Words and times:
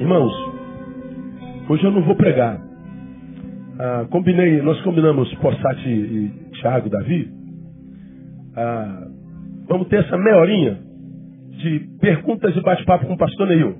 Irmãos, 0.00 0.32
hoje 1.68 1.82
eu 1.82 1.90
não 1.90 2.04
vou 2.04 2.14
pregar. 2.14 2.60
Ah, 3.80 4.06
combinei, 4.08 4.62
nós 4.62 4.80
combinamos 4.82 5.32
Possati 5.34 5.88
e 5.88 6.28
Thiago, 6.60 6.88
Davi. 6.88 7.28
Ah, 8.56 9.08
vamos 9.66 9.88
ter 9.88 10.04
essa 10.04 10.16
meia 10.16 10.36
horinha 10.36 10.78
de 11.50 11.80
perguntas 12.00 12.54
e 12.56 12.60
bate-papo 12.60 13.06
com 13.06 13.14
o 13.14 13.18
pastor 13.18 13.48
Neil. 13.48 13.76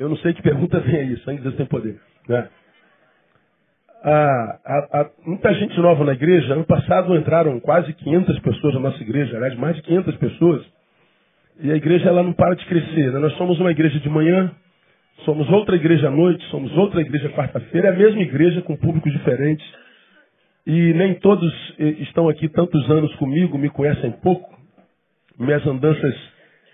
Eu 0.00 0.08
não 0.08 0.16
sei 0.16 0.32
que 0.34 0.42
pergunta 0.42 0.80
vem 0.80 0.96
aí, 0.96 1.16
sangue 1.20 1.36
de 1.36 1.44
Deus 1.44 1.56
tem 1.56 1.66
poder. 1.66 2.00
Né? 2.28 2.48
Ah, 4.02 4.58
há, 4.64 5.10
muita 5.24 5.54
gente 5.54 5.78
nova 5.80 6.04
na 6.04 6.14
igreja. 6.14 6.54
Ano 6.54 6.64
passado 6.64 7.16
entraram 7.16 7.60
quase 7.60 7.92
500 7.92 8.40
pessoas 8.40 8.74
na 8.74 8.80
nossa 8.80 9.00
igreja, 9.00 9.36
aliás, 9.36 9.54
mais 9.56 9.76
de 9.76 9.82
500 9.82 10.16
pessoas. 10.16 10.81
E 11.60 11.70
a 11.70 11.76
igreja 11.76 12.08
ela 12.08 12.22
não 12.22 12.32
para 12.32 12.54
de 12.54 12.64
crescer. 12.66 13.12
Né? 13.12 13.18
Nós 13.18 13.34
somos 13.36 13.58
uma 13.60 13.70
igreja 13.70 13.98
de 14.00 14.08
manhã, 14.08 14.50
somos 15.24 15.48
outra 15.50 15.76
igreja 15.76 16.08
à 16.08 16.10
noite, 16.10 16.44
somos 16.46 16.72
outra 16.76 17.00
igreja 17.00 17.28
quarta-feira. 17.30 17.88
É 17.88 17.92
a 17.92 17.96
mesma 17.96 18.20
igreja 18.20 18.62
com 18.62 18.76
públicos 18.76 19.12
diferentes. 19.12 19.66
E 20.66 20.92
nem 20.94 21.14
todos 21.14 21.52
eh, 21.78 21.96
estão 22.00 22.28
aqui 22.28 22.48
tantos 22.48 22.88
anos 22.90 23.14
comigo, 23.16 23.58
me 23.58 23.68
conhecem 23.68 24.12
pouco. 24.22 24.50
Minhas 25.38 25.66
andanças, 25.66 26.14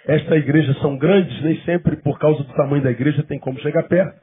esta 0.07 0.37
igreja 0.37 0.75
são 0.75 0.97
grandes, 0.99 1.41
nem 1.43 1.59
sempre 1.63 1.97
por 1.97 2.19
causa 2.19 2.43
do 2.43 2.53
tamanho 2.55 2.83
da 2.83 2.91
igreja 2.91 3.23
tem 3.23 3.39
como 3.39 3.59
chegar 3.61 3.85
perto. 3.85 4.15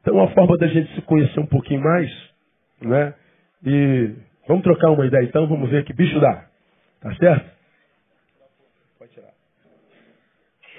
Então, 0.00 0.14
uma 0.14 0.28
forma 0.28 0.56
da 0.56 0.66
gente 0.66 0.94
se 0.94 1.02
conhecer 1.02 1.38
um 1.38 1.46
pouquinho 1.46 1.82
mais, 1.82 2.10
né? 2.80 3.14
E 3.64 4.10
vamos 4.48 4.64
trocar 4.64 4.90
uma 4.90 5.06
ideia 5.06 5.24
então, 5.24 5.46
vamos 5.46 5.70
ver 5.70 5.84
que 5.84 5.92
bicho 5.92 6.18
dá. 6.18 6.46
Tá 7.00 7.14
certo? 7.16 7.61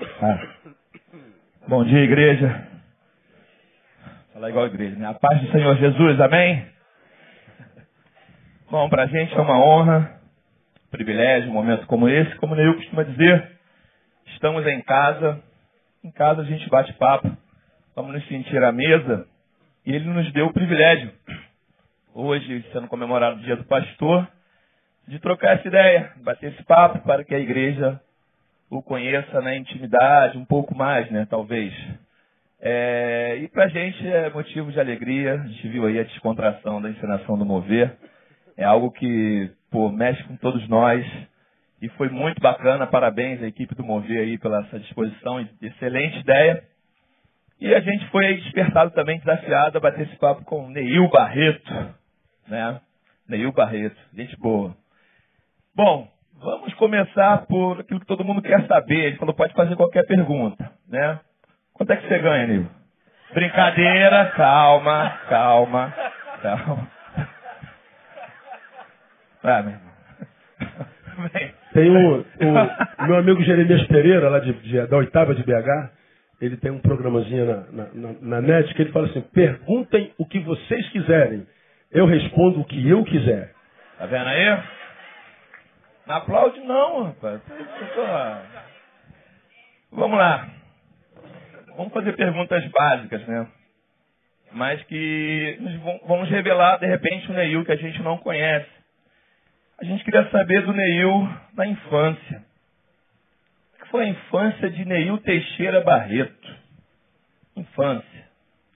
Ah. 0.04 0.48
Bom 1.68 1.84
dia, 1.86 2.00
igreja. 2.00 2.68
Falar 4.34 4.50
igual 4.50 4.66
a 4.66 4.68
igreja, 4.68 4.98
né? 4.98 5.08
A 5.08 5.14
paz 5.14 5.42
do 5.42 5.52
Senhor 5.52 5.78
Jesus, 5.78 6.20
amém? 6.20 6.68
Bom, 8.70 8.90
para 8.90 9.04
a 9.04 9.08
gente 9.08 9.34
é 9.34 9.40
uma 9.40 9.58
honra, 9.58 10.20
privilégio, 10.92 11.50
um 11.50 11.54
momento 11.54 11.86
como 11.88 12.10
esse, 12.10 12.36
como 12.36 12.56
eu 12.56 12.76
costuma 12.76 13.04
dizer, 13.04 13.52
estamos 14.28 14.66
em 14.68 14.82
casa, 14.82 15.42
em 16.04 16.12
casa 16.12 16.42
a 16.42 16.46
gente 16.46 16.70
bate 16.70 16.92
papo, 16.94 17.32
vamos 17.96 18.14
nos 18.14 18.28
sentir 18.28 18.62
à 18.62 18.72
mesa, 18.72 19.26
e 19.86 19.94
ele 19.94 20.10
nos 20.10 20.32
deu 20.34 20.48
o 20.48 20.54
privilégio, 20.54 21.14
hoje 22.14 22.66
sendo 22.74 22.88
comemorado 22.88 23.38
o 23.38 23.44
dia 23.44 23.56
do 23.56 23.64
pastor, 23.66 24.28
de 25.08 25.20
trocar 25.20 25.58
essa 25.58 25.68
ideia, 25.68 26.12
bater 26.24 26.52
esse 26.52 26.64
papo 26.64 27.00
para 27.00 27.24
que 27.24 27.34
a 27.34 27.40
igreja 27.40 28.02
o 28.78 28.84
conheça 28.84 29.42
na 29.42 29.56
intimidade, 29.56 30.38
um 30.38 30.46
pouco 30.46 30.76
mais, 30.76 31.10
né, 31.12 31.28
talvez. 31.30 31.74
É, 32.60 33.40
e 33.42 33.48
para 33.50 33.66
a 33.66 33.68
gente 33.68 34.08
é 34.08 34.30
motivo 34.30 34.72
de 34.72 34.80
alegria, 34.80 35.34
a 35.34 35.48
gente 35.48 35.68
viu 35.68 35.86
aí 35.86 36.00
a 36.00 36.04
descontração 36.04 36.82
da 36.82 36.90
encenação 36.90 37.38
do 37.38 37.46
Mover, 37.46 37.96
é 38.58 38.64
algo 38.64 38.92
que 38.92 39.52
pô, 39.70 39.90
mexe 39.90 40.24
com 40.24 40.38
todos 40.38 40.68
nós, 40.70 41.06
e 41.82 41.90
foi 41.90 42.08
muito 42.08 42.40
bacana, 42.42 42.88
parabéns 42.88 43.44
à 43.44 43.48
equipe 43.48 43.76
do 43.76 43.84
Mover 43.84 44.22
aí 44.22 44.38
pela 44.38 44.62
essa 44.62 44.80
disposição, 44.80 45.46
excelente 45.62 46.20
ideia. 46.20 46.64
E 47.60 47.74
a 47.74 47.82
gente 47.82 48.08
foi 48.10 48.36
despertado 48.36 48.92
também, 48.92 49.20
desafiado 49.20 49.78
a 49.78 49.82
bater 49.82 50.08
esse 50.08 50.16
papo 50.18 50.46
com 50.46 50.70
Neil 50.70 51.10
Barreto, 51.10 51.96
né? 52.48 52.80
Neil 53.28 53.52
Barreto, 53.52 53.98
gente 54.14 54.38
boa. 54.38 54.76
Bom, 55.76 56.08
Vamos 56.42 56.74
começar 56.76 57.46
por 57.46 57.80
aquilo 57.80 58.00
que 58.00 58.06
todo 58.06 58.24
mundo 58.24 58.42
quer 58.42 58.66
saber. 58.68 59.06
Ele 59.06 59.18
falou, 59.18 59.34
pode 59.34 59.54
fazer 59.54 59.76
qualquer 59.76 60.06
pergunta, 60.06 60.72
né? 60.90 61.20
Quanto 61.74 61.92
é 61.92 61.98
que 61.98 62.08
você 62.08 62.20
ganha, 62.20 62.48
Nil? 62.48 62.68
Brincadeira, 63.34 64.32
calma, 64.36 65.18
calma, 65.30 65.94
calma. 66.42 66.88
Ah, 69.46 69.62
meu 69.62 69.74
irmão. 69.74 69.94
Tem 71.74 71.90
um, 71.92 72.20
um, 72.20 73.08
meu 73.08 73.18
amigo 73.18 73.44
Jeremias 73.44 73.86
Pereira, 73.88 74.30
lá 74.30 74.40
de, 74.40 74.54
de, 74.54 74.88
da 74.88 74.98
oitava 74.98 75.36
de 75.36 75.44
BH, 75.44 75.92
ele 76.42 76.58
tem 76.58 76.72
um 76.72 76.80
programazinho 76.80 77.46
na, 77.46 77.56
na, 77.72 77.94
na, 77.94 78.14
na 78.22 78.42
net 78.42 78.74
que 78.74 78.82
ele 78.82 78.92
fala 78.92 79.08
assim, 79.08 79.22
perguntem 79.22 80.14
o 80.18 80.26
que 80.26 80.40
vocês 80.40 80.88
quiserem. 80.90 81.46
Eu 81.92 82.06
respondo 82.06 82.62
o 82.62 82.66
que 82.66 82.88
eu 82.88 83.04
quiser. 83.04 83.52
Tá 83.98 84.06
vendo 84.06 84.28
aí? 84.28 84.60
Não 86.06 86.16
aplaude 86.16 86.60
não, 86.62 87.04
rapaz. 87.04 87.42
Vamos 89.92 90.18
lá. 90.18 90.50
Vamos 91.78 91.94
fazer 91.94 92.14
perguntas 92.16 92.66
básicas, 92.72 93.26
né? 93.28 93.48
Mas 94.52 94.84
que 94.84 95.58
vamos 96.08 96.30
revelar, 96.30 96.78
de 96.78 96.86
repente, 96.86 97.32
o 97.32 97.34
Neil 97.34 97.66
que 97.66 97.72
a 97.72 97.78
gente 97.78 98.02
não 98.04 98.18
conhece. 98.18 98.70
A 99.80 99.86
gente 99.86 100.04
queria 100.04 100.30
saber 100.30 100.62
do 100.62 100.74
Neil 100.74 101.28
na 101.54 101.66
infância. 101.66 102.44
O 103.74 103.84
que 103.84 103.90
foi 103.90 104.04
a 104.06 104.10
infância 104.10 104.70
de 104.70 104.86
Neil 104.86 105.18
Teixeira 105.20 105.82
Barreto? 105.82 106.56
Infância. 107.56 108.28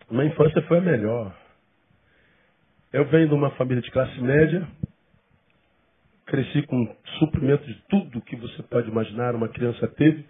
Minha 0.09 0.25
infância 0.25 0.61
foi 0.63 0.77
a 0.77 0.81
melhor. 0.81 1.35
Eu 2.93 3.05
venho 3.05 3.27
de 3.27 3.33
uma 3.33 3.51
família 3.51 3.81
de 3.81 3.91
classe 3.91 4.19
média, 4.21 4.67
Cresci 6.27 6.61
com 6.63 6.95
suprimento 7.19 7.65
de 7.65 7.73
tudo 7.89 8.21
que 8.21 8.35
você 8.35 8.61
pode 8.63 8.89
imaginar 8.89 9.33
uma 9.33 9.47
criança 9.47 9.87
teve. 9.87 10.25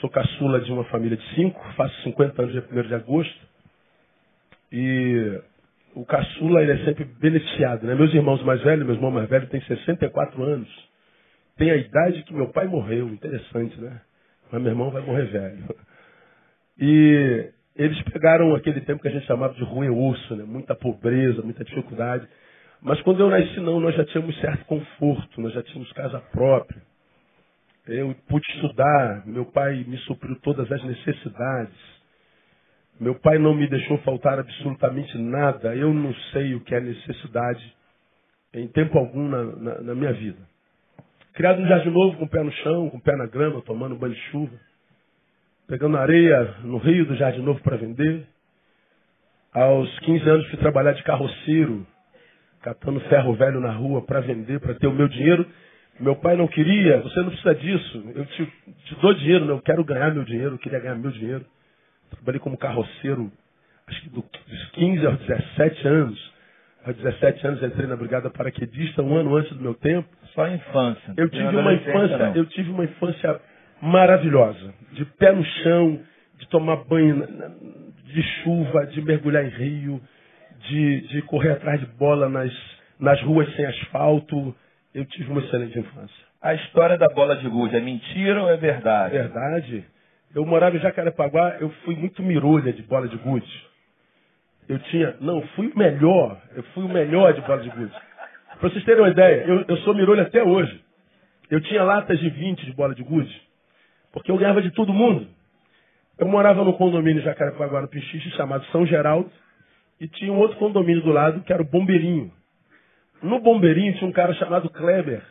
Sou 0.00 0.10
caçula 0.10 0.60
de 0.60 0.72
uma 0.72 0.84
família 0.84 1.16
de 1.16 1.34
cinco, 1.34 1.62
faço 1.74 1.94
50 2.02 2.42
anos 2.42 2.52
dia 2.52 2.64
1 2.70 2.88
de 2.88 2.94
agosto. 2.94 3.46
E 4.72 5.40
o 5.94 6.04
caçula 6.04 6.62
ele 6.62 6.72
é 6.72 6.84
sempre 6.84 7.04
beneficiado. 7.04 7.86
Né? 7.86 7.94
Meus 7.94 8.12
irmãos 8.12 8.42
mais 8.42 8.62
velhos, 8.62 8.84
meu 8.84 8.94
irmão 8.94 9.10
mais 9.10 9.28
velho 9.28 9.46
tem 9.46 9.60
64 9.62 10.42
anos. 10.42 10.68
Tem 11.56 11.70
a 11.70 11.76
idade 11.76 12.22
que 12.24 12.34
meu 12.34 12.48
pai 12.48 12.66
morreu. 12.66 13.08
Interessante, 13.08 13.80
né? 13.80 14.00
Mas 14.50 14.60
meu 14.60 14.72
irmão 14.72 14.90
vai 14.90 15.02
morrer 15.02 15.26
velho. 15.26 15.64
E 16.78 17.50
eles 17.74 18.00
pegaram 18.02 18.54
aquele 18.54 18.82
tempo 18.82 19.00
que 19.00 19.08
a 19.08 19.10
gente 19.10 19.26
chamava 19.26 19.54
de 19.54 19.64
ruim 19.64 19.88
osso, 19.88 20.36
né? 20.36 20.44
Muita 20.44 20.74
pobreza, 20.74 21.40
muita 21.42 21.64
dificuldade. 21.64 22.26
Mas 22.86 23.02
quando 23.02 23.18
eu 23.18 23.28
nasci, 23.28 23.58
não, 23.58 23.80
nós 23.80 23.96
já 23.96 24.04
tínhamos 24.04 24.38
certo 24.40 24.64
conforto, 24.64 25.40
nós 25.40 25.52
já 25.52 25.60
tínhamos 25.60 25.90
casa 25.90 26.20
própria. 26.30 26.80
Eu 27.84 28.14
pude 28.28 28.46
estudar, 28.52 29.26
meu 29.26 29.44
pai 29.46 29.84
me 29.88 29.98
supriu 29.98 30.36
todas 30.36 30.70
as 30.70 30.84
necessidades. 30.84 31.74
Meu 33.00 33.16
pai 33.16 33.38
não 33.38 33.54
me 33.54 33.66
deixou 33.66 33.98
faltar 33.98 34.38
absolutamente 34.38 35.18
nada. 35.18 35.74
Eu 35.74 35.92
não 35.92 36.14
sei 36.30 36.54
o 36.54 36.60
que 36.60 36.76
é 36.76 36.80
necessidade 36.80 37.76
em 38.54 38.68
tempo 38.68 38.96
algum 38.96 39.28
na, 39.28 39.42
na, 39.42 39.80
na 39.80 39.94
minha 39.96 40.12
vida. 40.12 40.38
Criado 41.32 41.60
no 41.60 41.66
Jardim 41.66 41.90
Novo, 41.90 42.18
com 42.18 42.24
o 42.26 42.30
pé 42.30 42.40
no 42.44 42.52
chão, 42.52 42.88
com 42.88 42.98
o 42.98 43.02
pé 43.02 43.16
na 43.16 43.26
grama, 43.26 43.62
tomando 43.62 43.96
banho 43.96 44.14
de 44.14 44.20
chuva. 44.30 44.54
Pegando 45.66 45.96
areia 45.96 46.58
no 46.62 46.78
rio 46.78 47.04
do 47.04 47.16
Jardim 47.16 47.42
Novo 47.42 47.60
para 47.64 47.76
vender. 47.76 48.28
Aos 49.52 49.98
15 49.98 50.28
anos 50.30 50.48
fui 50.50 50.58
trabalhar 50.60 50.92
de 50.92 51.02
carroceiro 51.02 51.84
catando 52.66 52.98
ferro 53.02 53.32
velho 53.34 53.60
na 53.60 53.70
rua 53.70 54.02
para 54.02 54.18
vender, 54.18 54.58
para 54.58 54.74
ter 54.74 54.88
o 54.88 54.92
meu 54.92 55.06
dinheiro. 55.06 55.46
Meu 56.00 56.16
pai 56.16 56.36
não 56.36 56.48
queria, 56.48 57.00
você 57.00 57.20
não 57.20 57.28
precisa 57.28 57.54
disso. 57.54 58.04
Eu 58.12 58.26
te, 58.26 58.44
te 58.84 58.94
dou 59.00 59.14
dinheiro, 59.14 59.44
não, 59.44 59.54
eu 59.54 59.62
quero 59.62 59.84
ganhar 59.84 60.12
meu 60.12 60.24
dinheiro, 60.24 60.54
eu 60.54 60.58
queria 60.58 60.80
ganhar 60.80 60.96
meu 60.96 61.12
dinheiro. 61.12 61.46
Trabalhei 62.10 62.40
como 62.40 62.58
carroceiro, 62.58 63.30
acho 63.86 64.02
que 64.02 64.08
dos 64.10 64.24
15 64.72 65.06
aos 65.06 65.18
17 65.20 65.88
anos. 65.88 66.32
Aos 66.84 66.96
17 66.96 67.46
anos 67.46 67.62
entrei 67.62 67.86
na 67.86 67.96
Brigada 67.96 68.30
Paraquedista, 68.30 69.00
um 69.00 69.14
ano 69.16 69.36
antes 69.36 69.56
do 69.56 69.62
meu 69.62 69.74
tempo. 69.74 70.08
Só 70.34 70.48
infância. 70.48 71.14
Eu 71.16 71.28
tive 71.30 71.56
uma 71.56 71.72
infância, 71.72 72.18
não. 72.18 72.34
eu 72.34 72.46
tive 72.46 72.70
uma 72.70 72.84
infância 72.84 73.40
maravilhosa. 73.80 74.74
De 74.90 75.04
pé 75.04 75.30
no 75.30 75.44
chão, 75.44 76.00
de 76.38 76.48
tomar 76.48 76.84
banho 76.84 77.26
de 78.06 78.22
chuva, 78.42 78.86
de 78.86 79.00
mergulhar 79.02 79.44
em 79.44 79.50
rio, 79.50 80.00
de, 80.60 81.00
de 81.08 81.22
correr 81.22 81.52
atrás 81.52 81.80
de 81.80 81.86
bola 81.86 82.28
nas, 82.28 82.52
nas 82.98 83.20
ruas 83.22 83.52
sem 83.54 83.64
asfalto. 83.66 84.54
Eu 84.94 85.04
tive 85.04 85.30
uma 85.30 85.40
excelente 85.40 85.78
infância. 85.78 86.26
A 86.40 86.54
história 86.54 86.96
da 86.96 87.08
bola 87.08 87.36
de 87.36 87.48
gude 87.48 87.76
é 87.76 87.80
mentira 87.80 88.42
ou 88.42 88.50
é 88.50 88.56
verdade? 88.56 89.12
Verdade. 89.12 89.84
Eu 90.34 90.44
morava 90.44 90.76
em 90.76 90.80
Jacarepaguá, 90.80 91.56
eu 91.60 91.70
fui 91.84 91.96
muito 91.96 92.22
mirolha 92.22 92.72
de 92.72 92.82
bola 92.82 93.08
de 93.08 93.16
gude. 93.16 93.66
Eu 94.68 94.78
tinha, 94.80 95.16
não, 95.20 95.40
fui 95.54 95.68
o 95.68 95.78
melhor, 95.78 96.40
eu 96.54 96.62
fui 96.74 96.84
o 96.84 96.88
melhor 96.88 97.32
de 97.32 97.40
bola 97.42 97.62
de 97.62 97.70
gude. 97.70 97.92
Para 98.58 98.68
vocês 98.68 98.84
terem 98.84 99.02
uma 99.02 99.10
ideia, 99.10 99.44
eu, 99.46 99.64
eu 99.68 99.76
sou 99.78 99.94
mirolha 99.94 100.22
até 100.22 100.42
hoje. 100.42 100.80
Eu 101.50 101.60
tinha 101.60 101.84
latas 101.84 102.18
de 102.18 102.28
20 102.28 102.64
de 102.66 102.72
bola 102.72 102.94
de 102.94 103.02
gude, 103.02 103.42
porque 104.12 104.30
eu 104.30 104.36
ganhava 104.36 104.60
de 104.60 104.70
todo 104.72 104.92
mundo. 104.92 105.26
Eu 106.18 106.26
morava 106.26 106.64
no 106.64 106.72
condomínio 106.72 107.22
Jacarepaguá, 107.22 107.82
no 107.82 107.88
Pichiche, 107.88 108.30
chamado 108.30 108.64
São 108.66 108.86
Geraldo, 108.86 109.30
e 110.00 110.08
tinha 110.08 110.32
um 110.32 110.38
outro 110.38 110.56
condomínio 110.58 111.02
do 111.02 111.10
lado 111.10 111.40
que 111.42 111.52
era 111.52 111.62
o 111.62 111.66
Bombeirinho. 111.66 112.30
No 113.22 113.40
Bombeirinho 113.40 113.94
tinha 113.94 114.08
um 114.08 114.12
cara 114.12 114.34
chamado 114.34 114.68
Kleber, 114.70 115.22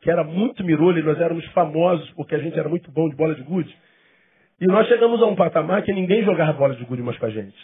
que 0.00 0.10
era 0.10 0.24
muito 0.24 0.64
mirolho, 0.64 1.00
e 1.00 1.02
nós 1.02 1.20
éramos 1.20 1.44
famosos 1.46 2.10
porque 2.12 2.34
a 2.34 2.38
gente 2.38 2.58
era 2.58 2.68
muito 2.68 2.90
bom 2.90 3.08
de 3.08 3.16
bola 3.16 3.34
de 3.34 3.42
gude. 3.42 3.74
E 4.60 4.66
nós 4.66 4.86
chegamos 4.86 5.20
a 5.22 5.26
um 5.26 5.34
patamar 5.34 5.82
que 5.82 5.92
ninguém 5.92 6.24
jogava 6.24 6.52
bola 6.52 6.74
de 6.74 6.84
gude 6.84 7.02
mais 7.02 7.18
com 7.18 7.26
a 7.26 7.30
gente. 7.30 7.56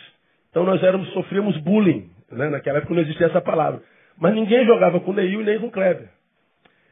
Então 0.50 0.64
nós 0.64 0.82
éramos, 0.82 1.08
sofríamos 1.12 1.56
bullying. 1.58 2.10
Né? 2.30 2.48
Naquela 2.48 2.78
época 2.78 2.94
não 2.94 3.02
existia 3.02 3.26
essa 3.26 3.40
palavra. 3.40 3.80
Mas 4.18 4.34
ninguém 4.34 4.66
jogava 4.66 4.98
com 5.00 5.12
o 5.12 5.14
Neil 5.14 5.42
nem 5.42 5.60
com 5.60 5.66
o 5.66 5.70
Kleber. 5.70 6.08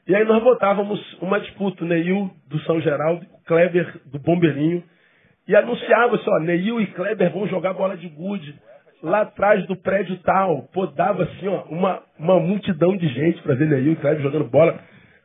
E 0.07 0.15
aí 0.15 0.25
nós 0.25 0.41
botávamos 0.43 1.01
uma 1.21 1.41
disputa, 1.41 1.83
o 1.83 1.87
Neil 1.87 2.31
do 2.47 2.61
São 2.61 2.81
Geraldo, 2.81 3.27
o 3.33 3.45
Kleber 3.45 4.01
do 4.07 4.21
Bombeirinho, 4.21 4.85
e 5.49 5.57
anunciava-se, 5.57 6.25
ó, 6.29 6.39
Neil 6.39 6.81
e 6.81 6.87
Kleber 6.87 7.33
vão 7.33 7.49
jogar 7.49 7.75
bola 7.75 7.97
de 7.97 8.09
gude 8.09 8.55
lá 9.03 9.23
atrás 9.23 9.67
do 9.67 9.77
prédio 9.77 10.17
tal. 10.19 10.69
Pô, 10.73 10.87
dava 10.87 11.25
assim, 11.25 11.49
ó, 11.49 11.65
uma, 11.65 12.03
uma 12.19 12.41
multidão 12.41 12.97
de 12.97 13.09
gente 13.09 13.43
para 13.43 13.55
ver 13.55 13.69
Neil 13.69 13.93
e 13.93 13.97
Kleber 13.97 14.23
jogando 14.23 14.51
bola. 14.51 14.79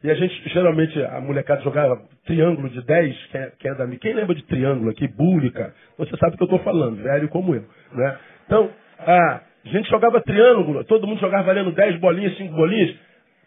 E 0.04 0.10
a 0.10 0.16
gente, 0.16 0.50
geralmente, 0.50 1.00
a 1.04 1.22
molecada 1.22 1.62
jogava 1.62 2.02
triângulo 2.26 2.70
de 2.70 2.84
10, 2.84 3.26
quem 3.32 3.42
é, 3.42 3.52
quem 3.60 3.72
é 3.72 3.76
da 3.76 3.88
Quem 3.88 4.14
lembra 4.14 4.34
de 4.34 4.44
triângulo 4.46 4.90
aqui? 4.90 5.08
Búlica. 5.08 5.74
Você 5.98 6.18
sabe 6.18 6.34
o 6.34 6.38
que 6.38 6.44
eu 6.44 6.46
estou 6.46 6.60
falando, 6.60 7.02
velho 7.02 7.30
como 7.30 7.54
eu. 7.54 7.64
Né? 7.94 8.18
Então, 8.46 8.70
a 9.00 9.42
gente 9.66 9.90
jogava 9.90 10.20
triângulo, 10.22 10.84
todo 10.86 11.06
mundo 11.06 11.20
jogava 11.20 11.44
valendo 11.44 11.72
10 11.72 12.00
bolinhas, 12.00 12.36
5 12.36 12.52
bolinhas, 12.54 12.96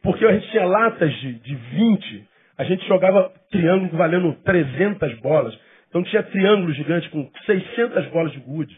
porque 0.02 0.24
a 0.24 0.32
gente 0.32 0.48
tinha 0.50 0.64
latas 0.64 1.12
de, 1.12 1.32
de 1.40 1.54
20, 1.54 2.24
a 2.58 2.64
gente 2.64 2.86
jogava 2.86 3.32
triângulo 3.50 3.96
valendo 3.96 4.32
300 4.44 5.20
bolas. 5.20 5.58
Então 5.88 6.04
tinha 6.04 6.22
triângulo 6.22 6.72
gigante 6.72 7.08
com 7.10 7.28
600 7.46 8.06
bolas 8.08 8.32
de 8.32 8.38
gude, 8.40 8.76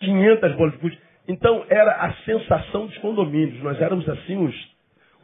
500 0.00 0.56
bolas 0.56 0.72
de 0.72 0.78
gude. 0.78 0.98
Então 1.28 1.64
era 1.68 1.92
a 1.92 2.12
sensação 2.24 2.86
dos 2.86 2.98
condomínios. 2.98 3.62
Nós 3.62 3.80
éramos 3.80 4.08
assim 4.08 4.36
os 4.36 4.70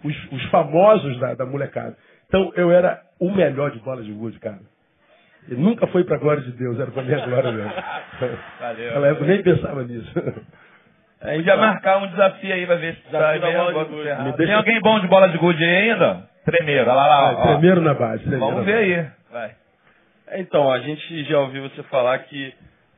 os, 0.05 0.32
os 0.32 0.43
famosos 0.50 1.19
da, 1.19 1.34
da, 1.34 1.46
molecada. 1.46 1.96
Então 2.28 2.52
eu 2.56 2.70
era 2.70 3.02
o 3.20 3.31
melhor 3.31 3.70
de 3.70 3.78
bola 3.81 4.02
de 4.02 4.12
gude, 4.12 4.38
cara. 4.38 4.61
E 5.49 5.55
nunca 5.55 5.87
foi 5.88 6.05
para 6.05 6.17
a 6.17 6.19
glória 6.19 6.43
de 6.43 6.52
Deus, 6.52 6.78
era 6.78 6.90
para 6.90 7.02
minha 7.02 7.25
glória 7.25 7.52
mesmo. 7.52 7.73
Valeu. 8.61 8.93
Ela, 8.93 9.08
eu 9.08 9.25
nem 9.25 9.43
pensava 9.43 9.82
nisso. 9.84 10.12
A 11.20 11.34
gente 11.34 11.46
vai 11.46 11.56
marcar 11.56 11.99
um 12.02 12.08
desafio 12.08 12.52
aí 12.52 12.67
para 12.67 12.76
ver 12.76 12.94
se 12.96 13.11
sai 13.11 13.38
bem 13.38 13.56
bola 13.56 13.84
de 13.84 13.90
gude. 13.90 14.05
Deixa... 14.05 14.37
Tem 14.37 14.55
alguém 14.55 14.81
bom 14.81 15.00
de 15.00 15.06
bola 15.06 15.28
de 15.28 15.38
gude 15.38 15.64
aí 15.64 15.90
ainda? 15.90 16.28
Tremeiro, 16.44 16.90
olha 16.90 16.94
lá, 16.94 17.06
lá. 17.06 17.32
Vai, 17.32 17.46
tremeiro 17.46 17.81
na 17.81 17.94
base. 17.94 18.23
Tremeiro 18.25 18.46
Vamos 18.46 18.64
ver 18.64 18.75
aí. 18.75 19.06
Vai. 19.32 19.55
É, 20.28 20.40
então, 20.40 20.70
a 20.70 20.78
gente 20.81 21.25
já 21.25 21.38
ouviu 21.40 21.62
você 21.62 21.82
falar 21.84 22.19
que 22.20 22.52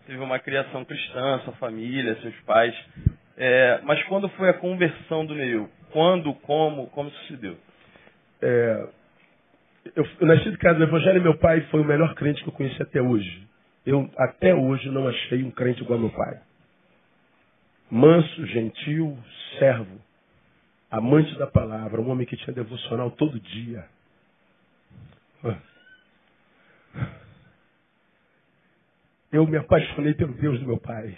teve 0.08 0.18
uma 0.20 0.38
criação 0.38 0.86
cristã, 0.86 1.38
sua 1.44 1.52
família, 1.54 2.18
seus 2.22 2.34
pais. 2.40 2.74
É, 3.36 3.80
mas 3.84 4.02
quando 4.04 4.26
foi 4.30 4.48
a 4.48 4.54
conversão 4.54 5.26
do 5.26 5.34
Neil? 5.34 5.68
Quando, 5.92 6.32
como, 6.34 6.86
como 6.88 7.10
isso 7.10 7.26
se 7.26 7.36
deu? 7.36 7.58
É, 8.40 8.88
eu, 9.94 10.08
eu, 10.18 10.26
nasci 10.26 10.50
de 10.50 10.56
casa 10.56 10.78
do 10.78 10.84
Evangelho 10.84 11.18
e 11.18 11.22
meu 11.22 11.36
pai 11.36 11.60
foi 11.70 11.82
o 11.82 11.84
melhor 11.84 12.14
crente 12.14 12.42
que 12.42 12.48
eu 12.48 12.54
conheci 12.54 12.82
até 12.82 13.02
hoje. 13.02 13.46
Eu 13.84 14.10
até 14.16 14.54
hoje 14.54 14.88
não 14.90 15.06
achei 15.06 15.44
um 15.44 15.50
crente 15.50 15.82
igual 15.82 15.98
meu 15.98 16.10
pai. 16.10 16.40
Manso, 17.90 18.46
gentil, 18.46 19.16
servo, 19.58 20.00
amante 20.90 21.36
da 21.38 21.46
palavra, 21.46 22.00
um 22.00 22.08
homem 22.08 22.26
que 22.26 22.36
tinha 22.36 22.54
devocional 22.54 23.10
todo 23.10 23.38
dia. 23.38 23.84
Eu 29.30 29.46
me 29.46 29.58
apaixonei 29.58 30.14
pelo 30.14 30.34
Deus 30.34 30.58
do 30.60 30.66
meu 30.66 30.78
pai. 30.78 31.16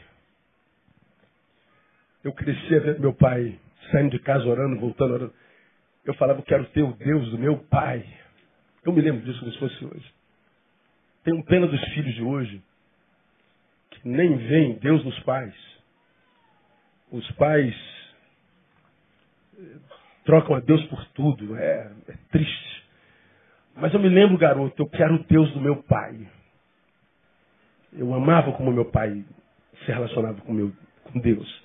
Eu 2.25 2.33
cresci 2.33 2.79
vendo 2.81 3.01
meu 3.01 3.15
pai 3.15 3.59
saindo 3.91 4.11
de 4.11 4.19
casa 4.19 4.45
orando, 4.47 4.81
voltando 4.81 5.15
orando. 5.15 5.35
Eu 6.05 6.15
falava, 6.15 6.41
eu 6.41 6.45
quero 6.45 6.65
ter 6.67 6.83
o 6.83 6.93
Deus 6.95 7.31
do 7.31 7.39
meu 7.39 7.59
pai. 7.59 8.05
Eu 8.85 8.93
me 8.93 9.01
lembro 9.01 9.23
disso 9.23 9.39
como 9.41 9.53
se 9.53 9.59
fosse 9.59 9.85
hoje. 9.85 10.15
Tenho 11.23 11.45
pena 11.45 11.67
dos 11.67 11.81
filhos 11.93 12.15
de 12.15 12.23
hoje, 12.23 12.63
que 13.91 14.09
nem 14.09 14.37
veem 14.37 14.79
Deus 14.79 15.05
nos 15.05 15.19
pais. 15.21 15.55
Os 17.11 17.31
pais 17.33 17.75
eh, 19.59 19.77
trocam 20.25 20.57
a 20.57 20.61
Deus 20.61 20.83
por 20.87 21.05
tudo. 21.09 21.57
É, 21.57 21.93
é 22.09 22.15
triste. 22.31 22.85
Mas 23.77 23.93
eu 23.93 24.01
me 24.01 24.09
lembro, 24.09 24.39
garoto, 24.39 24.83
eu 24.83 24.89
quero 24.89 25.17
o 25.17 25.25
Deus 25.25 25.53
do 25.53 25.61
meu 25.61 25.83
pai. 25.83 26.27
Eu 27.93 28.15
amava 28.15 28.53
como 28.53 28.73
meu 28.73 28.85
pai 28.85 29.25
se 29.85 29.93
relacionava 29.93 30.41
com, 30.43 30.53
meu, 30.53 30.73
com 31.05 31.19
Deus. 31.19 31.63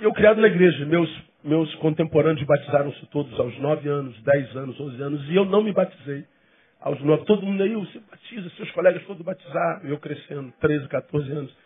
Eu 0.00 0.12
criado 0.12 0.40
na 0.40 0.46
igreja, 0.46 0.84
meus, 0.86 1.10
meus 1.42 1.74
contemporâneos 1.76 2.46
batizaram-se 2.46 3.04
todos 3.06 3.38
aos 3.38 3.58
9 3.58 3.88
anos, 3.88 4.22
10 4.22 4.56
anos, 4.56 4.80
11 4.80 5.02
anos, 5.02 5.28
e 5.28 5.34
eu 5.34 5.44
não 5.44 5.62
me 5.62 5.72
batizei. 5.72 6.24
Aos 6.80 7.00
9, 7.00 7.24
todo 7.24 7.44
mundo 7.44 7.62
aí, 7.62 7.74
você 7.74 8.00
batiza, 8.08 8.48
seus 8.50 8.70
colegas 8.70 9.04
todos 9.04 9.24
batizaram, 9.24 9.88
eu 9.88 9.98
crescendo, 9.98 10.52
13, 10.60 10.86
14 10.86 11.32
anos. 11.32 11.56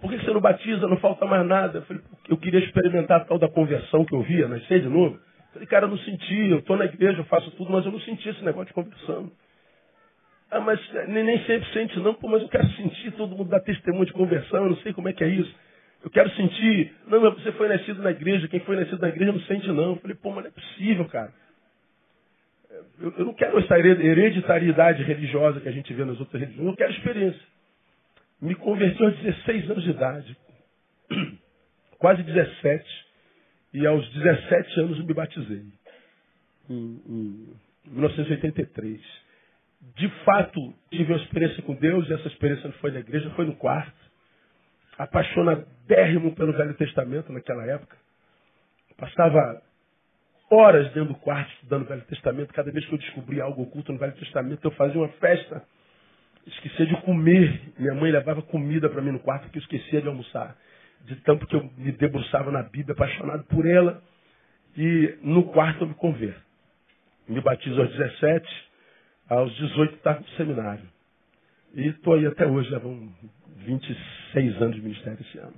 Por 0.00 0.10
que 0.10 0.18
você 0.18 0.32
não 0.32 0.40
batiza? 0.40 0.86
Não 0.86 0.98
falta 0.98 1.24
mais 1.26 1.46
nada. 1.46 1.78
Eu 1.78 1.82
falei, 1.82 2.02
eu 2.28 2.36
queria 2.36 2.60
experimentar 2.60 3.22
a 3.22 3.24
tal 3.24 3.38
da 3.38 3.48
conversão 3.48 4.04
que 4.04 4.14
eu 4.14 4.22
via, 4.22 4.46
nascer 4.46 4.80
de 4.80 4.88
novo. 4.88 5.16
Eu 5.16 5.52
falei, 5.54 5.66
cara, 5.66 5.86
eu 5.86 5.90
não 5.90 5.98
senti, 5.98 6.50
eu 6.50 6.58
estou 6.58 6.76
na 6.76 6.84
igreja, 6.84 7.18
eu 7.18 7.24
faço 7.24 7.50
tudo, 7.52 7.72
mas 7.72 7.84
eu 7.84 7.90
não 7.90 8.00
senti 8.00 8.28
esse 8.28 8.44
negócio 8.44 8.68
de 8.68 8.74
conversão. 8.74 9.30
Ah, 10.54 10.60
mas 10.60 10.78
nem, 11.08 11.44
sempre 11.46 11.68
sente 11.72 11.98
não, 11.98 12.14
pô, 12.14 12.28
mas 12.28 12.40
eu 12.40 12.48
quero 12.48 12.70
sentir, 12.74 13.10
todo 13.16 13.36
mundo 13.36 13.50
dá 13.50 13.58
testemunho 13.58 14.06
de 14.06 14.12
conversão, 14.12 14.62
eu 14.62 14.70
não 14.70 14.76
sei 14.76 14.92
como 14.92 15.08
é 15.08 15.12
que 15.12 15.24
é 15.24 15.28
isso. 15.28 15.52
Eu 16.04 16.10
quero 16.10 16.30
sentir. 16.30 16.94
Não, 17.08 17.20
mas 17.20 17.34
você 17.34 17.50
foi 17.52 17.66
nascido 17.66 18.00
na 18.00 18.12
igreja, 18.12 18.46
quem 18.46 18.60
foi 18.60 18.76
nascido 18.76 19.00
na 19.00 19.08
igreja 19.08 19.32
não 19.32 19.40
sente 19.40 19.66
não. 19.66 19.90
Eu 19.90 19.96
falei, 19.96 20.16
pô, 20.16 20.30
mas 20.30 20.44
não 20.44 20.50
é 20.50 20.52
possível, 20.52 21.06
cara. 21.06 21.32
Eu, 23.00 23.12
eu 23.18 23.24
não 23.24 23.34
quero 23.34 23.58
essa 23.58 23.76
hereditariedade 23.76 25.02
religiosa 25.02 25.60
que 25.60 25.68
a 25.68 25.72
gente 25.72 25.92
vê 25.92 26.04
nas 26.04 26.20
outras 26.20 26.40
religiões, 26.40 26.68
eu 26.68 26.76
quero 26.76 26.92
experiência. 26.92 27.42
Me 28.40 28.54
converti 28.54 29.02
aos 29.02 29.16
16 29.16 29.70
anos 29.72 29.82
de 29.82 29.90
idade, 29.90 30.36
quase 31.98 32.22
17, 32.22 33.06
e 33.72 33.84
aos 33.84 34.08
17 34.12 34.80
anos 34.80 35.04
me 35.04 35.14
batizei, 35.14 35.64
em, 36.70 37.00
em 37.08 37.54
1983. 37.88 39.23
De 39.96 40.08
fato, 40.24 40.74
tive 40.90 41.12
uma 41.12 41.22
experiência 41.22 41.62
com 41.62 41.74
Deus, 41.74 42.08
e 42.08 42.14
essa 42.14 42.28
experiência 42.28 42.68
não 42.68 42.74
foi 42.78 42.90
na 42.90 43.00
igreja, 43.00 43.30
foi 43.30 43.46
no 43.46 43.54
quarto 43.56 44.04
apaixonadérrimo 44.98 46.34
pelo 46.34 46.52
Velho 46.52 46.74
Testamento 46.74 47.32
naquela 47.32 47.64
época. 47.66 47.96
Passava 48.96 49.62
horas 50.50 50.86
dentro 50.92 51.14
do 51.14 51.14
quarto 51.16 51.50
estudando 51.54 51.82
o 51.82 51.86
Velho 51.86 52.02
Testamento. 52.02 52.52
Cada 52.52 52.70
vez 52.70 52.84
que 52.86 52.94
eu 52.94 52.98
descobria 52.98 53.44
algo 53.44 53.62
oculto 53.62 53.92
no 53.92 53.98
Velho 53.98 54.12
Testamento, 54.12 54.64
eu 54.64 54.70
fazia 54.72 55.00
uma 55.00 55.08
festa. 55.08 55.62
Esquecia 56.46 56.86
de 56.86 57.00
comer. 57.02 57.72
Minha 57.78 57.94
mãe 57.94 58.10
levava 58.10 58.42
comida 58.42 58.88
para 58.88 59.02
mim 59.02 59.12
no 59.12 59.20
quarto 59.20 59.48
que 59.50 59.58
eu 59.58 59.62
esquecia 59.62 60.00
de 60.00 60.08
almoçar. 60.08 60.56
De 61.02 61.16
tanto 61.16 61.46
que 61.46 61.56
eu 61.56 61.70
me 61.76 61.92
debruçava 61.92 62.50
na 62.50 62.62
Bíblia, 62.62 62.92
apaixonado 62.92 63.44
por 63.44 63.66
ela. 63.66 64.02
E 64.76 65.18
no 65.22 65.44
quarto 65.44 65.84
eu 65.84 65.88
me 65.88 65.94
converto. 65.94 66.42
Me 67.28 67.40
batizo 67.40 67.80
aos 67.80 67.90
17, 67.90 68.46
aos 69.28 69.54
18 69.56 69.94
estava 69.94 70.20
no 70.20 70.28
seminário. 70.30 70.88
E 71.74 71.88
estou 71.88 72.14
aí 72.14 72.26
até 72.26 72.46
hoje, 72.46 72.70
levam 72.70 73.12
26 73.58 74.62
anos 74.62 74.76
de 74.76 74.82
ministério 74.82 75.18
esse 75.20 75.38
ano. 75.38 75.54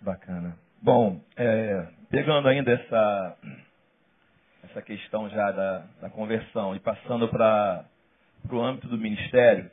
Bacana. 0.00 0.56
Bom, 0.80 1.20
é, 1.36 1.86
pegando 2.10 2.48
ainda 2.48 2.72
essa, 2.72 3.36
essa 4.64 4.82
questão 4.82 5.28
já 5.30 5.52
da, 5.52 5.86
da 6.00 6.10
conversão 6.10 6.74
e 6.74 6.80
passando 6.80 7.28
para 7.28 7.84
o 8.50 8.60
âmbito 8.60 8.88
do 8.88 8.98
ministério, 8.98 9.70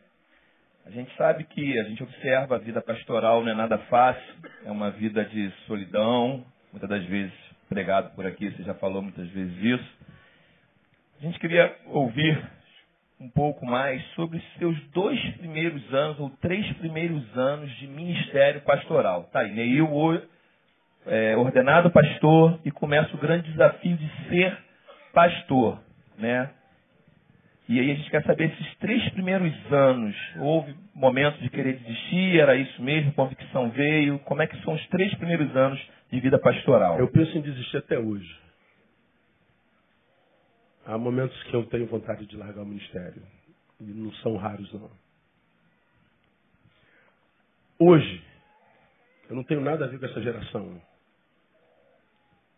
a 0.86 0.92
gente 0.92 1.16
sabe 1.16 1.44
que 1.46 1.80
a 1.80 1.84
gente 1.84 2.04
observa 2.04 2.56
a 2.56 2.60
vida 2.60 2.82
pastoral 2.82 3.44
não 3.44 3.51
é 3.51 3.56
nada 3.56 3.78
fácil, 3.89 4.36
é 4.66 4.72
uma 4.72 4.92
vida 4.92 5.25
de 5.25 5.51
solidão, 5.66 6.46
muitas 6.72 6.89
das 6.89 7.04
vezes 7.06 7.34
pregado 7.68 8.10
por 8.16 8.25
aqui, 8.25 8.50
você 8.50 8.63
já 8.63 8.74
falou 8.74 9.01
muitas 9.01 9.28
vezes 9.30 9.56
isso. 9.63 9.98
A 11.19 11.25
gente 11.25 11.38
queria 11.38 11.75
ouvir 11.88 12.41
um 13.19 13.29
pouco 13.29 13.65
mais 13.65 14.01
sobre 14.15 14.41
seus 14.57 14.79
dois 14.91 15.19
primeiros 15.35 15.93
anos 15.93 16.17
ou 16.17 16.29
três 16.41 16.65
primeiros 16.77 17.38
anos 17.38 17.69
de 17.75 17.88
ministério 17.88 18.61
pastoral. 18.61 19.23
Tá 19.25 19.41
aí, 19.41 19.53
Neil, 19.53 19.89
é, 21.05 21.35
ordenado 21.35 21.91
pastor 21.91 22.57
e 22.63 22.71
começa 22.71 23.13
o 23.13 23.19
grande 23.19 23.51
desafio 23.51 23.97
de 23.97 24.09
ser 24.29 24.57
pastor, 25.13 25.81
né? 26.17 26.51
E 27.67 27.77
aí 27.81 27.91
a 27.91 27.95
gente 27.95 28.09
quer 28.09 28.23
saber 28.23 28.45
esses 28.45 28.75
três 28.77 29.09
primeiros 29.09 29.53
anos, 29.73 30.15
houve 30.38 30.73
momentos 30.95 31.41
de 31.41 31.49
querer 31.49 31.73
desistir, 31.79 32.39
era 32.39 32.55
isso 32.55 32.81
mesmo, 32.81 33.11
convicção 33.11 33.69
veio, 33.71 34.19
como 34.19 34.41
é 34.41 34.47
que 34.47 34.59
são 34.63 34.73
os 34.73 34.88
três 34.88 35.13
primeiros 35.15 35.53
anos 35.53 35.79
de 36.09 36.19
vida 36.21 36.39
pastoral? 36.39 36.97
Eu 36.97 37.09
penso 37.09 37.38
em 37.38 37.41
desistir 37.41 37.77
até 37.77 37.99
hoje. 37.99 38.49
Há 40.86 40.98
momentos 40.98 41.41
que 41.43 41.53
eu 41.53 41.65
tenho 41.67 41.88
vontade 41.88 42.25
de 42.25 42.36
largar 42.38 42.62
o 42.62 42.65
ministério. 42.65 43.21
E 43.79 43.83
não 43.83 44.12
são 44.15 44.36
raros, 44.38 44.71
não. 44.74 44.91
Hoje, 47.79 48.24
eu 49.29 49.36
não 49.36 49.43
tenho 49.43 49.62
nada 49.62 49.86
a 49.86 49.88
ver 49.88 50.00
com 50.00 50.05
essa 50.05 50.21
geração. 50.21 50.81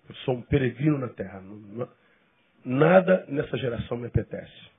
Eu 0.10 0.16
sou 0.26 0.36
um 0.36 0.42
peregrino 0.42 0.98
na 0.98 1.10
terra. 1.10 1.44
Nada 2.66 3.26
nessa 3.28 3.58
geração 3.58 3.98
me 3.98 4.08
apetece. 4.08 4.72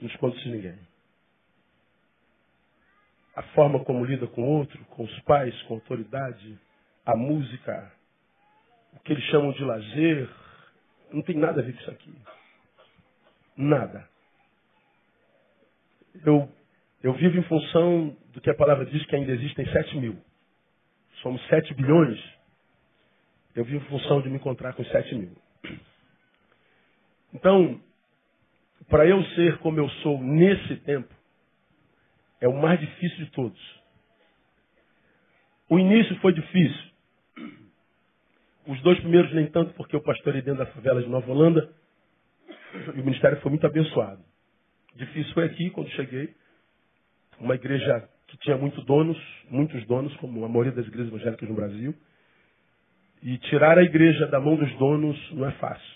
Não 0.00 0.08
escondo 0.08 0.36
de 0.36 0.50
ninguém. 0.50 0.78
a 3.34 3.42
forma 3.54 3.84
como 3.84 4.04
lida 4.04 4.26
com 4.28 4.42
o 4.42 4.58
outro, 4.58 4.78
com 4.90 5.04
os 5.04 5.20
pais, 5.20 5.60
com 5.62 5.74
a 5.74 5.76
autoridade, 5.78 6.58
a 7.04 7.16
música, 7.16 7.92
o 8.92 9.00
que 9.00 9.12
eles 9.12 9.24
chamam 9.24 9.52
de 9.52 9.64
lazer, 9.64 10.30
não 11.12 11.22
tem 11.22 11.36
nada 11.36 11.60
a 11.60 11.64
ver 11.64 11.72
com 11.74 11.80
isso 11.80 11.90
aqui. 11.90 12.14
Nada. 13.56 14.08
Eu, 16.24 16.48
eu 17.02 17.12
vivo 17.14 17.38
em 17.38 17.42
função 17.44 18.16
do 18.32 18.40
que 18.40 18.50
a 18.50 18.54
palavra 18.54 18.86
diz 18.86 19.04
que 19.06 19.16
ainda 19.16 19.32
existem 19.32 19.66
7 19.70 19.96
mil. 19.98 20.16
Somos 21.22 21.44
7 21.48 21.74
bilhões. 21.74 22.20
Eu 23.54 23.64
vivo 23.64 23.84
em 23.84 23.88
função 23.88 24.20
de 24.20 24.28
me 24.28 24.36
encontrar 24.36 24.72
com 24.74 24.84
7 24.84 25.14
mil. 25.14 25.36
Então, 27.32 27.80
para 28.88 29.06
eu 29.06 29.22
ser 29.34 29.58
como 29.58 29.78
eu 29.78 29.88
sou 30.02 30.20
nesse 30.20 30.76
tempo, 30.78 31.12
é 32.40 32.48
o 32.48 32.60
mais 32.60 32.78
difícil 32.78 33.24
de 33.24 33.30
todos. 33.30 33.82
O 35.68 35.78
início 35.78 36.14
foi 36.20 36.32
difícil. 36.32 36.93
Os 38.66 38.80
dois 38.82 38.98
primeiros 39.00 39.32
nem 39.34 39.46
tanto, 39.46 39.74
porque 39.74 39.94
eu 39.94 40.00
pastorei 40.00 40.40
dentro 40.40 40.64
da 40.64 40.72
favela 40.72 41.02
de 41.02 41.08
Nova 41.08 41.30
Holanda 41.30 41.70
e 42.94 43.00
o 43.00 43.04
ministério 43.04 43.40
foi 43.40 43.50
muito 43.50 43.66
abençoado. 43.66 44.22
Difícil 44.96 45.32
foi 45.34 45.44
aqui, 45.44 45.70
quando 45.70 45.90
cheguei, 45.90 46.34
uma 47.38 47.54
igreja 47.54 48.08
que 48.28 48.38
tinha 48.38 48.56
muitos 48.56 48.84
donos, 48.84 49.18
muitos 49.50 49.84
donos, 49.86 50.14
como 50.16 50.44
a 50.44 50.48
maioria 50.48 50.72
das 50.72 50.86
igrejas 50.86 51.12
evangélicas 51.12 51.48
no 51.48 51.54
Brasil. 51.54 51.94
E 53.22 53.38
tirar 53.38 53.78
a 53.78 53.82
igreja 53.82 54.26
da 54.26 54.40
mão 54.40 54.56
dos 54.56 54.72
donos 54.76 55.32
não 55.32 55.46
é 55.46 55.52
fácil. 55.52 55.94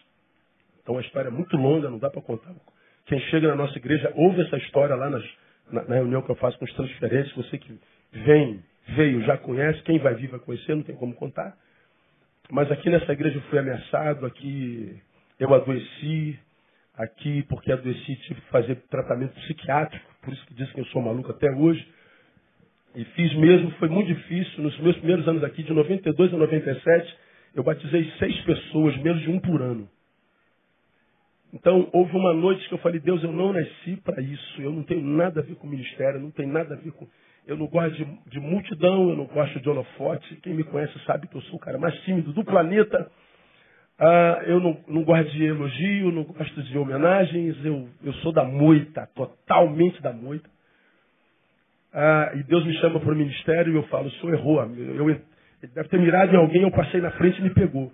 Então 0.83 0.97
a 0.97 1.01
história 1.01 1.29
é 1.29 1.33
muito 1.33 1.57
longa, 1.57 1.91
não 1.91 1.99
dá 1.99 2.11
para 2.11 2.23
contar. 2.23 2.55
Quem 3.07 3.21
chega 3.31 3.49
na 3.49 3.57
nossa 3.57 3.77
igreja 3.77 4.13
ouve 4.15 4.43
essa 4.43 4.57
história 4.57 4.95
lá 4.95 5.11
nas, 5.11 5.25
na, 5.71 5.85
na, 5.85 5.95
reunião 5.97 6.23
que 6.23 6.31
eu 6.31 6.37
faço 6.37 6.59
com 6.59 6.65
os 6.65 6.73
transferentes. 6.75 7.35
Você 7.35 7.59
que 7.59 7.79
vem, 8.13 8.63
veio, 8.89 9.23
já 9.23 9.37
conhece. 9.37 9.83
Quem 9.83 9.99
vai 9.99 10.15
vir 10.15 10.29
vai 10.29 10.41
conhecer, 10.41 10.75
não 10.75 10.83
tem 10.83 10.97
como 10.97 11.15
contar. 11.15 11.57
Mas 12.51 12.71
aqui 12.73 12.89
nessa 12.89 13.13
igreja 13.13 13.37
eu 13.37 13.43
fui 13.43 13.59
ameaçado, 13.59 14.25
aqui 14.25 15.01
eu 15.39 15.53
adoeci, 15.53 16.39
aqui 16.95 17.43
porque 17.45 17.71
adoeci 17.71 18.17
tive 18.17 18.41
que 18.41 18.49
fazer 18.51 18.77
tratamento 18.91 19.35
psiquiátrico, 19.41 20.07
por 20.23 20.33
isso 20.33 20.47
que 20.47 20.55
disse 20.55 20.73
que 20.73 20.81
eu 20.81 20.87
sou 20.87 21.03
maluco 21.03 21.31
até 21.31 21.51
hoje. 21.51 21.87
E 22.95 23.05
fiz 23.05 23.35
mesmo, 23.35 23.71
foi 23.73 23.89
muito 23.89 24.09
difícil. 24.09 24.63
Nos 24.63 24.79
meus 24.81 24.97
primeiros 24.97 25.29
anos 25.29 25.45
aqui, 25.45 25.63
de 25.63 25.73
92 25.73 26.35
a 26.35 26.37
97, 26.37 27.19
eu 27.55 27.63
batizei 27.63 28.11
seis 28.19 28.41
pessoas, 28.41 28.97
menos 28.99 29.21
de 29.23 29.31
um 29.31 29.39
por 29.39 29.61
ano. 29.61 29.89
Então, 31.53 31.89
houve 31.93 32.15
uma 32.17 32.35
noite 32.35 32.67
que 32.69 32.75
eu 32.75 32.79
falei, 32.79 33.01
Deus, 33.01 33.23
eu 33.23 33.33
não 33.33 33.53
nasci 33.53 33.97
para 34.05 34.21
isso. 34.21 34.61
Eu 34.61 34.73
não 34.73 34.83
tenho 34.83 35.03
nada 35.03 35.41
a 35.41 35.43
ver 35.43 35.55
com 35.57 35.67
ministério, 35.67 36.21
não 36.21 36.31
tenho 36.31 36.53
nada 36.53 36.75
a 36.75 36.77
ver 36.77 36.93
com. 36.93 37.07
Eu 37.49 37.57
não 37.57 37.67
gosto 37.67 37.97
de, 37.97 38.05
de 38.27 38.39
multidão, 38.39 39.09
eu 39.09 39.17
não 39.17 39.25
gosto 39.25 39.59
de 39.59 39.67
holofote. 39.71 40.37
Quem 40.43 40.53
me 40.53 40.63
conhece 40.65 40.93
sabe 41.07 41.27
que 41.27 41.35
eu 41.35 41.41
sou 41.43 41.57
o 41.57 41.59
cara 41.59 41.79
mais 41.79 41.99
tímido 42.03 42.31
do 42.35 42.45
planeta. 42.45 43.11
Ah, 43.99 44.43
eu 44.45 44.61
não, 44.61 44.79
não 44.87 45.03
gosto 45.03 45.33
de 45.33 45.45
elogio, 45.45 46.13
não 46.13 46.25
gosto 46.25 46.63
de 46.63 46.77
homenagens. 46.77 47.57
Eu, 47.65 47.89
eu 48.05 48.13
sou 48.15 48.33
da 48.33 48.45
moita, 48.45 49.09
totalmente 49.15 50.03
da 50.03 50.13
moita. 50.13 50.47
Ah, 51.91 52.33
e 52.35 52.43
Deus 52.43 52.67
me 52.67 52.75
chama 52.75 53.01
para 53.01 53.15
o 53.15 53.17
ministério 53.17 53.73
e 53.73 53.77
eu 53.77 53.83
falo, 53.85 54.09
o 54.09 54.11
senhor 54.11 54.35
errou. 54.35 54.63
Eu, 54.77 54.97
eu, 54.97 55.11
ele 55.11 55.73
deve 55.75 55.89
ter 55.89 55.99
mirado 55.99 56.35
em 56.35 56.37
alguém, 56.37 56.61
eu 56.61 56.71
passei 56.71 57.01
na 57.01 57.13
frente 57.13 57.39
e 57.41 57.43
me 57.45 57.51
pegou. 57.51 57.91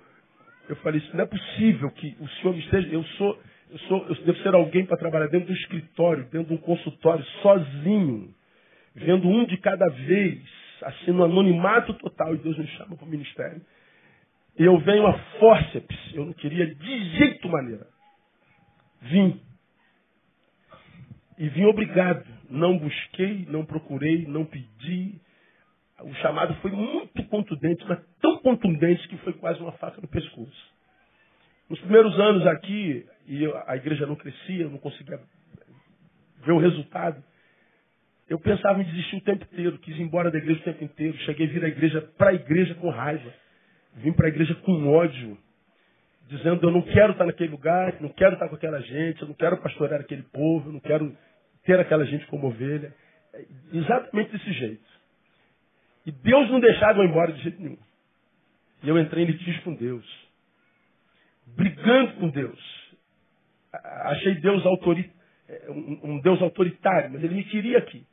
Eu 0.69 0.75
falei, 0.77 0.99
isso 0.99 1.17
não 1.17 1.23
é 1.23 1.27
possível 1.27 1.93
que 1.93 2.17
o 2.19 2.29
senhor 2.29 2.55
me 2.55 2.61
esteja. 2.61 2.89
Eu 2.89 3.05
sou, 3.05 3.39
eu 3.71 3.79
sou, 3.79 4.05
eu 4.09 4.15
devo 4.25 4.39
ser 4.39 4.53
alguém 4.53 4.85
para 4.85 4.97
trabalhar 4.97 5.29
dentro 5.29 5.47
do 5.47 5.53
escritório, 5.53 6.25
dentro 6.25 6.49
de 6.49 6.55
um 6.55 6.57
consultório, 6.57 7.25
sozinho, 7.41 8.35
vendo 8.95 9.29
um 9.29 9.45
de 9.45 9.57
cada 9.59 9.89
vez, 9.89 10.41
assim 10.83 11.11
no 11.11 11.25
anonimato 11.25 11.95
total, 11.95 12.35
e 12.35 12.39
Deus 12.39 12.57
me 12.59 12.67
chama 12.69 12.97
para 12.97 13.05
o 13.05 13.09
ministério. 13.09 13.61
E 14.59 14.65
eu 14.65 14.79
venho 14.79 15.07
a 15.07 15.13
fórceps, 15.39 16.15
eu 16.15 16.25
não 16.25 16.33
queria 16.33 16.75
de 16.75 17.17
jeito 17.17 17.49
maneira. 17.49 17.87
Vim. 19.03 19.41
E 21.37 21.49
vim 21.49 21.65
obrigado. 21.65 22.25
Não 22.49 22.79
busquei, 22.79 23.47
não 23.49 23.65
procurei, 23.65 24.27
não 24.27 24.45
pedi, 24.45 25.21
o 26.05 26.15
chamado 26.17 26.55
foi 26.57 26.71
muito 26.71 27.23
contundente, 27.25 27.85
mas 27.89 27.99
tão 28.21 28.39
contundente 28.39 29.07
que 29.09 29.17
foi 29.19 29.33
quase 29.35 29.61
uma 29.61 29.73
faca 29.73 30.01
no 30.01 30.09
pescoço. 30.09 30.75
Nos 31.69 31.81
primeiros 31.81 32.19
anos 32.19 32.47
aqui, 32.47 33.07
e 33.27 33.47
a 33.67 33.77
igreja 33.77 34.07
não 34.07 34.17
crescia, 34.17 34.65
eu 34.65 34.71
não 34.71 34.79
conseguia 34.79 35.19
ver 36.45 36.53
o 36.53 36.59
resultado, 36.59 37.23
eu 38.29 38.39
pensava 38.39 38.81
em 38.81 38.85
desistir 38.85 39.17
o 39.17 39.21
tempo 39.21 39.45
inteiro, 39.45 39.79
quis 39.79 39.97
ir 39.97 40.03
embora 40.03 40.31
da 40.31 40.39
igreja 40.39 40.61
o 40.61 40.65
tempo 40.65 40.85
inteiro. 40.85 41.17
Cheguei 41.19 41.47
a 41.47 41.51
vir 41.51 41.61
da 41.61 41.69
igreja 41.69 42.01
para 42.17 42.31
a 42.31 42.35
igreja 42.35 42.75
com 42.77 42.89
raiva. 42.89 43.33
Vim 43.97 44.13
para 44.13 44.27
a 44.27 44.29
igreja 44.29 44.55
com 44.57 44.89
ódio, 44.89 45.39
dizendo 46.29 46.67
eu 46.67 46.73
não 46.73 46.83
quero 46.83 47.13
estar 47.13 47.27
naquele 47.27 47.51
lugar, 47.51 48.01
não 48.01 48.09
quero 48.09 48.35
estar 48.35 48.49
com 48.49 48.57
aquela 48.57 48.81
gente, 48.81 49.23
eu 49.23 49.29
não 49.29 49.35
quero 49.35 49.59
pastorear 49.59 50.01
aquele 50.01 50.23
povo, 50.23 50.69
eu 50.69 50.73
não 50.73 50.81
quero 50.81 51.17
ter 51.65 51.79
aquela 51.79 52.05
gente 52.07 52.27
como 52.27 52.49
ovelha. 52.49 52.95
Exatamente 53.73 54.33
desse 54.33 54.53
jeito. 54.53 54.95
E 56.07 56.13
Deus 56.13 56.51
não 56.51 56.61
deixava 56.61 57.01
eu 57.01 57.05
embora 57.05 57.33
de 57.33 57.43
jeito 57.43 57.61
nenhum. 57.61 57.79
E 58.83 58.89
eu 58.89 58.99
entrei 58.99 59.25
em 59.25 59.27
litígio 59.27 59.63
com 59.63 59.75
Deus. 59.75 60.05
Brigando 61.47 62.15
com 62.15 62.29
Deus. 62.31 62.59
Achei 63.73 64.35
Deus 64.37 64.65
autori... 64.65 65.13
É, 65.47 65.71
um 65.71 66.21
Deus 66.21 66.41
autoritário, 66.41 67.11
mas 67.11 67.23
ele 67.23 67.35
me 67.35 67.45
queria 67.45 67.77
aqui. 67.77 68.07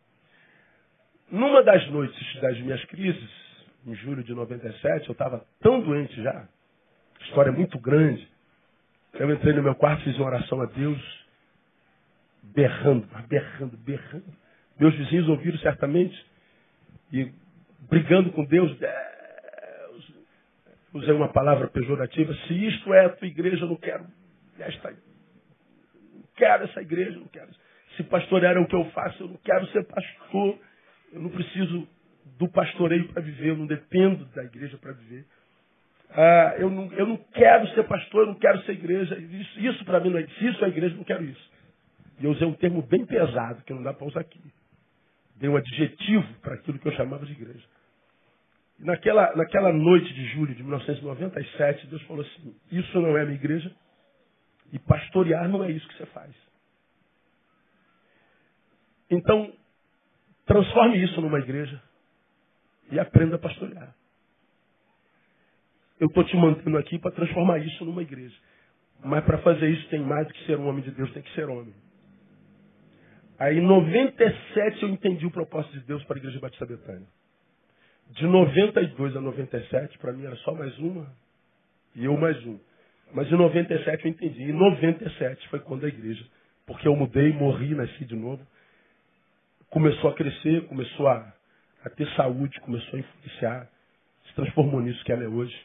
Numa 1.31 1.63
das 1.63 1.89
noites 1.89 2.41
das 2.41 2.59
minhas 2.59 2.83
crises, 2.85 3.29
em 3.87 3.95
julho 3.95 4.21
de 4.21 4.33
97, 4.33 5.07
eu 5.07 5.13
estava 5.13 5.45
tão 5.61 5.79
doente 5.79 6.21
já, 6.21 6.45
história 7.21 7.49
é 7.49 7.53
muito 7.53 7.79
grande. 7.79 8.27
Eu 9.13 9.31
entrei 9.31 9.53
no 9.53 9.63
meu 9.63 9.75
quarto, 9.75 10.03
fiz 10.03 10.15
uma 10.17 10.27
oração 10.27 10.61
a 10.61 10.65
Deus, 10.65 10.99
berrando, 12.43 13.07
berrando, 13.29 13.77
berrando. 13.77 14.25
Meus 14.77 14.93
vizinhos 14.95 15.29
ouviram 15.29 15.57
certamente 15.59 16.25
e 17.13 17.31
brigando 17.89 18.31
com 18.31 18.43
Deus. 18.43 18.77
Deus. 18.77 20.13
Usei 20.93 21.13
uma 21.13 21.29
palavra 21.29 21.67
pejorativa. 21.67 22.33
Se 22.47 22.67
isto 22.67 22.93
é 22.93 23.05
a 23.05 23.09
tua 23.09 23.27
igreja, 23.27 23.63
eu 23.63 23.69
não 23.69 23.77
quero 23.77 24.05
esta. 24.59 24.91
Não 24.91 26.23
quero 26.35 26.63
essa 26.65 26.81
igreja, 26.81 27.17
não 27.17 27.27
quero. 27.27 27.49
Se 27.95 28.03
pastorear 28.03 28.57
é 28.57 28.59
o 28.59 28.67
que 28.67 28.75
eu 28.75 28.85
faço, 28.91 29.23
eu 29.23 29.27
não 29.27 29.37
quero 29.37 29.65
ser 29.67 29.85
pastor. 29.85 30.59
Eu 31.11 31.21
não 31.21 31.29
preciso 31.29 31.87
do 32.37 32.47
pastoreio 32.49 33.07
para 33.09 33.21
viver, 33.21 33.49
eu 33.49 33.57
não 33.57 33.67
dependo 33.67 34.25
da 34.33 34.43
igreja 34.43 34.77
para 34.77 34.93
viver. 34.93 35.25
Ah, 36.09 36.55
eu, 36.57 36.69
não, 36.69 36.91
eu 36.93 37.05
não 37.05 37.17
quero 37.17 37.67
ser 37.69 37.83
pastor, 37.87 38.21
eu 38.21 38.27
não 38.27 38.35
quero 38.35 38.61
ser 38.63 38.73
igreja. 38.73 39.17
Isso, 39.17 39.59
isso 39.59 39.85
para 39.85 39.99
mim 39.99 40.09
não 40.09 40.19
é. 40.19 40.27
Se 40.27 40.47
isso 40.47 40.63
é 40.63 40.67
igreja, 40.67 40.95
não 40.95 41.03
quero 41.03 41.23
isso. 41.23 41.51
E 42.19 42.25
eu 42.25 42.31
usei 42.31 42.47
um 42.47 42.53
termo 42.53 42.81
bem 42.81 43.05
pesado, 43.05 43.63
que 43.63 43.73
não 43.73 43.81
dá 43.81 43.93
para 43.93 44.07
usar 44.07 44.21
aqui. 44.21 44.41
Dei 45.35 45.49
um 45.49 45.55
adjetivo 45.55 46.27
para 46.41 46.55
aquilo 46.55 46.77
que 46.77 46.87
eu 46.87 46.91
chamava 46.93 47.25
de 47.25 47.31
igreja. 47.31 47.65
Naquela, 48.79 49.35
naquela 49.35 49.71
noite 49.71 50.13
de 50.13 50.25
julho 50.27 50.53
de 50.53 50.63
1997, 50.63 51.87
Deus 51.87 52.01
falou 52.03 52.23
assim: 52.23 52.55
Isso 52.71 52.99
não 52.99 53.17
é 53.17 53.23
minha 53.23 53.35
igreja, 53.35 53.71
e 54.71 54.79
pastorear 54.79 55.47
não 55.47 55.63
é 55.63 55.71
isso 55.71 55.87
que 55.87 55.97
você 55.97 56.05
faz. 56.07 56.31
Então, 59.09 59.53
transforme 60.45 61.03
isso 61.03 61.19
numa 61.21 61.39
igreja 61.39 61.81
e 62.91 62.99
aprenda 62.99 63.35
a 63.35 63.39
pastorear. 63.39 63.95
Eu 65.99 66.07
estou 66.07 66.23
te 66.23 66.35
mantendo 66.35 66.77
aqui 66.77 66.97
para 66.97 67.11
transformar 67.11 67.59
isso 67.59 67.85
numa 67.85 68.01
igreja. 68.01 68.35
Mas 69.03 69.23
para 69.23 69.37
fazer 69.39 69.69
isso 69.69 69.87
tem 69.89 69.99
mais 69.99 70.27
do 70.27 70.33
que 70.33 70.45
ser 70.45 70.57
um 70.57 70.67
homem 70.67 70.83
de 70.83 70.91
Deus, 70.91 71.11
tem 71.13 71.23
que 71.23 71.33
ser 71.33 71.49
homem. 71.49 71.73
Aí 73.39 73.57
em 73.57 73.61
97 73.61 74.83
eu 74.83 74.89
entendi 74.89 75.25
o 75.25 75.31
propósito 75.31 75.73
de 75.73 75.85
Deus 75.85 76.03
para 76.03 76.17
a 76.17 76.19
Igreja 76.19 76.39
Batista 76.39 76.65
Betânia. 76.65 77.07
De 78.11 78.27
92 78.27 79.15
a 79.15 79.21
97, 79.21 79.97
para 79.97 80.13
mim 80.13 80.25
era 80.25 80.35
só 80.37 80.53
mais 80.53 80.77
uma 80.77 81.07
e 81.95 82.05
eu 82.05 82.15
mais 82.17 82.37
um. 82.45 82.59
Mas 83.13 83.31
em 83.31 83.35
97 83.35 84.05
eu 84.05 84.11
entendi. 84.11 84.43
Em 84.43 84.53
97 84.53 85.47
foi 85.49 85.59
quando 85.59 85.85
a 85.85 85.89
igreja, 85.89 86.23
porque 86.65 86.87
eu 86.87 86.95
mudei, 86.95 87.33
morri, 87.33 87.73
nasci 87.73 88.05
de 88.05 88.15
novo, 88.15 88.45
começou 89.71 90.09
a 90.11 90.13
crescer, 90.13 90.67
começou 90.67 91.07
a, 91.07 91.33
a 91.83 91.89
ter 91.89 92.07
saúde, 92.15 92.59
começou 92.59 92.97
a 92.97 92.99
influenciar, 92.99 93.67
se 94.27 94.35
transformou 94.35 94.81
nisso 94.81 95.03
que 95.03 95.11
ela 95.11 95.23
é 95.23 95.27
hoje, 95.27 95.55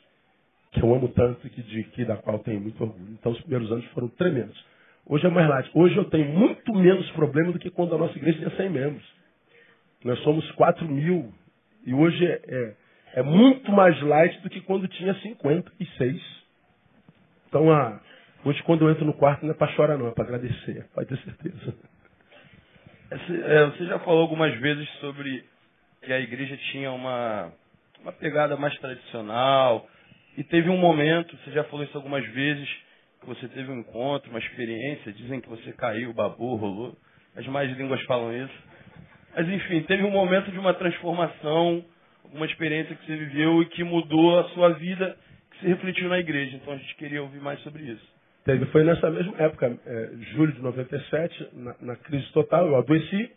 que 0.72 0.80
eu 0.80 0.94
amo 0.94 1.08
tanto 1.08 1.46
e 1.46 1.50
que, 1.50 1.62
de, 1.62 1.84
que 1.84 2.04
da 2.04 2.16
qual 2.16 2.38
tenho 2.38 2.60
muito 2.60 2.82
orgulho. 2.82 3.12
Então 3.12 3.32
os 3.32 3.40
primeiros 3.40 3.70
anos 3.70 3.84
foram 3.86 4.08
tremendos. 4.08 4.64
Hoje 5.04 5.26
é 5.26 5.30
mais 5.30 5.48
light. 5.48 5.70
Hoje 5.74 5.96
eu 5.96 6.04
tenho 6.04 6.28
muito 6.32 6.72
menos 6.72 7.10
problema 7.10 7.52
do 7.52 7.58
que 7.58 7.70
quando 7.70 7.94
a 7.94 7.98
nossa 7.98 8.16
igreja 8.16 8.38
tinha 8.38 8.56
100 8.56 8.70
membros. 8.70 9.04
Nós 10.04 10.18
somos 10.20 10.48
4 10.52 10.88
mil 10.88 11.32
e 11.84 11.92
hoje 11.92 12.24
é, 12.24 12.40
é, 12.46 12.76
é, 13.14 13.22
muito 13.22 13.70
mais 13.72 14.00
light 14.02 14.40
do 14.40 14.50
que 14.50 14.60
quando 14.60 14.86
tinha 14.88 15.14
56. 15.14 16.22
Então, 17.48 17.66
hoje 18.44 18.62
quando 18.64 18.84
eu 18.84 18.90
entro 18.90 19.04
no 19.04 19.14
quarto 19.14 19.44
não 19.44 19.52
é 19.52 19.54
para 19.54 19.72
chorar 19.72 19.98
não, 19.98 20.08
é 20.08 20.10
para 20.12 20.24
agradecer, 20.24 20.86
pode 20.94 21.08
ter 21.08 21.18
certeza. 21.18 21.74
É, 23.08 23.66
você 23.66 23.86
já 23.86 24.00
falou 24.00 24.22
algumas 24.22 24.52
vezes 24.58 24.88
sobre 24.98 25.44
que 26.02 26.12
a 26.12 26.18
igreja 26.18 26.56
tinha 26.72 26.90
uma, 26.90 27.52
uma 28.02 28.12
pegada 28.12 28.56
mais 28.56 28.76
tradicional. 28.78 29.88
E 30.36 30.42
teve 30.42 30.68
um 30.68 30.76
momento, 30.76 31.36
você 31.38 31.52
já 31.52 31.64
falou 31.64 31.84
isso 31.84 31.96
algumas 31.96 32.26
vezes, 32.32 32.68
que 33.20 33.26
você 33.26 33.46
teve 33.48 33.70
um 33.70 33.78
encontro, 33.78 34.28
uma 34.30 34.40
experiência, 34.40 35.12
dizem 35.12 35.40
que 35.40 35.48
você 35.48 35.72
caiu, 35.72 36.12
babou, 36.12 36.56
rolou. 36.56 36.96
As 37.36 37.46
mais 37.46 37.70
línguas 37.76 38.02
falam 38.02 38.36
isso. 38.36 38.54
Mas 39.36 39.48
enfim, 39.48 39.82
teve 39.82 40.02
um 40.02 40.10
momento 40.10 40.50
de 40.50 40.58
uma 40.58 40.74
transformação, 40.74 41.84
uma 42.32 42.46
experiência 42.46 42.96
que 42.96 43.06
você 43.06 43.16
viveu 43.16 43.62
e 43.62 43.66
que 43.66 43.84
mudou 43.84 44.40
a 44.40 44.48
sua 44.50 44.70
vida, 44.70 45.16
que 45.52 45.60
se 45.60 45.66
refletiu 45.68 46.08
na 46.08 46.18
igreja. 46.18 46.56
Então 46.56 46.74
a 46.74 46.76
gente 46.76 46.94
queria 46.96 47.22
ouvir 47.22 47.40
mais 47.40 47.60
sobre 47.60 47.84
isso. 47.84 48.16
Teve, 48.46 48.64
foi 48.66 48.84
nessa 48.84 49.10
mesma 49.10 49.36
época, 49.38 49.76
é, 49.84 50.10
julho 50.34 50.52
de 50.52 50.62
97, 50.62 51.50
na, 51.52 51.74
na 51.80 51.96
crise 51.96 52.30
total, 52.30 52.68
eu 52.68 52.76
adoeci. 52.76 53.32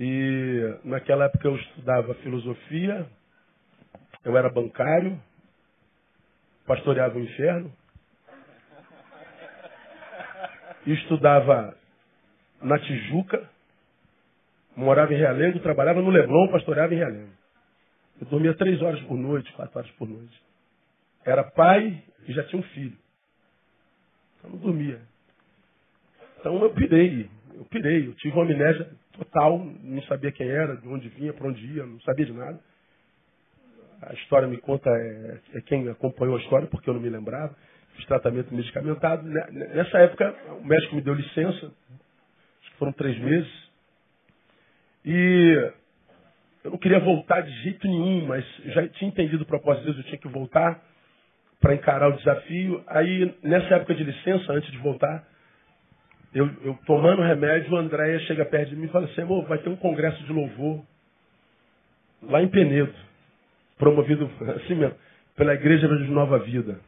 E 0.00 0.76
naquela 0.82 1.26
época 1.26 1.46
eu 1.46 1.54
estudava 1.54 2.12
filosofia, 2.14 3.06
eu 4.24 4.36
era 4.36 4.50
bancário, 4.50 5.22
pastoreava 6.66 7.16
o 7.16 7.22
inferno. 7.22 7.72
Estudava 10.84 11.76
na 12.60 12.80
Tijuca, 12.80 13.48
morava 14.74 15.14
em 15.14 15.18
Realengo, 15.18 15.60
trabalhava 15.60 16.02
no 16.02 16.10
Leblon, 16.10 16.48
pastoreava 16.50 16.92
em 16.92 16.98
Realengo. 16.98 17.32
Eu 18.20 18.26
dormia 18.26 18.54
três 18.54 18.82
horas 18.82 19.00
por 19.02 19.16
noite, 19.16 19.52
quatro 19.52 19.78
horas 19.78 19.90
por 19.92 20.08
noite. 20.08 20.42
Era 21.24 21.44
pai 21.44 22.02
e 22.26 22.32
já 22.32 22.42
tinha 22.42 22.58
um 22.58 22.64
filho. 22.64 23.01
Eu 24.44 24.50
não 24.50 24.58
dormia. 24.58 25.00
Então 26.38 26.60
eu 26.62 26.70
pirei, 26.70 27.30
eu 27.54 27.64
pirei, 27.66 28.08
eu 28.08 28.14
tive 28.14 28.34
uma 28.34 28.44
amnésia 28.44 28.90
total, 29.12 29.58
não 29.58 30.02
sabia 30.02 30.32
quem 30.32 30.48
era, 30.48 30.76
de 30.76 30.88
onde 30.88 31.08
vinha, 31.10 31.32
para 31.32 31.46
onde 31.46 31.64
ia, 31.66 31.86
não 31.86 32.00
sabia 32.00 32.26
de 32.26 32.32
nada. 32.32 32.58
A 34.02 34.12
história 34.14 34.48
me 34.48 34.56
conta, 34.56 34.90
é, 34.90 35.38
é, 35.54 35.60
quem 35.60 35.88
acompanhou 35.88 36.36
a 36.36 36.40
história, 36.40 36.66
porque 36.66 36.90
eu 36.90 36.94
não 36.94 37.00
me 37.00 37.08
lembrava. 37.08 37.54
Fiz 37.94 38.04
tratamento 38.06 38.52
medicamentado. 38.52 39.22
Nessa 39.22 39.98
época, 39.98 40.34
o 40.60 40.64
médico 40.64 40.96
me 40.96 41.02
deu 41.02 41.14
licença, 41.14 41.66
acho 41.66 42.70
que 42.72 42.76
foram 42.78 42.92
três 42.92 43.16
meses. 43.20 43.70
E 45.04 45.72
eu 46.64 46.70
não 46.72 46.78
queria 46.78 46.98
voltar 46.98 47.42
de 47.42 47.52
jeito 47.62 47.86
nenhum, 47.86 48.26
mas 48.26 48.44
já 48.66 48.88
tinha 48.88 49.08
entendido 49.08 49.44
o 49.44 49.46
propósito 49.46 49.80
de 49.82 49.92
Deus, 49.92 49.98
eu 49.98 50.04
tinha 50.04 50.18
que 50.18 50.28
voltar 50.28 50.82
para 51.62 51.74
encarar 51.74 52.08
o 52.08 52.16
desafio. 52.16 52.84
Aí, 52.88 53.34
nessa 53.42 53.76
época 53.76 53.94
de 53.94 54.04
licença, 54.04 54.52
antes 54.52 54.70
de 54.70 54.78
voltar, 54.78 55.24
eu, 56.34 56.50
eu 56.62 56.78
tomando 56.84 57.22
remédio, 57.22 57.72
o 57.72 57.76
Andréia 57.76 58.18
chega 58.20 58.44
perto 58.44 58.70
de 58.70 58.76
mim 58.76 58.86
e 58.86 58.88
fala 58.88 59.06
assim, 59.06 59.22
amor, 59.22 59.46
vai 59.46 59.58
ter 59.58 59.70
um 59.70 59.76
congresso 59.76 60.22
de 60.24 60.32
louvor 60.32 60.84
lá 62.22 62.42
em 62.42 62.48
Penedo, 62.48 62.92
promovido 63.78 64.30
assim 64.56 64.74
mesmo, 64.74 64.96
pela 65.36 65.54
Igreja 65.54 65.88
de 65.88 66.10
Nova 66.10 66.38
Vida. 66.40 66.80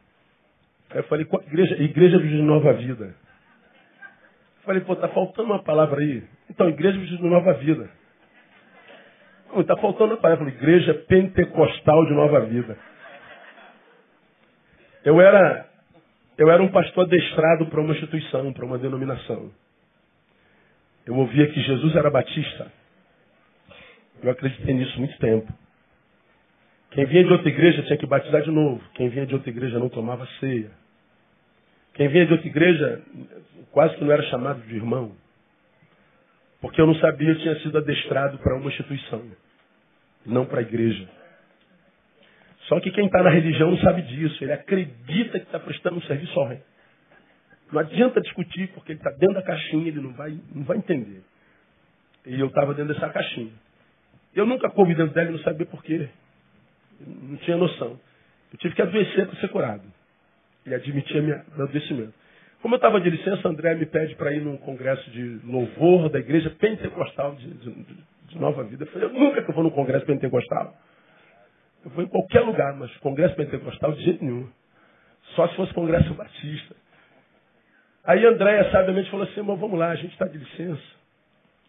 Aí 0.91 0.99
eu 0.99 1.03
falei, 1.05 1.25
igreja, 1.47 1.81
igreja 1.81 2.19
de 2.19 2.41
Nova 2.41 2.73
Vida. 2.73 3.05
Eu 3.05 4.63
falei, 4.65 4.81
pô, 4.81 4.95
tá 4.95 5.07
faltando 5.09 5.49
uma 5.49 5.63
palavra 5.63 6.01
aí. 6.01 6.23
Então, 6.49 6.67
Igreja 6.69 6.97
de 6.97 7.21
Nova 7.23 7.53
Vida. 7.53 7.89
Está 9.57 9.77
faltando 9.77 10.13
uma 10.13 10.21
palavra. 10.21 10.47
Igreja 10.47 10.93
Pentecostal 11.07 12.05
de 12.05 12.13
Nova 12.13 12.41
Vida. 12.41 12.77
Eu 15.05 15.21
era, 15.21 15.69
eu 16.35 16.49
era 16.49 16.63
um 16.63 16.69
pastor 16.69 17.05
adestrado 17.05 17.67
para 17.67 17.79
uma 17.79 17.93
instituição, 17.93 18.51
para 18.51 18.65
uma 18.65 18.79
denominação. 18.79 19.51
Eu 21.05 21.15
ouvia 21.15 21.47
que 21.47 21.61
Jesus 21.61 21.95
era 21.95 22.09
batista. 22.09 22.71
Eu 24.23 24.31
acreditei 24.31 24.73
nisso 24.73 24.97
muito 24.99 25.15
tempo. 25.19 25.53
Quem 26.89 27.05
vinha 27.05 27.23
de 27.23 27.31
outra 27.31 27.49
igreja 27.49 27.83
tinha 27.83 27.97
que 27.97 28.07
batizar 28.07 28.41
de 28.41 28.49
novo. 28.49 28.81
Quem 28.95 29.09
vinha 29.09 29.27
de 29.27 29.35
outra 29.35 29.49
igreja 29.49 29.77
não 29.77 29.89
tomava 29.89 30.25
ceia. 30.39 30.71
Quem 31.93 32.07
vinha 32.07 32.25
de 32.25 32.33
outra 32.33 32.47
igreja 32.47 33.01
quase 33.71 33.95
que 33.95 34.03
não 34.03 34.11
era 34.11 34.23
chamado 34.23 34.61
de 34.61 34.75
irmão. 34.75 35.11
Porque 36.61 36.81
eu 36.81 36.87
não 36.87 36.95
sabia, 36.95 37.29
eu 37.29 37.39
tinha 37.39 37.59
sido 37.59 37.77
adestrado 37.77 38.39
para 38.39 38.55
uma 38.55 38.69
instituição, 38.69 39.23
não 40.25 40.45
para 40.45 40.59
a 40.59 40.63
igreja. 40.63 41.07
Só 42.67 42.79
que 42.79 42.91
quem 42.91 43.05
está 43.05 43.21
na 43.21 43.29
religião 43.29 43.71
não 43.71 43.77
sabe 43.79 44.01
disso. 44.03 44.43
Ele 44.43 44.53
acredita 44.53 45.39
que 45.39 45.45
está 45.45 45.59
prestando 45.59 45.97
um 45.97 46.01
serviço 46.01 46.39
ao 46.39 46.47
reino. 46.47 46.63
Não 47.71 47.79
adianta 47.79 48.21
discutir, 48.21 48.67
porque 48.73 48.91
ele 48.91 48.99
está 48.99 49.11
dentro 49.11 49.35
da 49.35 49.41
caixinha, 49.41 49.87
ele 49.87 49.99
não 49.99 50.13
vai, 50.13 50.37
não 50.53 50.63
vai 50.63 50.77
entender. 50.77 51.21
E 52.25 52.39
eu 52.39 52.47
estava 52.47 52.73
dentro 52.73 52.93
dessa 52.93 53.09
caixinha. 53.09 53.51
Eu 54.35 54.45
nunca 54.45 54.69
coube 54.69 54.95
dentro 54.95 55.13
dela 55.13 55.29
e 55.29 55.31
não 55.33 55.39
sabia 55.39 55.65
por 55.65 55.83
quê. 55.83 56.09
Eu 56.99 57.07
não 57.07 57.37
tinha 57.37 57.57
noção. 57.57 57.99
Eu 58.51 58.59
tive 58.59 58.75
que 58.75 58.81
adoecer 58.81 59.27
para 59.27 59.39
ser 59.39 59.47
curado. 59.49 59.83
E 60.65 60.73
admitir 60.73 61.21
meu 61.21 61.39
adoecimento. 61.59 62.13
Como 62.61 62.73
eu 62.73 62.77
estava 62.77 62.99
de 62.99 63.09
licença, 63.09 63.47
André 63.47 63.75
me 63.75 63.85
pede 63.85 64.15
para 64.15 64.33
ir 64.33 64.41
num 64.41 64.57
congresso 64.57 65.09
de 65.11 65.39
louvor 65.43 66.09
da 66.09 66.17
igreja 66.17 66.49
pentecostal 66.49 67.35
de, 67.35 67.47
de, 67.47 67.71
de 68.29 68.39
Nova 68.39 68.63
Vida. 68.63 68.83
Eu 68.83 68.87
falei, 68.87 69.07
eu 69.07 69.13
nunca 69.13 69.43
que 69.43 69.51
eu 69.51 69.53
vou 69.53 69.63
num 69.63 69.69
congresso 69.69 70.05
pentecostal. 70.05 70.75
Eu 71.85 71.91
vou 71.91 72.03
em 72.03 72.07
qualquer 72.07 72.41
lugar, 72.41 72.73
mas 72.73 72.95
congresso 72.97 73.35
pentecostal 73.35 73.93
de 73.93 74.03
jeito 74.03 74.25
nenhum. 74.25 74.49
Só 75.35 75.47
se 75.47 75.55
fosse 75.55 75.73
congresso 75.73 76.13
batista. 76.15 76.75
Aí 78.03 78.25
Andréia 78.25 78.71
sabiamente 78.71 79.09
falou 79.09 79.27
assim, 79.27 79.41
mas 79.41 79.59
vamos 79.59 79.77
lá, 79.77 79.89
a 79.89 79.95
gente 79.95 80.11
está 80.11 80.25
de 80.25 80.37
licença. 80.37 80.81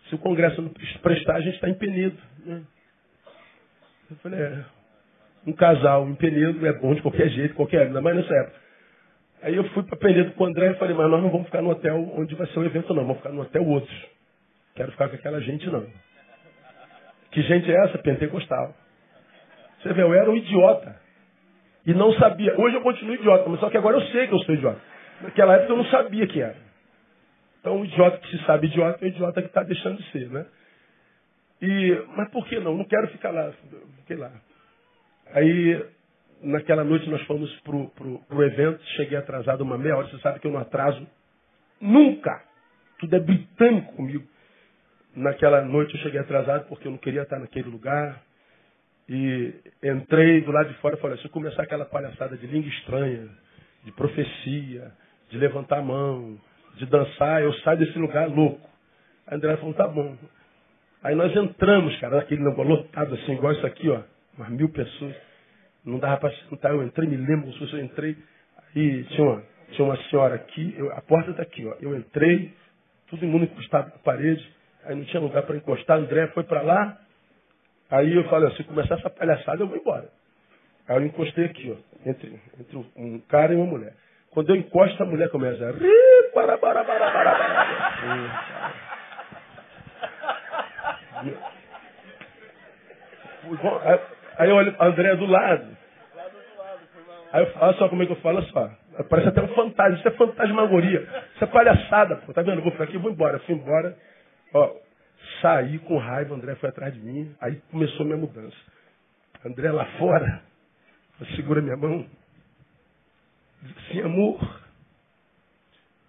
Se 0.08 0.14
o 0.14 0.18
congresso 0.18 0.62
não 0.62 0.70
prestar, 1.02 1.36
a 1.36 1.40
gente 1.40 1.54
está 1.54 1.68
em 1.68 1.74
Penedo. 1.74 2.16
Né? 2.44 2.62
Eu 4.10 4.16
falei, 4.16 4.40
é, 4.40 4.64
um 5.46 5.52
casal 5.52 6.08
em 6.08 6.14
Penedo 6.14 6.66
é 6.66 6.72
bom 6.72 6.94
de 6.94 7.02
qualquer 7.02 7.28
jeito, 7.28 7.54
qualquer 7.54 7.86
ainda 7.86 8.00
mais 8.00 8.16
nessa 8.16 8.34
época. 8.34 8.60
Aí 9.42 9.54
eu 9.54 9.64
fui 9.70 9.82
para 9.82 9.96
Penedo 9.96 10.32
com 10.32 10.44
o 10.44 10.46
André 10.46 10.70
e 10.70 10.78
falei, 10.78 10.96
mas 10.96 11.10
nós 11.10 11.22
não 11.22 11.30
vamos 11.30 11.46
ficar 11.46 11.60
no 11.60 11.70
hotel 11.70 12.12
onde 12.16 12.34
vai 12.34 12.46
ser 12.48 12.58
o 12.58 12.64
evento, 12.64 12.94
não. 12.94 13.02
Vamos 13.02 13.18
ficar 13.18 13.32
no 13.32 13.42
hotel 13.42 13.66
outro. 13.66 13.94
Quero 14.74 14.92
ficar 14.92 15.08
com 15.10 15.16
aquela 15.16 15.40
gente, 15.40 15.66
não. 15.66 15.86
Que 17.30 17.42
gente 17.42 17.70
é 17.70 17.84
essa? 17.84 17.98
Pentecostal. 17.98 18.74
Você 19.86 19.92
vê, 19.92 20.02
eu 20.02 20.12
era 20.12 20.28
um 20.28 20.36
idiota. 20.36 20.96
E 21.86 21.94
não 21.94 22.12
sabia. 22.14 22.58
Hoje 22.58 22.74
eu 22.74 22.80
continuo 22.80 23.14
idiota, 23.14 23.48
mas 23.48 23.60
só 23.60 23.70
que 23.70 23.76
agora 23.76 23.96
eu 23.96 24.00
sei 24.08 24.26
que 24.26 24.34
eu 24.34 24.38
sou 24.40 24.54
idiota. 24.54 24.80
Naquela 25.20 25.54
época 25.54 25.72
eu 25.72 25.76
não 25.76 25.84
sabia 25.84 26.26
que 26.26 26.40
era. 26.40 26.56
Então 27.60 27.80
o 27.80 27.84
idiota 27.84 28.18
que 28.18 28.36
se 28.36 28.44
sabe 28.44 28.66
idiota 28.66 29.04
é 29.04 29.06
o 29.06 29.08
idiota 29.08 29.40
que 29.40 29.48
está 29.48 29.62
deixando 29.62 29.98
de 29.98 30.10
ser, 30.10 30.28
né? 30.28 30.44
E, 31.62 32.04
mas 32.16 32.28
por 32.30 32.44
que 32.46 32.58
não? 32.58 32.76
Não 32.76 32.84
quero 32.84 33.06
ficar 33.08 33.30
lá. 33.30 33.52
Fiquei 33.98 34.16
lá. 34.16 34.32
Aí, 35.32 35.84
naquela 36.42 36.82
noite 36.82 37.08
nós 37.08 37.22
fomos 37.22 37.52
pro, 37.60 37.88
pro, 37.90 38.18
pro 38.18 38.44
evento, 38.44 38.82
cheguei 38.96 39.16
atrasado 39.16 39.60
uma 39.62 39.78
meia 39.78 39.96
hora, 39.96 40.08
você 40.08 40.18
sabe 40.18 40.40
que 40.40 40.46
eu 40.48 40.52
não 40.52 40.60
atraso 40.60 41.06
nunca. 41.80 42.42
Tudo 42.98 43.14
é 43.14 43.20
britânico 43.20 43.94
comigo. 43.94 44.26
Naquela 45.14 45.62
noite 45.62 45.94
eu 45.94 46.00
cheguei 46.00 46.18
atrasado 46.18 46.66
porque 46.68 46.88
eu 46.88 46.92
não 46.92 46.98
queria 46.98 47.22
estar 47.22 47.38
naquele 47.38 47.68
lugar. 47.68 48.25
E 49.08 49.54
entrei 49.84 50.40
do 50.40 50.50
lado 50.50 50.68
de 50.68 50.78
fora 50.78 50.96
e 50.96 51.00
falei, 51.00 51.16
se 51.18 51.24
eu 51.26 51.30
começar 51.30 51.62
aquela 51.62 51.84
palhaçada 51.84 52.36
de 52.36 52.46
língua 52.46 52.68
estranha, 52.68 53.28
de 53.84 53.92
profecia, 53.92 54.92
de 55.30 55.38
levantar 55.38 55.78
a 55.78 55.82
mão, 55.82 56.38
de 56.76 56.86
dançar, 56.86 57.42
eu 57.42 57.52
saio 57.60 57.78
desse 57.78 57.98
lugar 57.98 58.28
louco. 58.28 58.68
A 59.26 59.34
André 59.34 59.56
falou, 59.56 59.74
tá 59.74 59.86
bom. 59.86 60.16
Aí 61.02 61.14
nós 61.14 61.34
entramos, 61.36 61.96
cara, 62.00 62.16
naquele 62.16 62.42
negócio 62.42 62.64
lotado 62.64 63.14
assim, 63.14 63.34
igual 63.34 63.52
isso 63.52 63.66
aqui, 63.66 63.88
ó, 63.88 64.02
umas 64.36 64.50
mil 64.50 64.68
pessoas. 64.70 65.14
Não 65.84 66.00
dava 66.00 66.16
para 66.16 66.34
sentar, 66.48 66.72
eu 66.72 66.82
entrei, 66.82 67.08
me 67.08 67.16
lembro 67.16 67.52
se 67.52 67.72
eu 67.72 67.84
entrei. 67.84 68.16
Aí 68.74 69.04
tinha 69.04 69.24
uma, 69.24 69.42
tinha 69.70 69.84
uma 69.84 69.96
senhora 70.04 70.34
aqui, 70.34 70.74
eu, 70.76 70.92
a 70.92 71.00
porta 71.00 71.30
está 71.30 71.42
aqui, 71.42 71.64
ó. 71.64 71.76
Eu 71.80 71.96
entrei, 71.96 72.52
todo 73.08 73.24
mundo 73.24 73.44
encostado 73.44 73.86
na 73.86 73.98
parede, 73.98 74.44
aí 74.84 74.96
não 74.96 75.04
tinha 75.04 75.22
lugar 75.22 75.44
para 75.44 75.56
encostar, 75.56 75.98
André 75.98 76.26
foi 76.28 76.42
para 76.42 76.62
lá, 76.62 76.98
Aí 77.90 78.14
eu 78.14 78.24
falei, 78.24 78.50
se 78.52 78.64
começar 78.64 78.96
essa 78.96 79.10
palhaçada, 79.10 79.62
eu 79.62 79.68
vou 79.68 79.76
embora. 79.76 80.08
Aí 80.88 80.96
eu 80.96 81.06
encostei 81.06 81.46
aqui, 81.46 81.72
ó, 81.72 82.08
entre, 82.08 82.40
entre 82.58 82.76
um 82.96 83.18
cara 83.28 83.52
e 83.52 83.56
uma 83.56 83.66
mulher. 83.66 83.94
Quando 84.30 84.50
eu 84.50 84.56
encosto, 84.56 85.02
a 85.02 85.06
mulher 85.06 85.30
começa 85.30 85.66
a 85.66 85.72
rir, 85.72 86.30
para, 86.34 86.58
para, 86.58 86.84
para, 86.84 87.10
para, 87.10 87.24
para. 87.24 88.86
Aí 94.38 94.50
eu 94.50 94.56
olho 94.56 94.76
André 94.78 95.16
do 95.16 95.26
lado. 95.26 95.76
Aí 97.32 97.42
eu 97.42 97.52
falo, 97.52 97.74
só 97.74 97.88
como 97.88 98.02
é 98.02 98.06
que 98.06 98.12
eu 98.12 98.16
falo, 98.16 98.42
só. 98.42 98.70
Parece 99.08 99.28
até 99.28 99.42
um 99.42 99.48
fantasma. 99.48 99.96
Isso 99.96 100.08
é 100.08 100.10
fantasmagoria. 100.12 101.00
Isso 101.34 101.44
é 101.44 101.46
palhaçada, 101.46 102.16
pô. 102.16 102.32
Tá 102.32 102.42
vendo? 102.42 102.62
Vou 102.62 102.72
ficar 102.72 102.84
aqui, 102.84 102.98
vou 102.98 103.10
embora. 103.10 103.36
Eu 103.36 103.40
fui 103.40 103.54
embora. 103.54 103.96
Ó, 104.54 104.74
Saí 105.40 105.78
com 105.80 105.98
raiva, 105.98 106.34
André 106.34 106.54
foi 106.56 106.68
atrás 106.68 106.94
de 106.94 107.00
mim, 107.00 107.34
aí 107.40 107.56
começou 107.70 108.04
minha 108.06 108.16
mudança. 108.16 108.56
André 109.44 109.70
lá 109.70 109.84
fora, 109.98 110.42
segura 111.34 111.60
minha 111.60 111.76
mão, 111.76 112.06
diz 113.62 113.76
assim, 113.78 114.00
amor, 114.00 114.62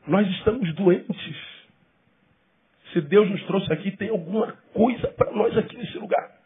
nós 0.07 0.27
estamos 0.37 0.73
doentes. 0.75 1.57
Se 2.93 3.01
Deus 3.01 3.29
nos 3.29 3.43
trouxe 3.45 3.71
aqui, 3.73 3.91
tem 3.97 4.09
alguma 4.09 4.53
coisa 4.73 5.07
para 5.09 5.31
nós 5.31 5.57
aqui 5.57 5.77
nesse 5.77 5.97
lugar. 5.97 6.37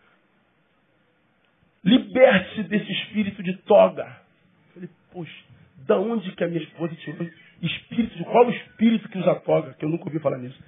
liberte-se 1.83 2.63
desse 2.63 2.91
espírito 2.91 3.41
de 3.43 3.57
toga. 3.63 4.03
Eu 4.03 4.73
falei, 4.73 4.89
poxa, 5.11 5.43
da 5.87 5.97
onde 5.99 6.31
que 6.35 6.43
a 6.43 6.47
minha 6.47 6.61
esposa 6.61 6.95
tirou 6.95 7.27
espírito 7.61 8.17
de 8.17 8.23
qual 8.23 8.47
o 8.47 8.51
espírito 8.51 9.07
que 9.09 9.17
usa 9.17 9.35
toga? 9.41 9.73
Que 9.73 9.85
eu 9.85 9.89
nunca 9.89 10.05
ouvi 10.05 10.19
falar 10.19 10.37
nisso. 10.37 10.59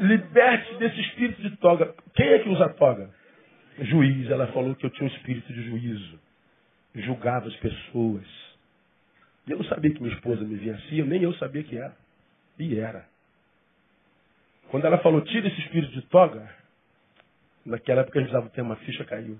Liberte 0.00 0.74
desse 0.76 1.00
espírito 1.00 1.42
de 1.42 1.56
toga. 1.58 1.94
Quem 2.14 2.26
é 2.28 2.38
que 2.40 2.48
usa 2.48 2.68
toga? 2.70 3.10
Juiz. 3.78 4.30
Ela 4.30 4.46
falou 4.48 4.74
que 4.74 4.86
eu 4.86 4.90
tinha 4.90 5.08
um 5.08 5.14
espírito 5.14 5.52
de 5.52 5.62
juízo. 5.64 6.18
Julgava 6.94 7.46
as 7.46 7.56
pessoas. 7.56 8.26
E 9.46 9.52
eu 9.52 9.58
não 9.58 9.64
sabia 9.64 9.92
que 9.92 10.02
minha 10.02 10.14
esposa 10.14 10.44
me 10.44 10.56
via 10.56 10.74
assim, 10.74 11.02
nem 11.02 11.22
eu 11.22 11.32
sabia 11.34 11.62
que 11.62 11.76
era. 11.76 11.96
E 12.58 12.78
era. 12.78 13.06
Quando 14.70 14.84
ela 14.84 14.98
falou, 14.98 15.22
tira 15.22 15.48
esse 15.48 15.60
espírito 15.60 15.92
de 15.92 16.02
toga, 16.02 16.48
naquela 17.64 18.02
época 18.02 18.18
a 18.18 18.22
gente 18.22 18.32
dava 18.32 18.46
o 18.46 18.50
tema, 18.50 18.74
a 18.74 18.76
ficha 18.78 19.04
caiu. 19.04 19.38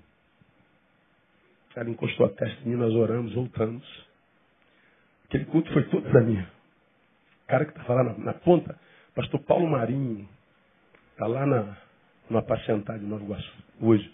Ela 1.75 1.89
encostou 1.89 2.25
a 2.25 2.29
testa 2.29 2.61
em 2.65 2.71
mim, 2.71 2.75
nós 2.75 2.93
oramos, 2.93 3.33
voltamos. 3.33 3.85
Aquele 5.25 5.45
culto 5.45 5.71
foi 5.71 5.83
tudo 5.83 6.09
para 6.09 6.21
mim. 6.21 6.39
O 6.39 7.47
cara 7.47 7.65
que 7.65 7.71
estava 7.71 7.93
lá 7.93 8.03
na, 8.03 8.17
na, 8.17 8.33
ponta, 8.33 8.75
pastor 9.19 9.41
Paulo 9.41 9.69
Marinho, 9.69 10.29
está 11.11 11.27
lá 11.27 11.45
na, 11.45 11.77
no 12.29 12.37
Apacentar 12.37 12.97
de 12.97 13.05
Nova 13.05 13.21
Iguaçu, 13.21 13.63
hoje. 13.81 14.09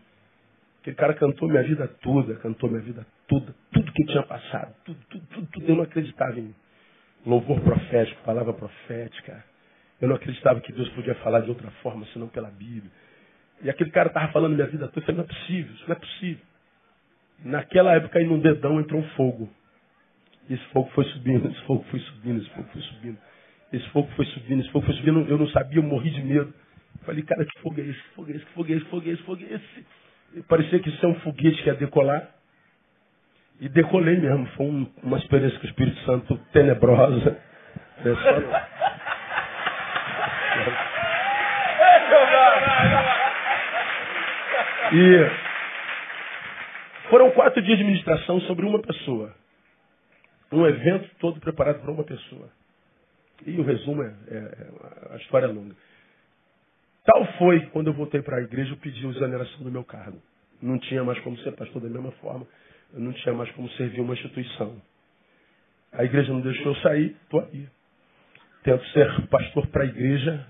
Aquele 0.82 0.96
cara 0.96 1.14
cantou 1.14 1.48
minha 1.48 1.62
vida 1.62 1.88
toda, 2.02 2.34
cantou 2.38 2.72
minha 2.72 2.82
vida 2.82 3.06
toda, 3.28 3.54
tudo 3.72 3.92
que 3.92 4.04
tinha 4.06 4.24
passado, 4.24 4.74
tudo, 4.84 5.00
tudo, 5.08 5.28
tudo, 5.28 5.48
tudo. 5.52 5.68
Eu 5.68 5.76
não 5.76 5.84
acreditava 5.84 6.40
em 6.40 6.56
louvor 7.24 7.62
profético, 7.62 8.20
palavra 8.24 8.52
profética. 8.54 9.44
Eu 10.02 10.08
não 10.08 10.16
acreditava 10.16 10.60
que 10.60 10.74
Deus 10.74 10.90
podia 10.90 11.14
falar 11.16 11.42
de 11.42 11.50
outra 11.50 11.70
forma, 11.84 12.04
senão 12.08 12.28
pela 12.28 12.50
Bíblia. 12.50 12.92
E 13.62 13.70
aquele 13.70 13.92
cara 13.92 14.08
estava 14.08 14.32
falando 14.32 14.56
minha 14.56 14.68
vida 14.68 14.88
toda, 14.88 15.02
eu 15.02 15.04
falei, 15.04 15.18
não 15.18 15.24
é 15.24 15.28
possível, 15.28 15.74
isso 15.76 15.86
não 15.88 15.96
é 15.96 16.00
possível. 16.00 16.46
Naquela 17.44 17.94
época 17.94 18.18
aí 18.18 18.26
num 18.26 18.40
dedão 18.40 18.80
entrou 18.80 19.02
um 19.02 19.08
fogo. 19.10 19.48
E 20.50 20.56
esse 20.56 20.66
fogo 20.70 20.90
foi 20.96 21.06
subindo, 21.06 21.48
esse 21.48 21.62
fogo 21.66 21.86
foi 21.92 22.00
subindo, 22.00 22.42
esse 22.42 22.50
fogo 22.50 22.68
foi 22.74 22.82
subindo. 22.82 23.20
Esse 23.76 23.90
fogo 23.90 24.10
foi 24.16 24.26
subindo, 24.28 24.62
esse 24.62 24.72
fogo 24.72 24.86
foi 24.86 24.96
subindo. 24.96 25.30
Eu 25.30 25.38
não 25.38 25.48
sabia, 25.50 25.80
eu 25.80 25.84
morri 25.84 26.10
de 26.10 26.24
medo. 26.24 26.54
Falei, 27.06 27.22
cara, 27.24 27.46
que 27.46 27.60
fogo 27.60 27.82
é 27.82 27.84
esse? 27.84 28.02
Que 28.02 28.10
fogo 28.16 28.32
é 28.32 28.36
esse? 28.36 28.46
Que 28.46 28.54
fogo 28.54 28.70
é 28.70 28.74
esse? 28.74 28.84
Que 28.86 28.90
fogo 28.90 29.06
é 29.06 29.12
esse? 29.12 29.24
Fogo 29.24 29.42
é 29.42 29.54
esse? 29.54 29.86
E 30.36 30.42
parecia 30.44 30.80
que 30.80 30.90
isso 30.90 31.06
é 31.06 31.10
um 31.10 31.16
foguete 31.16 31.62
que 31.62 31.68
ia 31.70 31.76
decolar. 31.76 32.30
E 33.60 33.68
decolei 33.68 34.18
mesmo. 34.18 34.48
Foi 34.56 34.66
um, 34.66 34.90
uma 35.04 35.18
experiência 35.18 35.60
com 35.60 35.66
o 35.66 35.70
Espírito 35.70 36.00
Santo 36.06 36.38
tenebrosa. 36.54 37.38
É 38.00 38.16
só... 38.16 38.76
E 44.94 45.30
foram 47.10 47.32
quatro 47.32 47.62
dias 47.62 47.78
de 47.78 47.84
ministração 47.84 48.40
sobre 48.42 48.66
uma 48.66 48.82
pessoa. 48.82 49.34
Um 50.52 50.66
evento 50.66 51.10
todo 51.20 51.42
preparado 51.42 51.82
para 51.82 51.92
uma 51.92 52.04
pessoa. 52.04 52.50
E 53.46 53.60
o 53.60 53.64
resumo 53.64 54.04
é, 54.04 54.14
é, 54.28 54.38
é 54.38 55.14
a 55.14 55.18
história 55.18 55.46
é 55.46 55.50
longa. 55.50 55.76
Tal 57.06 57.26
foi, 57.38 57.60
quando 57.68 57.88
eu 57.88 57.94
voltei 57.94 58.22
para 58.22 58.38
a 58.38 58.42
igreja, 58.42 58.72
eu 58.74 58.78
pedi 58.78 59.06
exoneração 59.06 59.64
do 59.64 59.72
meu 59.72 59.84
cargo. 59.84 60.22
Não 60.62 60.80
tinha 60.80 61.04
mais 61.04 61.20
como 61.20 61.38
ser 61.40 61.52
pastor 61.52 61.82
da 61.82 61.90
mesma 61.90 62.12
forma. 62.14 62.48
Eu 62.94 63.00
não 63.00 63.14
tinha 63.14 63.34
mais 63.34 63.52
como 63.52 63.70
servir 63.72 64.02
uma 64.02 64.14
instituição. 64.14 64.82
A 65.92 66.04
igreja 66.04 66.32
não 66.32 66.42
deixou 66.42 66.74
eu 66.74 66.76
sair, 66.82 67.16
estou 67.24 67.42
aí. 67.42 67.68
Tento 68.64 68.84
ser 68.88 69.28
pastor 69.28 69.68
para 69.68 69.84
a 69.84 69.86
igreja 69.86 70.46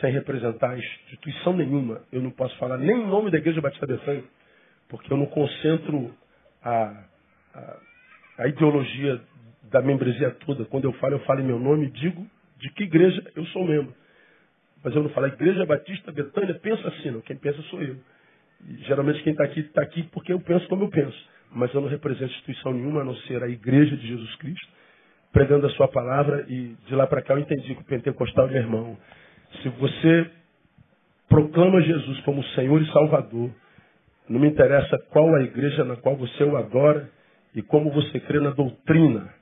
sem 0.00 0.12
representar 0.12 0.76
instituição 0.78 1.56
nenhuma. 1.56 2.02
Eu 2.12 2.20
não 2.20 2.30
posso 2.30 2.56
falar 2.58 2.76
nem 2.76 2.90
em 2.90 3.06
nome 3.06 3.30
da 3.30 3.38
Igreja 3.38 3.60
Batista 3.60 3.86
Betânia, 3.86 4.24
porque 4.88 5.12
eu 5.12 5.16
não 5.16 5.26
concentro 5.26 6.14
a, 6.62 7.04
a, 7.54 7.76
a, 8.38 8.48
ideologia 8.48 9.20
da 9.70 9.82
membresia 9.82 10.30
toda. 10.46 10.64
Quando 10.64 10.84
eu 10.84 10.92
falo, 10.94 11.14
eu 11.14 11.20
falo 11.20 11.40
em 11.40 11.44
meu 11.44 11.58
nome 11.58 11.86
e 11.86 11.90
digo 11.90 12.26
de 12.58 12.70
que 12.70 12.84
igreja 12.84 13.22
eu 13.34 13.44
sou 13.46 13.64
membro. 13.64 13.94
Mas 14.82 14.94
eu 14.94 15.02
não 15.02 15.10
falo, 15.10 15.26
Igreja 15.26 15.66
Batista 15.66 16.12
Betânia 16.12 16.54
pensa 16.54 16.86
assim, 16.88 17.10
não. 17.10 17.20
Quem 17.20 17.36
pensa 17.36 17.60
sou 17.62 17.82
eu. 17.82 17.96
E, 18.68 18.76
geralmente 18.84 19.22
quem 19.22 19.32
está 19.32 19.44
aqui, 19.44 19.60
está 19.60 19.82
aqui 19.82 20.04
porque 20.12 20.32
eu 20.32 20.40
penso 20.40 20.66
como 20.68 20.84
eu 20.84 20.88
penso. 20.88 21.16
Mas 21.50 21.72
eu 21.74 21.80
não 21.80 21.88
represento 21.88 22.32
instituição 22.32 22.72
nenhuma, 22.72 23.00
a 23.00 23.04
não 23.04 23.16
ser 23.16 23.42
a 23.42 23.48
Igreja 23.48 23.96
de 23.96 24.06
Jesus 24.06 24.34
Cristo, 24.36 24.68
pregando 25.32 25.66
a 25.66 25.70
sua 25.70 25.88
palavra. 25.88 26.46
E 26.48 26.76
de 26.86 26.94
lá 26.94 27.06
para 27.06 27.22
cá 27.22 27.34
eu 27.34 27.40
entendi 27.40 27.74
que 27.74 27.82
o 27.82 27.84
pentecostal 27.84 28.46
é 28.46 28.52
meu 28.52 28.62
irmão. 28.62 28.98
Se 29.62 29.68
você 29.70 30.30
proclama 31.28 31.80
Jesus 31.82 32.20
como 32.20 32.42
Senhor 32.54 32.80
e 32.80 32.92
Salvador, 32.92 33.50
não 34.28 34.40
me 34.40 34.48
interessa 34.48 34.98
qual 35.10 35.34
a 35.34 35.42
igreja 35.42 35.84
na 35.84 35.96
qual 35.96 36.16
você 36.16 36.44
o 36.44 36.56
adora 36.56 37.10
e 37.54 37.62
como 37.62 37.90
você 37.90 38.20
crê 38.20 38.38
na 38.38 38.50
doutrina, 38.50 39.32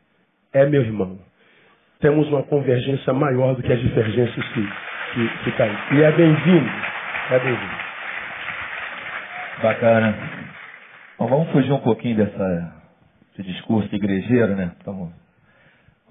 é 0.55 0.65
meu 0.65 0.83
irmão. 0.83 1.19
Temos 2.01 2.29
uma 2.29 2.45
convergência 2.45 3.13
maior 3.13 3.55
do 3.55 3.63
que 3.63 3.73
as 3.73 3.81
divergências 3.81 4.47
que, 4.49 4.63
que, 5.15 5.45
que 5.45 5.53
caem. 5.53 5.77
E 5.93 6.03
é 6.03 6.13
bem-vindo. 6.13 6.71
É 7.31 7.39
bem-vindo. 7.41 7.85
Bacana. 9.63 10.15
Bom, 11.19 11.27
vamos 11.27 11.51
fugir 11.51 11.73
um 11.73 11.81
pouquinho 11.81 12.17
dessa, 12.17 12.73
desse 13.37 13.51
discurso 13.51 13.95
igrejeiro, 13.95 14.55
né? 14.55 14.73
Vamos, 14.85 15.13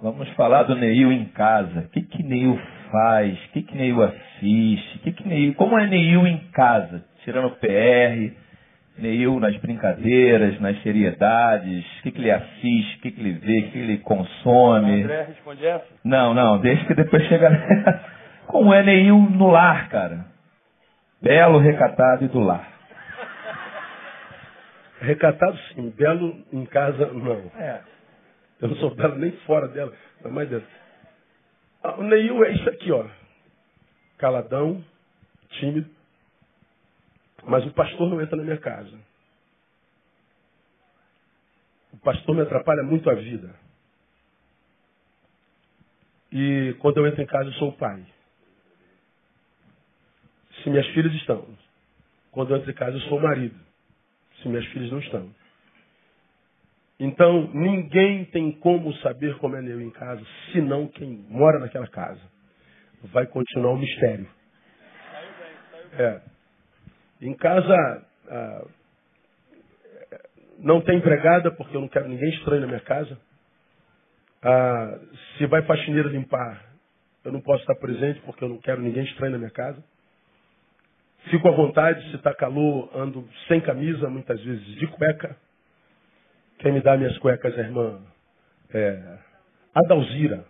vamos 0.01 0.29
falar 0.31 0.63
do 0.63 0.75
Neil 0.75 1.11
em 1.11 1.25
casa. 1.25 1.81
O 1.81 1.89
que, 1.89 2.01
que 2.01 2.23
Neil 2.23 2.59
faz, 2.91 3.37
o 3.45 3.49
que, 3.49 3.63
que 3.63 3.77
Neil 3.77 4.01
assiste, 4.01 4.99
que 4.99 5.11
que 5.11 5.27
Neil, 5.27 5.53
como 5.55 5.77
é 5.77 5.87
Neil 5.87 6.27
em 6.27 6.37
casa, 6.51 7.03
tirando 7.23 7.47
o 7.47 7.55
PR, 7.57 8.42
Neil 8.97 9.39
nas 9.39 9.55
brincadeiras, 9.57 10.59
nas 10.59 10.79
seriedades, 10.83 11.85
o 11.99 12.03
que, 12.03 12.11
que 12.11 12.19
ele 12.19 12.31
assiste, 12.31 12.97
o 12.97 13.01
que, 13.01 13.11
que 13.11 13.21
ele 13.21 13.33
vê, 13.33 13.59
o 13.59 13.63
que, 13.63 13.71
que 13.71 13.79
ele 13.79 13.97
consome. 13.99 15.03
André 15.03 15.23
responde 15.23 15.65
essa? 15.65 15.85
Não, 16.03 16.33
não, 16.33 16.59
deixa 16.59 16.85
que 16.85 16.93
depois 16.93 17.23
chega. 17.27 17.49
Como 18.47 18.73
é 18.73 18.83
Neil 18.83 19.17
no 19.17 19.47
lar, 19.47 19.89
cara? 19.89 20.25
Belo, 21.21 21.57
recatado 21.57 22.25
e 22.25 22.27
do 22.27 22.39
lar. 22.39 22.71
Recatado 25.01 25.57
sim, 25.73 25.89
belo 25.89 26.43
em 26.51 26.65
casa 26.65 27.07
não. 27.07 27.51
É. 27.59 27.81
Eu 28.61 28.69
não 28.69 28.75
sou 28.77 28.95
belo 28.95 29.17
nem 29.17 29.31
fora 29.45 29.67
dela, 29.67 29.91
mas. 30.29 30.49
Ah, 31.83 31.95
o 31.97 32.03
Neil 32.03 32.43
é 32.45 32.51
isso 32.51 32.69
aqui, 32.69 32.91
ó. 32.91 33.05
Caladão, 34.17 34.83
tímido. 35.49 35.89
Mas 37.45 37.65
o 37.65 37.71
pastor 37.71 38.09
não 38.09 38.21
entra 38.21 38.35
na 38.35 38.43
minha 38.43 38.57
casa. 38.57 38.97
O 41.91 41.97
pastor 41.97 42.35
me 42.35 42.41
atrapalha 42.41 42.83
muito 42.83 43.09
a 43.09 43.13
vida. 43.13 43.53
E 46.31 46.75
quando 46.79 46.97
eu 46.97 47.07
entro 47.07 47.21
em 47.21 47.27
casa, 47.27 47.49
eu 47.49 47.53
sou 47.53 47.69
o 47.69 47.77
pai. 47.77 48.03
Se 50.63 50.69
minhas 50.69 50.87
filhas 50.87 51.13
estão. 51.15 51.45
Quando 52.31 52.51
eu 52.51 52.57
entro 52.57 52.71
em 52.71 52.73
casa, 52.73 52.97
eu 52.97 53.01
sou 53.01 53.19
o 53.19 53.21
marido. 53.21 53.55
Se 54.41 54.47
minhas 54.47 54.65
filhas 54.67 54.91
não 54.91 54.99
estão. 54.99 55.29
Então, 56.99 57.51
ninguém 57.53 58.25
tem 58.25 58.51
como 58.51 58.93
saber 58.97 59.37
como 59.37 59.55
é 59.55 59.61
Neu 59.61 59.81
em 59.81 59.89
casa, 59.89 60.25
senão 60.51 60.87
quem 60.87 61.25
mora 61.29 61.59
naquela 61.59 61.87
casa. 61.87 62.21
Vai 63.03 63.27
continuar 63.27 63.73
o 63.73 63.77
mistério. 63.77 64.27
É. 65.97 66.32
Em 67.23 67.33
casa, 67.35 68.05
ah, 68.27 68.67
não 70.59 70.81
tem 70.81 70.97
empregada, 70.97 71.51
porque 71.51 71.75
eu 71.75 71.81
não 71.81 71.87
quero 71.87 72.07
ninguém 72.07 72.29
estranho 72.29 72.61
na 72.61 72.67
minha 72.67 72.79
casa. 72.81 73.17
Ah, 74.41 74.99
se 75.37 75.45
vai 75.47 75.61
faxineira 75.63 76.09
limpar, 76.09 76.61
eu 77.23 77.31
não 77.31 77.41
posso 77.41 77.61
estar 77.61 77.75
presente, 77.75 78.19
porque 78.21 78.43
eu 78.43 78.49
não 78.49 78.57
quero 78.57 78.81
ninguém 78.81 79.03
estranho 79.05 79.31
na 79.31 79.37
minha 79.37 79.51
casa. 79.51 79.81
Fico 81.29 81.47
à 81.47 81.51
vontade, 81.51 82.03
se 82.09 82.17
está 82.17 82.33
calor, 82.33 82.89
ando 82.93 83.27
sem 83.47 83.61
camisa, 83.61 84.09
muitas 84.09 84.41
vezes 84.43 84.65
de 84.75 84.87
cueca. 84.87 85.37
Quem 86.59 86.73
me 86.73 86.81
dá 86.81 86.97
minhas 86.97 87.17
cuecas, 87.19 87.57
irmã? 87.57 88.01
É, 88.73 89.17
Adalzira, 89.73 90.45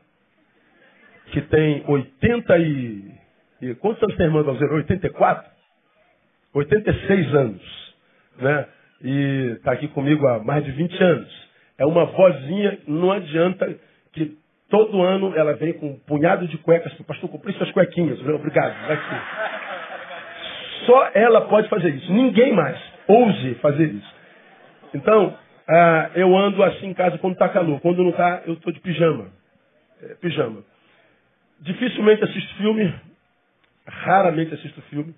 que 1.31 1.41
tem 1.41 1.83
80 1.87 2.57
e, 2.57 3.11
e. 3.61 3.75
Quantos 3.75 4.01
anos 4.01 4.15
tem 4.15 4.25
a 4.25 4.29
irmã 4.29 4.41
Adalzira? 4.41 4.73
84? 4.73 5.52
86 6.53 7.35
anos. 7.35 7.93
Né? 8.37 8.65
E 9.03 9.53
está 9.57 9.73
aqui 9.73 9.87
comigo 9.89 10.27
há 10.27 10.43
mais 10.43 10.63
de 10.63 10.71
20 10.71 11.03
anos. 11.03 11.49
É 11.77 11.85
uma 11.85 12.05
vozinha, 12.05 12.79
não 12.87 13.11
adianta 13.11 13.75
que 14.13 14.37
todo 14.69 15.01
ano 15.01 15.35
ela 15.35 15.53
vem 15.53 15.73
com 15.73 15.87
um 15.91 15.99
punhado 15.99 16.47
de 16.47 16.57
cuecas. 16.57 16.93
Pastor, 17.05 17.29
comprei 17.29 17.53
suas 17.55 17.71
cuequinhas. 17.71 18.19
Obrigado. 18.21 18.75
Só 20.85 21.11
ela 21.13 21.41
pode 21.41 21.69
fazer 21.69 21.89
isso. 21.89 22.11
Ninguém 22.11 22.53
mais 22.53 22.79
ouse 23.07 23.55
fazer 23.55 23.85
isso. 23.85 24.15
Então, 24.93 25.35
ah, 25.67 26.11
eu 26.15 26.35
ando 26.35 26.63
assim 26.63 26.87
em 26.87 26.93
casa 26.93 27.17
quando 27.17 27.33
está 27.33 27.49
calor. 27.49 27.79
Quando 27.81 28.03
não 28.03 28.11
está, 28.11 28.43
eu 28.45 28.53
estou 28.53 28.71
de 28.71 28.79
pijama. 28.79 29.27
É, 30.01 30.15
pijama. 30.15 30.63
Dificilmente 31.59 32.23
assisto 32.23 32.55
filme. 32.55 32.93
Raramente 33.87 34.53
assisto 34.53 34.81
filme. 34.83 35.13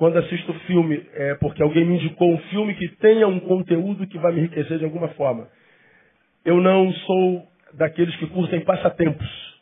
Quando 0.00 0.16
assisto 0.16 0.54
filme, 0.60 1.06
é 1.12 1.34
porque 1.34 1.62
alguém 1.62 1.84
me 1.84 1.96
indicou 1.96 2.32
um 2.32 2.38
filme 2.44 2.74
que 2.74 2.88
tenha 2.96 3.28
um 3.28 3.38
conteúdo 3.38 4.06
que 4.06 4.18
vai 4.18 4.32
me 4.32 4.40
enriquecer 4.40 4.78
de 4.78 4.84
alguma 4.86 5.08
forma. 5.08 5.46
Eu 6.42 6.58
não 6.58 6.90
sou 6.90 7.46
daqueles 7.74 8.16
que 8.16 8.26
curtem 8.28 8.64
passatempos, 8.64 9.60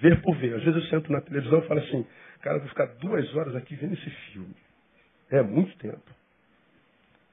ver 0.00 0.22
por 0.22 0.34
ver. 0.36 0.54
Às 0.54 0.62
vezes 0.62 0.84
eu 0.84 0.88
sento 0.88 1.12
na 1.12 1.20
televisão 1.20 1.58
e 1.58 1.66
falo 1.68 1.80
assim, 1.80 2.06
cara, 2.40 2.60
vou 2.60 2.68
ficar 2.68 2.86
duas 2.98 3.36
horas 3.36 3.54
aqui 3.56 3.74
vendo 3.74 3.92
esse 3.92 4.08
filme. 4.32 4.54
É 5.30 5.42
muito 5.42 5.76
tempo. 5.76 6.10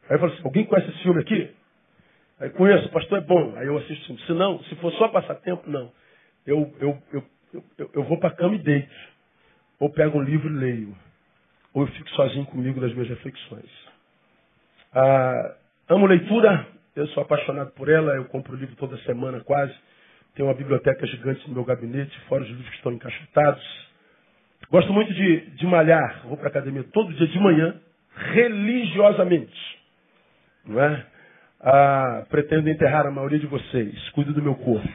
Aí 0.09 0.15
eu 0.15 0.19
falo 0.19 0.33
assim, 0.33 0.43
alguém 0.43 0.65
conhece 0.65 0.89
esse 0.89 1.03
filme 1.03 1.21
aqui? 1.21 1.55
Aí 2.41 2.49
conheço, 2.49 2.87
o 2.87 2.91
pastor 2.91 3.19
é 3.19 3.21
bom. 3.21 3.55
Aí 3.55 3.65
eu 3.65 3.77
assisto. 3.77 4.19
Se 4.19 4.33
não, 4.33 4.61
se 4.65 4.75
for 4.75 4.91
só 4.95 5.07
passar 5.07 5.35
tempo, 5.35 5.69
não. 5.69 5.89
Eu, 6.45 6.75
eu, 6.81 7.01
eu, 7.13 7.23
eu, 7.77 7.91
eu 7.93 8.03
vou 8.03 8.19
para 8.19 8.27
a 8.27 8.35
cama 8.35 8.55
e 8.55 8.59
deito. 8.59 8.93
Ou 9.79 9.89
pego 9.89 10.17
um 10.17 10.21
livro 10.21 10.49
e 10.49 10.57
leio. 10.57 11.04
Ou 11.75 11.83
eu 11.83 11.87
fico 11.89 12.09
sozinho 12.11 12.45
comigo 12.47 12.81
nas 12.81 12.91
minhas 12.93 13.09
reflexões. 13.09 13.69
Ah, 14.91 15.55
amo 15.89 16.07
leitura, 16.07 16.65
eu 16.95 17.05
sou 17.09 17.21
apaixonado 17.21 17.71
por 17.73 17.87
ela, 17.89 18.15
eu 18.15 18.25
compro 18.25 18.55
livro 18.55 18.75
toda 18.77 18.97
semana 19.03 19.41
quase. 19.41 19.75
Tenho 20.33 20.47
uma 20.47 20.55
biblioteca 20.55 21.05
gigante 21.05 21.47
no 21.47 21.53
meu 21.53 21.63
gabinete, 21.63 22.19
fora 22.21 22.41
os 22.41 22.49
livros 22.49 22.67
que 22.69 22.77
estão 22.77 22.91
encaixotados. 22.91 23.63
Gosto 24.71 24.91
muito 24.91 25.13
de, 25.13 25.51
de 25.51 25.67
malhar, 25.67 26.23
vou 26.23 26.35
para 26.35 26.47
academia 26.47 26.83
todo 26.91 27.13
dia 27.13 27.27
de 27.27 27.39
manhã, 27.39 27.79
religiosamente. 28.15 29.79
Não 30.65 30.81
é? 30.81 31.05
ah, 31.65 32.25
pretendo 32.29 32.69
enterrar 32.69 33.07
a 33.07 33.11
maioria 33.11 33.39
de 33.39 33.47
vocês. 33.47 34.09
Cuido 34.09 34.33
do 34.33 34.41
meu 34.41 34.55
corpo. 34.55 34.87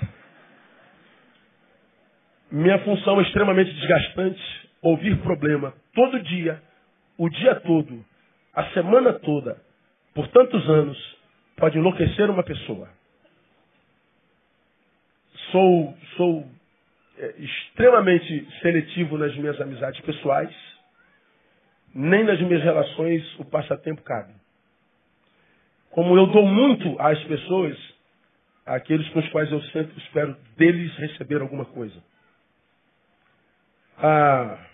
Minha 2.50 2.78
função 2.80 3.18
é 3.18 3.22
extremamente 3.24 3.72
desgastante. 3.72 4.40
Ouvir 4.82 5.18
problema 5.18 5.74
todo 5.94 6.22
dia, 6.22 6.62
o 7.20 7.28
dia 7.28 7.54
todo, 7.56 8.02
a 8.54 8.64
semana 8.70 9.12
toda, 9.12 9.62
por 10.14 10.26
tantos 10.28 10.66
anos, 10.70 11.18
pode 11.54 11.76
enlouquecer 11.76 12.30
uma 12.30 12.42
pessoa. 12.42 12.88
Sou, 15.52 15.94
sou 16.16 16.48
é, 17.18 17.35
extremamente 17.37 18.48
seletivo 18.62 19.18
nas 19.18 19.37
minhas 19.37 19.61
amizades 19.61 20.00
pessoais. 20.00 20.50
Nem 21.94 22.24
nas 22.24 22.40
minhas 22.40 22.62
relações 22.62 23.22
o 23.38 23.44
passatempo 23.44 24.00
cabe. 24.00 24.33
Como 25.90 26.16
eu 26.16 26.26
dou 26.28 26.46
muito 26.46 26.98
às 26.98 27.22
pessoas, 27.24 27.76
àqueles 28.64 29.06
com 29.11 29.18
os 29.18 29.28
quais 29.28 29.52
eu 29.52 29.61
sempre 29.64 29.92
espero 30.04 30.35
deles 30.56 30.90
receber 30.96 31.42
alguma 31.42 31.66
coisa. 31.66 32.02
Ah, 33.98 34.69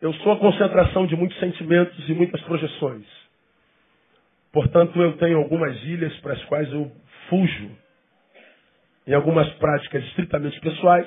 eu 0.00 0.12
sou 0.14 0.32
a 0.32 0.38
concentração 0.38 1.06
de 1.06 1.16
muitos 1.16 1.38
sentimentos 1.38 2.08
e 2.08 2.12
muitas 2.12 2.40
projeções. 2.42 3.04
Portanto, 4.52 5.00
eu 5.00 5.16
tenho 5.16 5.38
algumas 5.38 5.76
ilhas 5.84 6.14
para 6.20 6.34
as 6.34 6.44
quais 6.44 6.70
eu 6.72 6.90
fujo. 7.28 7.70
Em 9.06 9.14
algumas 9.14 9.48
práticas 9.54 10.04
estritamente 10.04 10.60
pessoais, 10.60 11.06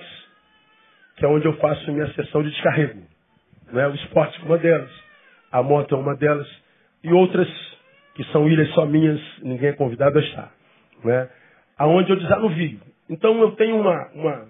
que 1.17 1.25
é 1.25 1.27
onde 1.27 1.45
eu 1.45 1.53
faço 1.57 1.91
minha 1.91 2.11
sessão 2.13 2.41
de 2.41 2.49
descarrego. 2.49 3.01
Não 3.71 3.79
é? 3.79 3.87
O 3.87 3.95
esporte 3.95 4.39
é 4.41 4.45
uma 4.45 4.57
delas, 4.57 4.91
a 5.51 5.61
moto 5.61 5.93
é 5.93 5.97
uma 5.97 6.15
delas, 6.15 6.47
e 7.03 7.11
outras 7.11 7.47
que 8.15 8.23
são 8.31 8.47
ilhas 8.47 8.69
só 8.73 8.85
minhas, 8.85 9.21
ninguém 9.41 9.69
é 9.69 9.73
convidado 9.73 10.17
a 10.17 10.21
estar. 10.21 10.51
Né? 11.03 11.29
Aonde 11.77 12.11
eu 12.11 12.19
desanuvio. 12.19 12.81
Então 13.09 13.39
eu 13.41 13.51
tenho 13.51 13.79
uma, 13.79 14.07
uma, 14.13 14.47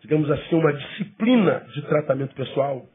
digamos 0.00 0.30
assim, 0.30 0.56
uma 0.56 0.72
disciplina 0.72 1.66
de 1.72 1.82
tratamento 1.82 2.34
pessoal 2.34 2.86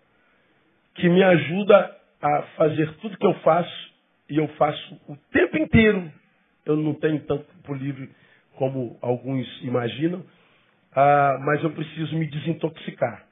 que 0.95 1.10
me 1.10 1.23
ajuda 1.23 1.97
a 2.21 2.41
fazer 2.58 2.91
tudo 2.97 3.17
que 3.17 3.25
eu 3.25 3.34
faço 3.36 3.93
e 4.29 4.38
eu 4.38 4.47
faço 4.49 4.99
o 5.08 5.17
tempo 5.32 5.58
inteiro. 5.58 6.12
Eu 6.65 6.77
não 6.77 6.93
tenho 6.93 7.19
tanto 7.21 7.43
tempo 7.43 7.73
livre 7.73 8.10
como 8.56 8.97
alguns 9.01 9.47
imaginam, 9.63 10.23
ah, 10.95 11.38
mas 11.41 11.63
eu 11.63 11.71
preciso 11.71 12.15
me 12.15 12.27
desintoxicar. 12.27 13.25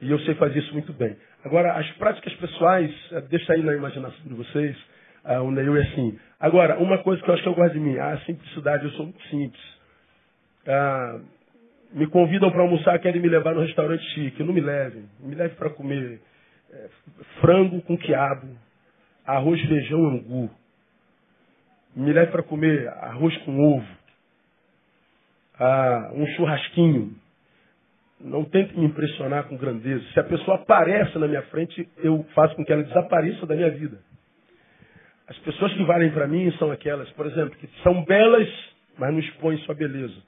E 0.00 0.10
eu 0.10 0.18
sei 0.20 0.34
fazer 0.34 0.58
isso 0.58 0.72
muito 0.72 0.92
bem. 0.92 1.16
Agora, 1.44 1.74
as 1.74 1.90
práticas 1.92 2.32
pessoais, 2.34 2.90
eh, 3.12 3.20
deixa 3.22 3.52
aí 3.52 3.62
na 3.62 3.74
imaginação 3.74 4.22
de 4.24 4.34
vocês, 4.34 4.76
uh, 5.24 5.42
o 5.42 5.50
Neil 5.50 5.76
é 5.76 5.82
assim. 5.82 6.18
Agora, 6.40 6.78
uma 6.78 6.98
coisa 6.98 7.22
que 7.22 7.28
eu 7.28 7.34
acho 7.34 7.42
que 7.42 7.48
eu 7.48 7.54
gosto 7.54 7.74
de 7.74 7.80
mim, 7.80 7.98
a 7.98 8.18
simplicidade, 8.20 8.84
eu 8.84 8.90
sou 8.92 9.06
muito 9.06 9.22
simples. 9.28 9.62
Uh, 10.66 11.24
me 11.92 12.06
convidam 12.08 12.50
para 12.50 12.62
almoçar, 12.62 12.98
querem 12.98 13.20
me 13.20 13.28
levar 13.28 13.54
no 13.54 13.60
restaurante 13.60 14.02
chique, 14.14 14.42
não 14.42 14.52
me 14.52 14.60
levem. 14.60 15.04
Me 15.20 15.34
leve 15.34 15.54
para 15.54 15.70
comer 15.70 16.20
é, 16.74 16.88
frango 17.40 17.80
com 17.82 17.96
quiabo, 17.96 18.48
arroz, 19.24 19.60
feijão, 19.62 20.04
angu. 20.06 20.50
Me 21.94 22.12
leve 22.12 22.32
para 22.32 22.42
comer 22.42 22.88
arroz 22.88 23.36
com 23.38 23.60
ovo, 23.60 23.86
uh, 25.60 26.20
um 26.20 26.26
churrasquinho. 26.34 27.14
Não 28.20 28.44
tente 28.44 28.76
me 28.76 28.86
impressionar 28.86 29.44
com 29.44 29.56
grandeza. 29.56 30.04
Se 30.12 30.18
a 30.18 30.24
pessoa 30.24 30.56
aparece 30.56 31.16
na 31.18 31.28
minha 31.28 31.42
frente, 31.42 31.88
eu 31.98 32.24
faço 32.34 32.56
com 32.56 32.64
que 32.64 32.72
ela 32.72 32.82
desapareça 32.82 33.46
da 33.46 33.54
minha 33.54 33.70
vida. 33.70 33.98
As 35.28 35.38
pessoas 35.38 35.72
que 35.74 35.84
valem 35.84 36.10
para 36.10 36.26
mim 36.26 36.50
são 36.58 36.70
aquelas, 36.70 37.08
por 37.12 37.26
exemplo, 37.26 37.56
que 37.58 37.68
são 37.82 38.04
belas, 38.04 38.48
mas 38.98 39.12
não 39.12 39.20
expõem 39.20 39.58
sua 39.58 39.74
beleza. 39.74 40.20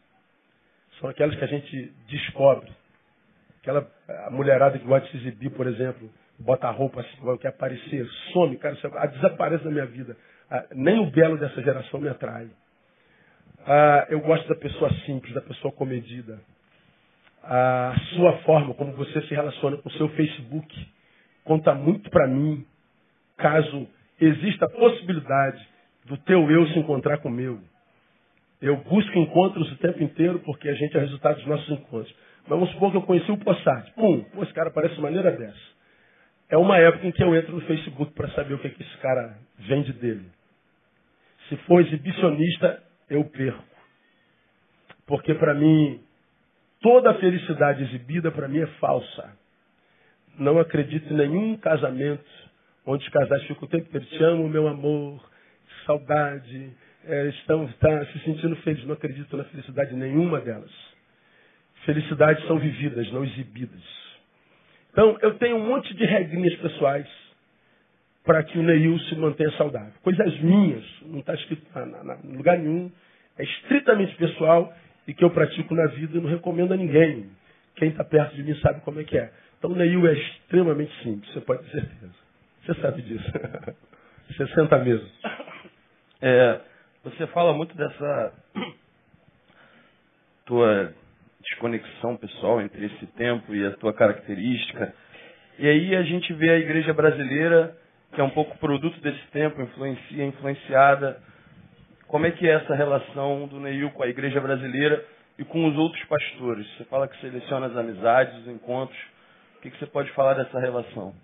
São 1.01 1.11
aquelas 1.11 1.35
que 1.37 1.45
a 1.45 1.49
gente 1.49 1.93
descobre. 2.09 2.71
Aquela 3.61 3.91
mulherada 4.31 4.79
que 4.79 4.87
gosta 4.87 5.07
de 5.07 5.13
se 5.13 5.29
exibir, 5.29 5.51
por 5.51 5.67
exemplo, 5.67 6.09
bota 6.39 6.69
a 6.69 6.71
roupa 6.71 7.01
assim, 7.01 7.39
quer 7.39 7.49
aparecer, 7.49 8.07
some, 8.33 8.57
cara, 8.57 8.77
a 8.97 9.07
desaparece 9.07 9.65
da 9.65 9.71
minha 9.71 9.87
vida. 9.87 10.17
Ah, 10.51 10.65
nem 10.75 10.99
o 10.99 11.11
belo 11.11 11.39
dessa 11.39 11.63
geração 11.63 12.01
me 12.01 12.09
atrai. 12.09 12.49
Ah, 13.67 14.07
eu 14.11 14.21
gosto 14.21 14.49
da 14.49 14.55
pessoa 14.55 14.91
simples, 15.05 15.35
da 15.35 15.41
pessoa 15.41 15.73
comedida 15.73 16.39
a 17.47 17.95
sua 18.15 18.39
forma, 18.39 18.75
como 18.75 18.93
você 18.93 19.23
se 19.23 19.35
relaciona 19.35 19.77
com 19.77 19.89
o 19.89 19.93
seu 19.93 20.09
Facebook, 20.11 20.89
conta 21.45 21.73
muito 21.75 22.11
para 22.11 22.27
mim, 22.27 22.67
caso 23.37 23.87
exista 24.21 24.67
a 24.67 24.71
possibilidade 24.71 25.65
do 26.07 26.17
teu 26.19 26.51
eu 26.51 26.67
se 26.69 26.79
encontrar 26.79 27.19
com 27.19 27.29
o 27.29 27.33
meu. 27.33 27.61
Eu 28.61 28.77
busco 28.79 29.17
encontros 29.19 29.71
o 29.71 29.77
tempo 29.77 30.03
inteiro 30.03 30.41
porque 30.41 30.69
a 30.69 30.75
gente 30.75 30.97
é 30.97 31.01
resultado 31.01 31.37
dos 31.37 31.47
nossos 31.47 31.71
encontros. 31.71 32.13
Mas 32.43 32.59
vamos 32.59 32.71
supor 32.71 32.91
que 32.91 32.97
eu 32.97 33.03
conheci 33.03 33.31
o 33.31 33.39
Possart. 33.39 33.93
Pum, 33.95 34.25
pô, 34.35 34.43
esse 34.43 34.53
cara 34.53 34.71
parece 34.71 35.01
maneira 35.01 35.31
dessa. 35.31 35.76
É 36.49 36.57
uma 36.57 36.79
época 36.79 37.07
em 37.07 37.13
que 37.13 37.23
eu 37.23 37.35
entro 37.35 37.55
no 37.55 37.61
Facebook 37.63 38.13
para 38.13 38.29
saber 38.31 38.55
o 38.55 38.59
que, 38.59 38.69
é 38.69 38.71
que 38.71 38.83
esse 38.83 38.97
cara 38.99 39.37
vende 39.59 39.93
dele. 39.93 40.31
Se 41.49 41.57
for 41.59 41.81
exibicionista, 41.81 42.83
eu 43.11 43.25
perco. 43.25 43.65
Porque 45.07 45.35
para 45.35 45.55
mim, 45.55 46.01
Toda 46.81 47.15
felicidade 47.15 47.83
exibida 47.83 48.31
para 48.31 48.49
mim 48.49 48.61
é 48.61 48.67
falsa. 48.79 49.37
Não 50.39 50.59
acredito 50.59 51.13
em 51.13 51.17
nenhum 51.17 51.57
casamento 51.57 52.25
onde 52.87 53.03
os 53.03 53.11
casais 53.11 53.43
ficam 53.45 53.65
o 53.65 53.69
tempo 53.69 53.89
inteiro, 53.89 54.07
te 54.07 54.23
amo, 54.23 54.49
meu 54.49 54.69
amor, 54.69 55.21
saudade, 55.85 56.71
é, 57.05 57.27
estão 57.29 57.67
tá, 57.81 58.07
se 58.07 58.21
sentindo 58.21 58.55
felizes. 58.57 58.87
Não 58.87 58.95
acredito 58.95 59.37
na 59.37 59.45
felicidade 59.45 59.95
nenhuma 59.95 60.41
delas. 60.41 60.71
Felicidades 61.85 62.47
são 62.47 62.59
vividas, 62.59 63.11
não 63.11 63.25
exibidas. 63.25 64.06
Então, 64.97 65.19
eu 65.21 65.35
tenho 65.35 65.57
um 65.57 65.67
monte 65.67 65.93
de 65.93 66.07
regrinhas 66.07 66.55
pessoais 66.57 67.07
para 68.25 68.43
que 68.43 68.59
o 68.59 68.63
Neil 68.63 68.99
se 69.01 69.15
mantenha 69.15 69.51
saudável. 69.51 69.93
Coisas 70.03 70.41
minhas, 70.41 70.83
não 71.03 71.19
está 71.19 71.35
escrito 71.35 71.67
em 72.25 72.35
lugar 72.35 72.57
nenhum, 72.57 72.91
é 73.37 73.45
estritamente 73.45 74.17
pessoal 74.17 74.75
e 75.07 75.13
que 75.13 75.23
eu 75.23 75.29
pratico 75.29 75.75
na 75.75 75.85
vida 75.89 76.17
e 76.17 76.21
não 76.23 76.31
recomendo 76.31 76.73
a 76.73 76.79
ninguém. 76.79 77.29
Quem 77.75 77.91
está 77.91 78.03
perto 78.05 78.37
de 78.37 78.43
mim 78.43 78.55
sabe 78.63 78.81
como 78.81 78.99
é 78.99 79.05
que 79.05 79.19
é. 79.19 79.31
Então 79.59 79.73
o 79.73 79.77
Neil 79.77 80.07
é 80.07 80.15
extremamente 80.15 80.91
simples, 81.03 81.31
você 81.31 81.43
pode 81.43 81.63
ter 81.65 81.73
certeza. 81.73 82.15
Você 82.65 82.81
sabe 82.81 83.03
disso. 83.03 83.33
Você 84.29 84.47
senta 84.55 84.77
mesmo. 84.79 85.09
É, 86.21 86.61
você 87.05 87.29
fala 87.29 87.53
muito 87.53 87.77
dessa 87.77 88.33
tua 90.45 90.93
desconexão 91.49 92.17
pessoal 92.17 92.61
entre 92.61 92.87
esse 92.87 93.07
tempo 93.09 93.55
e 93.55 93.65
a 93.67 93.73
tua 93.73 93.93
característica. 93.93 94.95
E 95.59 95.69
aí 95.69 95.97
a 95.97 96.03
gente 96.03 96.33
vê 96.35 96.51
a 96.51 96.59
igreja 96.59 96.93
brasileira, 96.93 97.77
que 98.13 98.21
é 98.21 98.25
um 98.25 98.31
pouco 98.31 98.59
produto 98.59 99.01
desse 99.01 99.27
tempo, 99.33 99.63
influencia, 99.63 100.25
influenciada 100.25 101.21
como 102.07 102.25
é 102.25 102.31
que 102.31 102.47
é 102.47 102.53
essa 102.53 102.75
relação 102.75 103.49
do 103.49 103.59
Neil 103.59 103.91
com 103.91 104.03
a 104.03 104.09
igreja 104.09 104.41
brasileira 104.41 105.05
e 105.39 105.45
com 105.45 105.69
os 105.69 105.77
outros 105.77 106.03
pastores? 106.05 106.67
Você 106.77 106.85
fala 106.85 107.09
que 107.09 107.21
seleciona 107.21 107.67
as 107.67 107.77
amizades, 107.77 108.39
os 108.43 108.49
encontros. 108.49 108.99
O 109.57 109.63
que, 109.63 109.71
que 109.71 109.79
você 109.79 109.87
pode 109.87 110.11
falar 110.13 110.35
dessa 110.35 110.59
relação? 110.61 111.15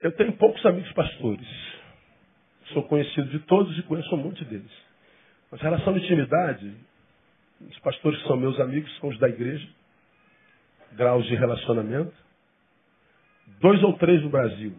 Eu 0.00 0.12
tenho 0.12 0.32
poucos 0.32 0.64
amigos 0.64 0.90
pastores. 0.92 1.46
Sou 2.72 2.82
conhecido 2.84 3.28
de 3.28 3.40
todos 3.40 3.78
e 3.78 3.82
conheço 3.82 4.14
um 4.14 4.18
monte 4.18 4.44
deles. 4.46 4.72
Mas 5.50 5.60
relação 5.60 5.92
de 5.92 6.00
intimidade, 6.00 6.74
os 7.60 7.78
pastores 7.80 8.20
que 8.20 8.28
são 8.28 8.36
meus 8.36 8.58
amigos 8.60 8.90
são 8.98 9.08
os 9.08 9.18
da 9.18 9.28
igreja, 9.28 9.66
graus 10.92 11.24
de 11.26 11.34
relacionamento. 11.34 12.12
dois 13.60 13.82
ou 13.82 13.92
três 13.94 14.22
no 14.22 14.30
Brasil. 14.30 14.74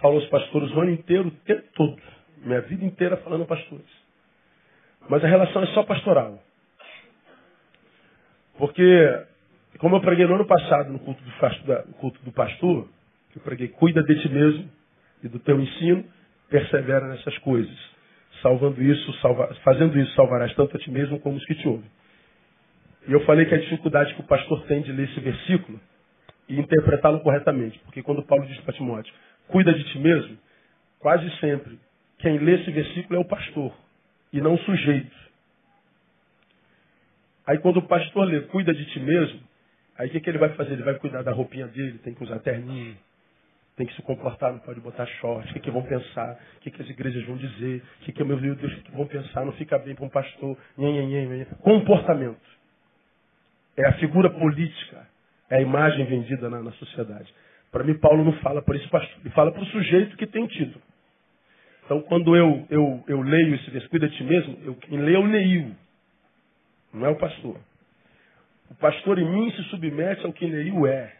Falo 0.00 0.16
aos 0.16 0.26
pastores 0.28 0.70
o 0.70 0.80
ano 0.80 0.90
inteiro, 0.90 1.28
o 1.28 1.30
tempo 1.30 1.66
todo. 1.74 2.00
Minha 2.38 2.60
vida 2.62 2.84
inteira 2.84 3.16
falando 3.18 3.46
pastores. 3.46 3.86
Mas 5.08 5.24
a 5.24 5.28
relação 5.28 5.62
é 5.62 5.66
só 5.68 5.82
pastoral. 5.82 6.42
Porque, 8.56 9.26
como 9.78 9.96
eu 9.96 10.00
preguei 10.00 10.26
no 10.26 10.34
ano 10.34 10.46
passado 10.46 10.92
no 10.92 10.98
culto 10.98 11.22
do, 11.22 11.92
culto 11.94 12.22
do 12.22 12.32
pastor, 12.32 12.88
eu 13.34 13.42
preguei, 13.42 13.68
cuida 13.68 14.02
de 14.02 14.20
ti 14.20 14.28
mesmo 14.28 14.70
e 15.22 15.28
do 15.28 15.38
teu 15.38 15.60
ensino, 15.60 16.04
persevera 16.48 17.08
nessas 17.08 17.36
coisas. 17.38 17.97
Salvando 18.42 18.82
isso, 18.82 19.12
salva, 19.20 19.54
fazendo 19.64 19.98
isso, 19.98 20.14
salvarás 20.14 20.54
tanto 20.54 20.76
a 20.76 20.80
ti 20.80 20.90
mesmo 20.90 21.18
como 21.20 21.36
os 21.36 21.44
que 21.44 21.54
te 21.54 21.66
ouvem. 21.66 21.90
E 23.06 23.12
eu 23.12 23.20
falei 23.24 23.46
que 23.46 23.54
a 23.54 23.58
dificuldade 23.58 24.14
que 24.14 24.20
o 24.20 24.24
pastor 24.24 24.64
tem 24.66 24.82
de 24.82 24.92
ler 24.92 25.08
esse 25.08 25.20
versículo 25.20 25.80
e 26.48 26.58
interpretá-lo 26.58 27.20
corretamente. 27.20 27.78
Porque 27.80 28.02
quando 28.02 28.22
Paulo 28.22 28.46
diz 28.46 28.58
para 28.60 28.74
Timóteo, 28.74 29.12
cuida 29.48 29.72
de 29.72 29.84
ti 29.84 29.98
mesmo, 29.98 30.36
quase 31.00 31.28
sempre 31.38 31.78
quem 32.18 32.38
lê 32.38 32.60
esse 32.60 32.70
versículo 32.70 33.16
é 33.16 33.22
o 33.22 33.24
pastor 33.24 33.72
e 34.32 34.40
não 34.40 34.54
o 34.54 34.58
sujeito. 34.58 35.16
Aí 37.46 37.58
quando 37.58 37.78
o 37.78 37.86
pastor 37.88 38.26
lê, 38.26 38.40
cuida 38.42 38.74
de 38.74 38.84
ti 38.86 39.00
mesmo, 39.00 39.40
aí 39.96 40.08
o 40.08 40.10
que, 40.10 40.20
que 40.20 40.28
ele 40.28 40.38
vai 40.38 40.50
fazer? 40.50 40.72
Ele 40.72 40.82
vai 40.82 40.94
cuidar 40.94 41.22
da 41.22 41.32
roupinha 41.32 41.66
dele, 41.66 41.98
tem 41.98 42.12
que 42.12 42.22
usar 42.22 42.40
terninho, 42.40 42.96
tem 43.78 43.86
que 43.86 43.94
se 43.94 44.02
comportar, 44.02 44.52
não 44.52 44.58
pode 44.58 44.80
botar 44.80 45.06
short, 45.06 45.48
o 45.48 45.54
que, 45.54 45.60
que 45.60 45.70
vão 45.70 45.82
pensar, 45.84 46.36
o 46.56 46.60
que, 46.60 46.70
que 46.70 46.82
as 46.82 46.90
igrejas 46.90 47.24
vão 47.24 47.36
dizer, 47.36 47.80
o 48.00 48.04
que, 48.04 48.12
que 48.12 48.24
meu 48.24 48.36
Deus, 48.36 48.60
o 48.60 48.82
que 48.82 48.90
vão 48.90 49.06
pensar, 49.06 49.44
não 49.44 49.52
fica 49.52 49.78
bem 49.78 49.94
para 49.94 50.04
um 50.04 50.08
pastor, 50.08 50.58
comportamento. 51.62 52.58
É 53.76 53.86
a 53.86 53.92
figura 53.94 54.28
política, 54.30 55.06
é 55.48 55.58
a 55.58 55.60
imagem 55.62 56.04
vendida 56.06 56.50
na, 56.50 56.60
na 56.60 56.72
sociedade. 56.72 57.32
Para 57.70 57.84
mim, 57.84 57.94
Paulo 57.94 58.24
não 58.24 58.32
fala 58.40 58.60
para 58.60 58.76
esse 58.76 58.88
pastor, 58.88 59.16
ele 59.20 59.30
fala 59.30 59.52
para 59.52 59.62
o 59.62 59.66
sujeito 59.66 60.16
que 60.16 60.26
tem 60.26 60.44
título. 60.48 60.82
Então, 61.84 62.02
quando 62.02 62.36
eu, 62.36 62.66
eu, 62.68 63.04
eu 63.06 63.22
leio 63.22 63.54
esse 63.54 63.70
versículo, 63.70 64.08
de 64.08 64.16
ti 64.16 64.24
mesmo, 64.24 64.58
eu, 64.64 64.74
quem 64.74 64.98
lê 64.98 65.14
é 65.14 65.18
o 65.18 65.26
Neil, 65.26 65.74
não 66.92 67.06
é 67.06 67.10
o 67.10 67.16
pastor. 67.16 67.56
O 68.70 68.74
pastor 68.74 69.20
em 69.20 69.30
mim 69.30 69.52
se 69.52 69.62
submete 69.70 70.26
ao 70.26 70.32
que 70.32 70.46
Neil 70.46 70.84
é. 70.86 71.17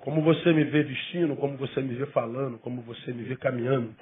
Como 0.00 0.22
você 0.22 0.52
me 0.52 0.64
vê 0.64 0.82
vestindo, 0.82 1.36
como 1.36 1.56
você 1.56 1.80
me 1.80 1.94
vê 1.94 2.06
falando, 2.06 2.58
como 2.58 2.82
você 2.82 3.12
me 3.12 3.24
vê 3.24 3.36
caminhando, 3.36 3.94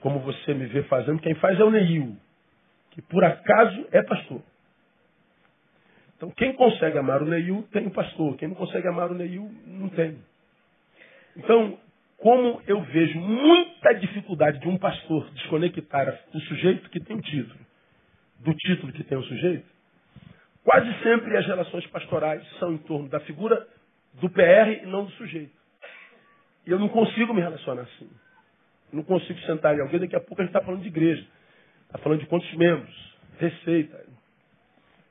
como 0.00 0.20
você 0.20 0.54
me 0.54 0.66
vê 0.66 0.82
fazendo, 0.84 1.20
quem 1.20 1.34
faz 1.34 1.58
é 1.58 1.64
o 1.64 1.70
Neil, 1.70 2.16
que 2.90 3.02
por 3.02 3.24
acaso 3.24 3.86
é 3.92 4.02
pastor. 4.02 4.42
Então, 6.16 6.30
quem 6.32 6.52
consegue 6.52 6.98
amar 6.98 7.22
o 7.22 7.26
Neil 7.26 7.66
tem 7.72 7.86
o 7.86 7.90
pastor. 7.90 8.36
Quem 8.36 8.48
não 8.48 8.54
consegue 8.54 8.86
amar 8.86 9.10
o 9.10 9.14
Neil, 9.14 9.50
não 9.66 9.88
tem. 9.88 10.18
Então, 11.34 11.78
como 12.18 12.60
eu 12.66 12.82
vejo 12.82 13.18
muita 13.18 13.94
dificuldade 13.94 14.60
de 14.60 14.68
um 14.68 14.76
pastor 14.76 15.30
desconectar 15.30 16.20
o 16.34 16.40
sujeito 16.40 16.90
que 16.90 17.00
tem 17.00 17.16
o 17.16 17.22
título, 17.22 17.58
do 18.40 18.54
título 18.54 18.92
que 18.92 19.02
tem 19.02 19.16
o 19.16 19.22
sujeito, 19.22 19.66
quase 20.62 20.92
sempre 21.02 21.34
as 21.38 21.46
relações 21.46 21.86
pastorais 21.86 22.46
são 22.58 22.74
em 22.74 22.78
torno 22.78 23.08
da 23.08 23.20
figura 23.20 23.66
do 24.14 24.28
PR 24.30 24.82
e 24.82 24.86
não 24.86 25.04
do 25.04 25.10
sujeito. 25.12 25.52
E 26.66 26.70
eu 26.70 26.78
não 26.78 26.88
consigo 26.88 27.32
me 27.32 27.40
relacionar 27.40 27.82
assim. 27.82 28.10
não 28.92 29.02
consigo 29.02 29.38
sentar 29.40 29.76
em 29.76 29.80
alguém, 29.80 30.00
daqui 30.00 30.16
a 30.16 30.20
pouco 30.20 30.40
a 30.40 30.44
gente 30.44 30.54
está 30.54 30.64
falando 30.64 30.82
de 30.82 30.88
igreja. 30.88 31.24
Está 31.86 31.98
falando 31.98 32.20
de 32.20 32.26
quantos 32.26 32.52
membros, 32.54 33.16
receita. 33.38 34.04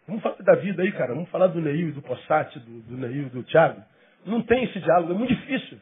Vamos 0.07 0.23
falar 0.23 0.37
da 0.37 0.55
vida 0.55 0.81
aí, 0.81 0.91
cara. 0.91 1.13
Vamos 1.13 1.29
falar 1.29 1.47
do 1.47 1.61
Neil, 1.61 1.91
do 1.93 2.01
Possati, 2.01 2.59
do, 2.59 2.81
do 2.81 2.97
Neil, 2.97 3.29
do 3.29 3.43
Thiago. 3.43 3.83
Não 4.25 4.41
tem 4.41 4.63
esse 4.63 4.79
diálogo, 4.79 5.13
é 5.13 5.15
muito 5.15 5.33
difícil. 5.35 5.79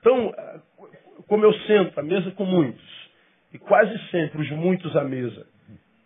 Então, 0.00 0.34
como 1.26 1.44
eu 1.44 1.52
sento 1.60 1.98
à 1.98 2.02
mesa 2.02 2.30
com 2.32 2.44
muitos, 2.44 3.02
e 3.52 3.58
quase 3.58 3.96
sempre 4.10 4.42
os 4.42 4.50
muitos 4.50 4.96
à 4.96 5.04
mesa 5.04 5.46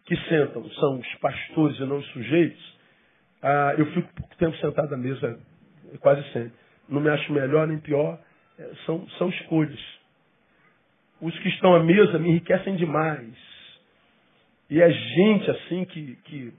que 0.05 0.17
sentam 0.29 0.69
são 0.71 0.99
os 0.99 1.15
pastores 1.17 1.79
e 1.79 1.85
não 1.85 1.99
os 1.99 2.07
sujeitos, 2.09 2.79
ah, 3.43 3.75
eu 3.77 3.87
fico 3.93 4.13
pouco 4.15 4.37
tempo 4.37 4.57
sentado 4.59 4.95
à 4.95 4.97
mesa, 4.97 5.39
quase 6.01 6.23
sempre. 6.33 6.53
Não 6.89 7.01
me 7.01 7.09
acho 7.09 7.33
melhor 7.33 7.67
nem 7.67 7.79
pior, 7.79 8.19
é, 8.59 8.71
são, 8.85 9.09
são 9.19 9.29
escolhas. 9.29 9.81
Os 11.21 11.37
que 11.39 11.49
estão 11.49 11.75
à 11.75 11.83
mesa 11.83 12.19
me 12.19 12.31
enriquecem 12.31 12.77
demais. 12.77 13.35
E 14.69 14.81
é 14.81 14.91
gente 14.91 15.51
assim 15.51 15.85
que, 15.87 16.17
que, 16.25 16.55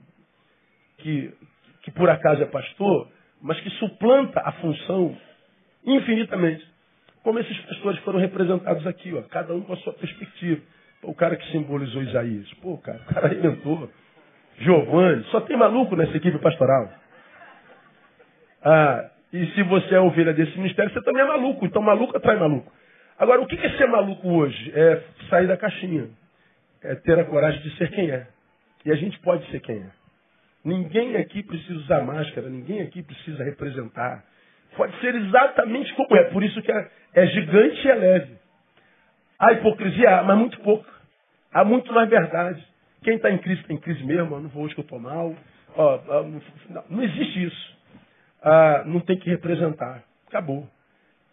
que, 0.98 1.34
que 1.82 1.90
por 1.92 2.08
acaso 2.08 2.42
é 2.42 2.46
pastor, 2.46 3.08
mas 3.40 3.60
que 3.60 3.70
suplanta 3.70 4.40
a 4.40 4.52
função 4.52 5.16
infinitamente. 5.84 6.66
Como 7.22 7.38
esses 7.38 7.56
pastores 7.66 8.00
foram 8.00 8.18
representados 8.18 8.86
aqui, 8.86 9.14
ó, 9.14 9.22
cada 9.22 9.54
um 9.54 9.60
com 9.60 9.72
a 9.72 9.76
sua 9.78 9.92
perspectiva. 9.92 10.60
o 11.02 11.14
cara 11.14 11.36
que 11.36 11.50
simbolizou 11.52 12.02
Isaías, 12.02 12.52
pô, 12.54 12.78
cara, 12.78 12.98
o 12.98 13.14
cara 13.14 13.26
arrebentou. 13.26 13.90
Giovanni, 14.58 15.24
só 15.24 15.40
tem 15.42 15.56
maluco 15.56 15.94
nessa 15.94 16.16
equipe 16.16 16.38
pastoral. 16.38 16.90
Ah, 18.62 19.10
e 19.32 19.46
se 19.52 19.62
você 19.62 19.94
é 19.94 20.00
ovelha 20.00 20.32
desse 20.32 20.56
ministério, 20.58 20.92
você 20.92 21.02
também 21.02 21.22
é 21.22 21.26
maluco. 21.26 21.64
Então 21.66 21.82
maluco 21.82 22.16
atrai 22.16 22.36
maluco. 22.36 22.72
Agora, 23.18 23.40
o 23.40 23.46
que 23.46 23.56
é 23.56 23.76
ser 23.76 23.86
maluco 23.86 24.28
hoje? 24.28 24.72
É 24.74 25.02
sair 25.28 25.46
da 25.46 25.56
caixinha. 25.56 26.08
É 26.82 26.94
ter 26.94 27.18
a 27.18 27.24
coragem 27.24 27.60
de 27.62 27.76
ser 27.76 27.90
quem 27.90 28.10
é. 28.10 28.26
E 28.84 28.92
a 28.92 28.94
gente 28.94 29.18
pode 29.20 29.44
ser 29.50 29.60
quem 29.60 29.76
é. 29.76 29.90
Ninguém 30.64 31.16
aqui 31.16 31.42
precisa 31.42 31.78
usar 31.78 32.02
máscara, 32.02 32.48
ninguém 32.48 32.80
aqui 32.80 33.02
precisa 33.02 33.42
representar. 33.42 34.24
Pode 34.76 34.98
ser 35.00 35.14
exatamente 35.14 35.92
como 35.94 36.16
é. 36.16 36.24
Por 36.24 36.42
isso 36.44 36.60
que 36.62 36.70
é, 36.70 36.90
é 37.14 37.26
gigante 37.26 37.86
e 37.86 37.90
é 37.90 37.94
leve. 37.94 38.36
Há 39.38 39.52
hipocrisia, 39.52 40.22
mas 40.22 40.38
muito 40.38 40.60
pouco. 40.60 40.86
Há 41.52 41.64
muito 41.64 41.92
mais 41.92 42.08
verdade. 42.08 42.64
Quem 43.02 43.16
está 43.16 43.30
em 43.30 43.38
crise 43.38 43.60
está 43.60 43.72
em 43.72 43.78
crise 43.78 44.04
mesmo. 44.04 44.34
Eu 44.34 44.40
não 44.40 44.48
vou 44.48 44.64
hoje 44.64 44.74
que 44.74 44.80
eu 44.80 44.84
estou 44.84 44.98
mal. 44.98 45.34
Não, 46.90 47.02
existe 47.02 47.44
isso. 47.44 47.77
Ah, 48.42 48.82
não 48.86 49.00
tem 49.00 49.18
que 49.18 49.28
representar. 49.30 50.02
Acabou. 50.26 50.68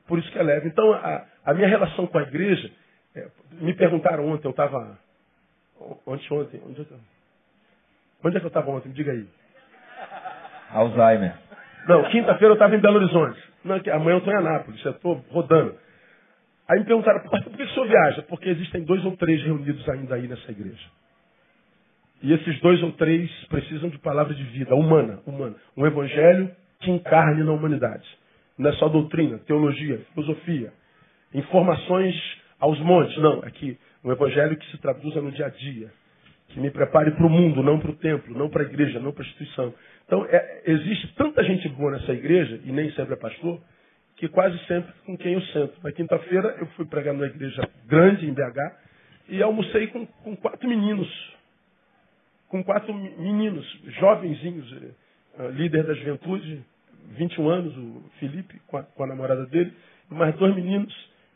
Por 0.08 0.20
isso 0.20 0.32
que 0.32 0.40
é 0.40 0.44
leve. 0.44 0.68
Então, 0.68 0.94
a, 0.94 1.26
a 1.46 1.54
minha 1.54 1.68
relação 1.68 2.08
com 2.08 2.18
a 2.18 2.24
igreja, 2.24 2.72
é, 3.16 3.28
me 3.54 3.74
perguntaram 3.74 4.28
ontem, 4.28 4.48
eu 4.48 4.52
estava. 4.52 4.98
Ontem, 6.06 6.34
ontem. 6.34 6.62
Onde, 6.66 6.80
eu, 6.80 6.88
onde 8.24 8.38
é 8.38 8.40
que 8.40 8.46
eu 8.46 8.50
estava 8.50 8.72
ontem? 8.72 8.90
Me 8.90 8.96
diga 8.96 9.12
aí. 9.12 9.28
Alzheimer. 10.72 11.36
Não, 11.88 12.04
quinta-feira 12.10 12.52
eu 12.52 12.54
estava 12.54 12.76
em 12.76 12.80
Belo 12.80 12.98
Horizonte. 12.98 13.40
Não, 13.64 13.76
amanhã 13.94 14.16
eu 14.16 14.18
estou 14.20 14.34
em 14.34 14.38
Anápolis, 14.38 14.84
eu 14.84 14.92
estou 14.92 15.24
rodando. 15.30 15.76
Aí 16.68 16.80
me 16.80 16.86
perguntaram, 16.86 17.22
por 17.22 17.40
que 17.40 17.64
o 17.64 17.70
senhor 17.70 17.88
viaja? 17.88 18.22
Porque 18.24 18.50
existem 18.50 18.84
dois 18.84 19.04
ou 19.06 19.16
três 19.16 19.44
reunidos 19.44 19.88
ainda 19.88 20.16
aí 20.16 20.28
nessa 20.28 20.52
igreja. 20.52 20.88
E 22.24 22.34
esses 22.34 22.60
dois 22.60 22.82
ou 22.82 22.92
três 22.94 23.30
precisam 23.46 23.90
de 23.90 24.00
palavra 24.00 24.34
de 24.34 24.44
vida, 24.44 24.74
humana, 24.74 25.20
humana. 25.28 25.56
Um 25.78 25.86
evangelho 25.86 26.52
que 26.80 26.92
encarne 26.92 27.44
na 27.44 27.52
humanidade. 27.52 28.06
Não 28.58 28.70
é 28.70 28.74
só 28.74 28.88
doutrina, 28.88 29.38
teologia, 29.40 30.00
filosofia, 30.14 30.72
informações 31.34 32.16
aos 32.60 32.80
montes. 32.80 33.18
Não, 33.18 33.44
é 33.44 33.52
que 33.52 33.78
um 34.04 34.12
evangelho 34.12 34.56
que 34.56 34.72
se 34.72 34.78
traduza 34.78 35.22
no 35.22 35.32
dia 35.32 35.48
a 35.48 35.50
dia. 35.50 35.92
Que 36.50 36.60
me 36.60 36.70
prepare 36.70 37.12
para 37.12 37.26
o 37.26 37.30
mundo, 37.30 37.64
não 37.64 37.80
para 37.80 37.92
o 37.92 37.96
templo, 37.96 38.38
não 38.38 38.50
para 38.50 38.64
a 38.64 38.66
igreja, 38.66 39.00
não 39.00 39.12
para 39.12 39.24
a 39.24 39.28
instituição. 39.28 39.74
Então, 40.06 40.26
é, 40.30 40.62
existe 40.68 41.14
tanta 41.16 41.44
gente 41.44 41.68
boa 41.70 41.92
nessa 41.92 42.14
igreja, 42.14 42.62
e 42.64 42.72
nem 42.72 42.92
sempre 42.92 43.14
é 43.14 43.18
pastor, 43.18 43.60
que 44.16 44.28
quase 44.28 44.58
sempre 44.66 44.94
com 45.06 45.18
quem 45.18 45.34
eu 45.34 45.42
sento. 45.42 45.74
Na 45.84 45.92
quinta-feira 45.92 46.56
eu 46.60 46.68
fui 46.68 46.86
pregar 46.86 47.14
numa 47.14 47.26
igreja 47.26 47.68
grande 47.86 48.26
em 48.28 48.34
BH 48.34 48.86
e 49.30 49.42
almocei 49.42 49.88
com, 49.88 50.06
com 50.06 50.36
quatro 50.36 50.70
meninos. 50.70 51.36
Com 52.48 52.64
quatro 52.64 52.94
meninos, 52.94 53.66
jovenzinhos, 54.00 54.72
líder 55.54 55.84
da 55.84 55.94
juventude, 55.94 56.64
21 57.18 57.50
anos, 57.50 57.78
o 57.78 58.04
Felipe, 58.20 58.60
com 58.68 58.78
a, 58.78 58.84
com 58.84 59.04
a 59.04 59.08
namorada 59.08 59.46
dele, 59.46 59.74
e 60.10 60.14
mais 60.14 60.36
dois 60.36 60.56
meninos, 60.56 60.94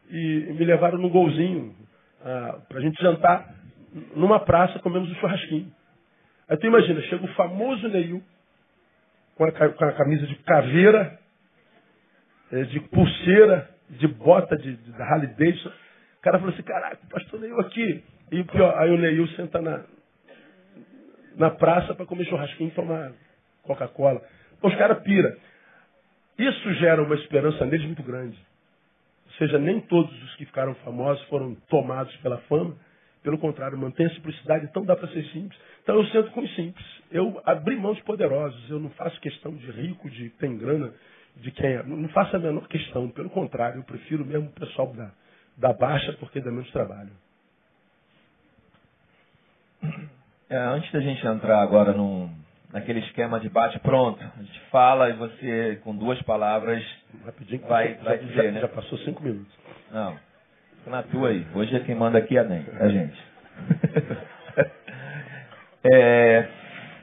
e 0.10 0.54
me 0.58 0.66
levaram 0.66 0.98
no 0.98 1.10
golzinho 1.10 1.76
ah, 2.22 2.60
para 2.68 2.80
a 2.80 2.82
gente 2.82 3.02
jantar 3.02 3.56
numa 4.16 4.40
praça, 4.40 4.80
comemos 4.80 5.10
um 5.10 5.16
churrasquinho. 5.16 5.72
Aí 6.48 6.58
tu 6.58 6.68
imagina, 6.68 7.02
chega 7.04 7.24
o 7.24 7.34
famoso 7.34 7.88
Neil, 7.88 8.24
com 9.36 9.46
a, 9.46 9.52
com 9.52 9.86
a 9.86 9.92
camisa 9.94 10.26
de 10.28 10.36
caveira, 10.38 11.20
é, 12.52 12.64
de 12.64 12.80
pulseira, 12.82 13.70
de 13.90 14.08
bota 14.08 14.58
de, 14.58 14.76
de, 14.76 14.92
de 14.92 15.02
Harley 15.02 15.28
Davidson. 15.28 15.70
O 15.70 16.22
cara 16.22 16.40
falou 16.40 16.54
assim, 16.54 16.64
caraca, 16.64 17.00
o 17.04 17.10
pastor 17.10 17.40
Neil 17.40 17.60
aqui. 17.60 18.04
E 18.32 18.44
pior, 18.44 18.78
aí 18.78 18.90
o 18.92 18.98
Neil 18.98 19.28
senta 19.30 19.62
na, 19.62 19.86
na 21.36 21.50
praça 21.52 21.94
para 21.96 22.06
comer 22.06 22.26
churrasquinho 22.26 22.70
e 22.70 22.74
tomar 22.74 23.12
Coca-Cola. 23.70 24.22
Os 24.64 24.76
caras 24.76 25.02
pira. 25.04 25.38
Isso 26.38 26.74
gera 26.76 27.04
uma 27.04 27.16
esperança 27.16 27.66
neles 27.66 27.86
muito 27.86 28.02
grande. 28.02 28.38
Ou 29.28 29.34
seja, 29.34 29.60
nem 29.60 29.80
todos 29.82 30.12
os 30.24 30.36
que 30.36 30.46
ficaram 30.46 30.74
famosos 30.76 31.24
foram 31.28 31.54
tomados 31.70 32.16
pela 32.18 32.40
fama. 32.50 32.76
Pelo 33.22 33.38
contrário, 33.38 33.78
mantém 33.78 34.06
a 34.06 34.10
simplicidade, 34.12 34.66
então 34.66 34.86
dá 34.86 34.96
para 34.96 35.10
ser 35.10 35.24
simples. 35.26 35.60
Então 35.84 35.96
eu 35.98 36.06
sento 36.08 36.32
com 36.32 36.42
os 36.42 36.56
simples. 36.56 36.86
Eu 37.12 37.42
abri 37.46 37.76
mão 37.76 37.94
de 37.94 38.02
poderosos. 38.04 38.70
Eu 38.70 38.80
não 38.80 38.90
faço 38.92 39.20
questão 39.20 39.54
de 39.54 39.70
rico, 39.72 40.10
de 40.10 40.30
tem 40.32 40.58
grana, 40.58 40.92
de 41.36 41.52
quem 41.52 41.74
é. 41.74 41.84
Não 41.84 42.10
faço 42.10 42.36
a 42.36 42.40
menor 42.40 42.68
questão, 42.68 43.10
pelo 43.10 43.30
contrário, 43.30 43.80
eu 43.80 43.84
prefiro 43.84 44.26
mesmo 44.26 44.48
o 44.48 44.60
pessoal 44.60 44.92
da, 44.94 45.12
da 45.58 45.74
baixa 45.74 46.14
porque 46.14 46.42
dá 46.42 46.50
menos 46.50 46.72
trabalho. 46.72 47.12
É, 50.50 50.58
antes 50.58 50.92
da 50.92 51.00
gente 51.00 51.26
entrar 51.28 51.62
agora 51.62 51.94
num, 51.94 52.30
naquele 52.72 53.00
esquema 53.00 53.40
de 53.40 53.50
bate-pronto, 53.50 54.24
a 54.24 54.44
gente 54.44 54.60
fala 54.72 55.10
e 55.10 55.14
você, 55.14 55.80
com 55.84 55.96
duas 55.96 56.22
palavras, 56.24 56.84
Rapidinho, 57.26 57.62
vai, 57.68 57.96
já, 57.96 58.04
vai 58.04 58.18
dizer, 58.20 58.34
já, 58.34 58.52
né? 58.52 58.62
já 58.62 58.68
passou 58.68 58.98
cinco 59.00 59.24
minutos. 59.24 59.52
Não, 59.92 60.18
fica 60.78 60.90
na 60.92 61.04
tua 61.04 61.30
aí. 61.30 61.46
Hoje 61.54 61.76
é 61.76 61.80
quem 61.82 61.96
manda 61.96 62.18
aqui 62.18 62.38
é 62.38 62.42
a 62.42 62.44
NEM, 62.44 62.66
a 62.80 62.88
gente. 62.88 63.24
É, 65.82 66.46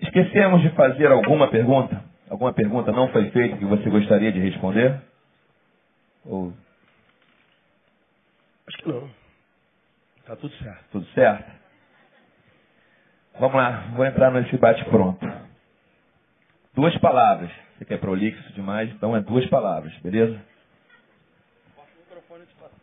esquecemos 0.02 0.60
de 0.60 0.68
fazer 0.70 1.10
alguma 1.10 1.48
pergunta? 1.48 2.04
Alguma 2.28 2.52
pergunta 2.52 2.92
não 2.92 3.08
foi 3.08 3.30
feita 3.30 3.56
que 3.56 3.64
você 3.64 3.88
gostaria 3.88 4.30
de 4.30 4.38
responder? 4.38 5.00
Ou 6.26 6.52
Acho 8.68 8.78
que 8.78 8.88
não. 8.88 9.08
Tá 10.26 10.36
tudo 10.36 10.54
certo. 10.56 10.84
tudo 10.90 11.06
certo? 11.14 11.50
Vamos 13.38 13.56
lá, 13.56 13.84
vou 13.94 14.04
entrar 14.04 14.30
nesse 14.32 14.56
bate-pronto. 14.56 15.45
Duas 16.76 16.96
palavras. 16.98 17.50
Você 17.78 17.86
quer 17.86 17.98
prolixo 17.98 18.52
demais? 18.52 18.90
Então 18.90 19.16
é 19.16 19.20
duas 19.22 19.46
palavras, 19.48 19.96
beleza? 20.00 20.38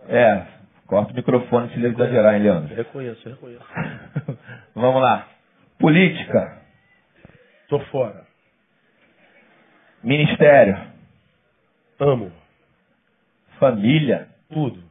É, 0.09 0.47
corta 0.87 1.13
o 1.13 1.15
microfone 1.15 1.69
se 1.69 1.75
ele 1.75 1.87
exagerar, 1.89 2.33
hein, 2.33 2.41
Leandro? 2.41 2.75
Reconheço, 2.75 3.29
reconheço. 3.29 3.63
Vamos 4.75 4.99
lá. 5.01 5.27
Política, 5.79 6.61
Tô 7.69 7.79
fora. 7.85 8.25
ministério, 10.03 10.75
Amo. 11.99 12.31
família, 13.59 14.27
Tudo. 14.51 14.83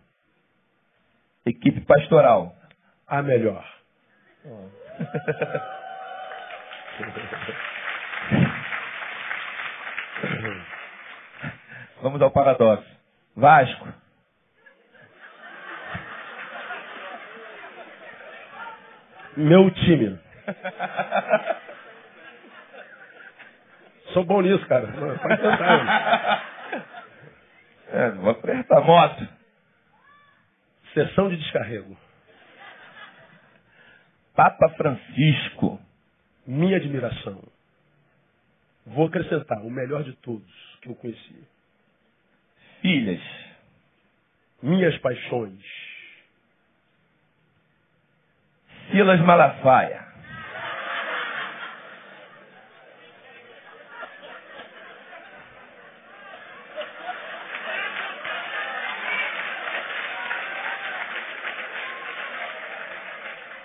equipe 1.45 1.81
pastoral. 1.81 2.55
A 3.07 3.21
melhor. 3.21 3.67
Vamos 12.03 12.21
ao 12.21 12.31
paradoxo. 12.31 12.91
Vasco, 13.37 13.89
Meu 19.37 19.71
time. 19.71 20.19
Sou 24.13 24.25
bom 24.25 24.43
nisso, 24.43 24.67
cara. 24.67 24.89
Pode 24.89 25.41
tentar. 25.41 26.45
é, 27.89 28.11
vou 28.11 28.31
apertar 28.31 28.83
moto. 28.83 29.27
Sessão 30.93 31.31
de 31.31 31.39
descarrego. 31.39 31.97
Papa 34.35 34.69
Francisco, 34.77 35.81
Minha 36.47 36.77
admiração. 36.77 37.43
Vou 38.85 39.07
acrescentar 39.07 39.63
o 39.63 39.71
melhor 39.71 40.03
de 40.03 40.13
todos 40.17 40.45
que 40.83 40.91
eu 40.91 40.95
conheci. 40.97 41.52
Filhas, 42.83 43.21
Minhas 44.63 44.97
paixões. 44.99 45.59
Silas 48.91 49.21
Malafaia, 49.21 50.07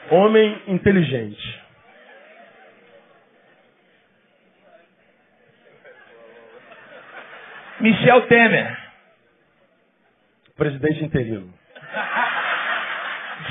Homem 0.09 0.63
inteligente. 0.67 1.61
Michel 7.81 8.25
Temer, 8.27 8.86
Presidente 10.57 11.05
interino. 11.05 11.53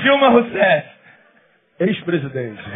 Dilma 0.01 0.29
Rousseff. 0.29 0.87
Ex-presidente. 1.79 2.63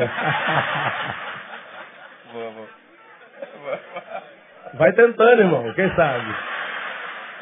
Vai 4.75 4.93
tentando, 4.93 5.41
irmão. 5.41 5.73
Quem 5.73 5.93
sabe? 5.95 6.33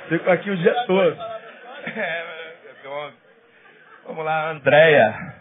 Fico 0.10 0.32
aqui 0.32 0.50
o 0.50 0.58
dia 0.58 0.74
todo. 0.88 1.16
Vamos 4.06 4.26
lá, 4.26 4.50
Andréia. 4.50 5.36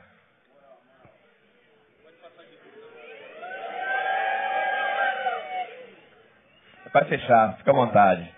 É 6.85 6.89
pra 6.91 7.07
fechar, 7.07 7.57
fica 7.59 7.71
à 7.71 7.75
vontade. 7.75 8.38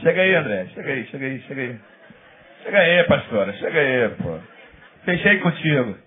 Chega 0.00 0.22
aí, 0.22 0.34
André. 0.34 0.66
Chega 0.74 0.92
aí, 0.92 1.06
chega 1.06 1.26
aí, 1.26 1.40
chega 1.42 1.62
aí. 1.62 1.80
Chega 2.62 2.78
aí, 2.78 3.04
pastora. 3.04 3.52
Chega 3.54 3.80
aí, 3.80 4.08
pô. 4.10 4.38
Fechei 5.04 5.38
contigo. 5.38 5.98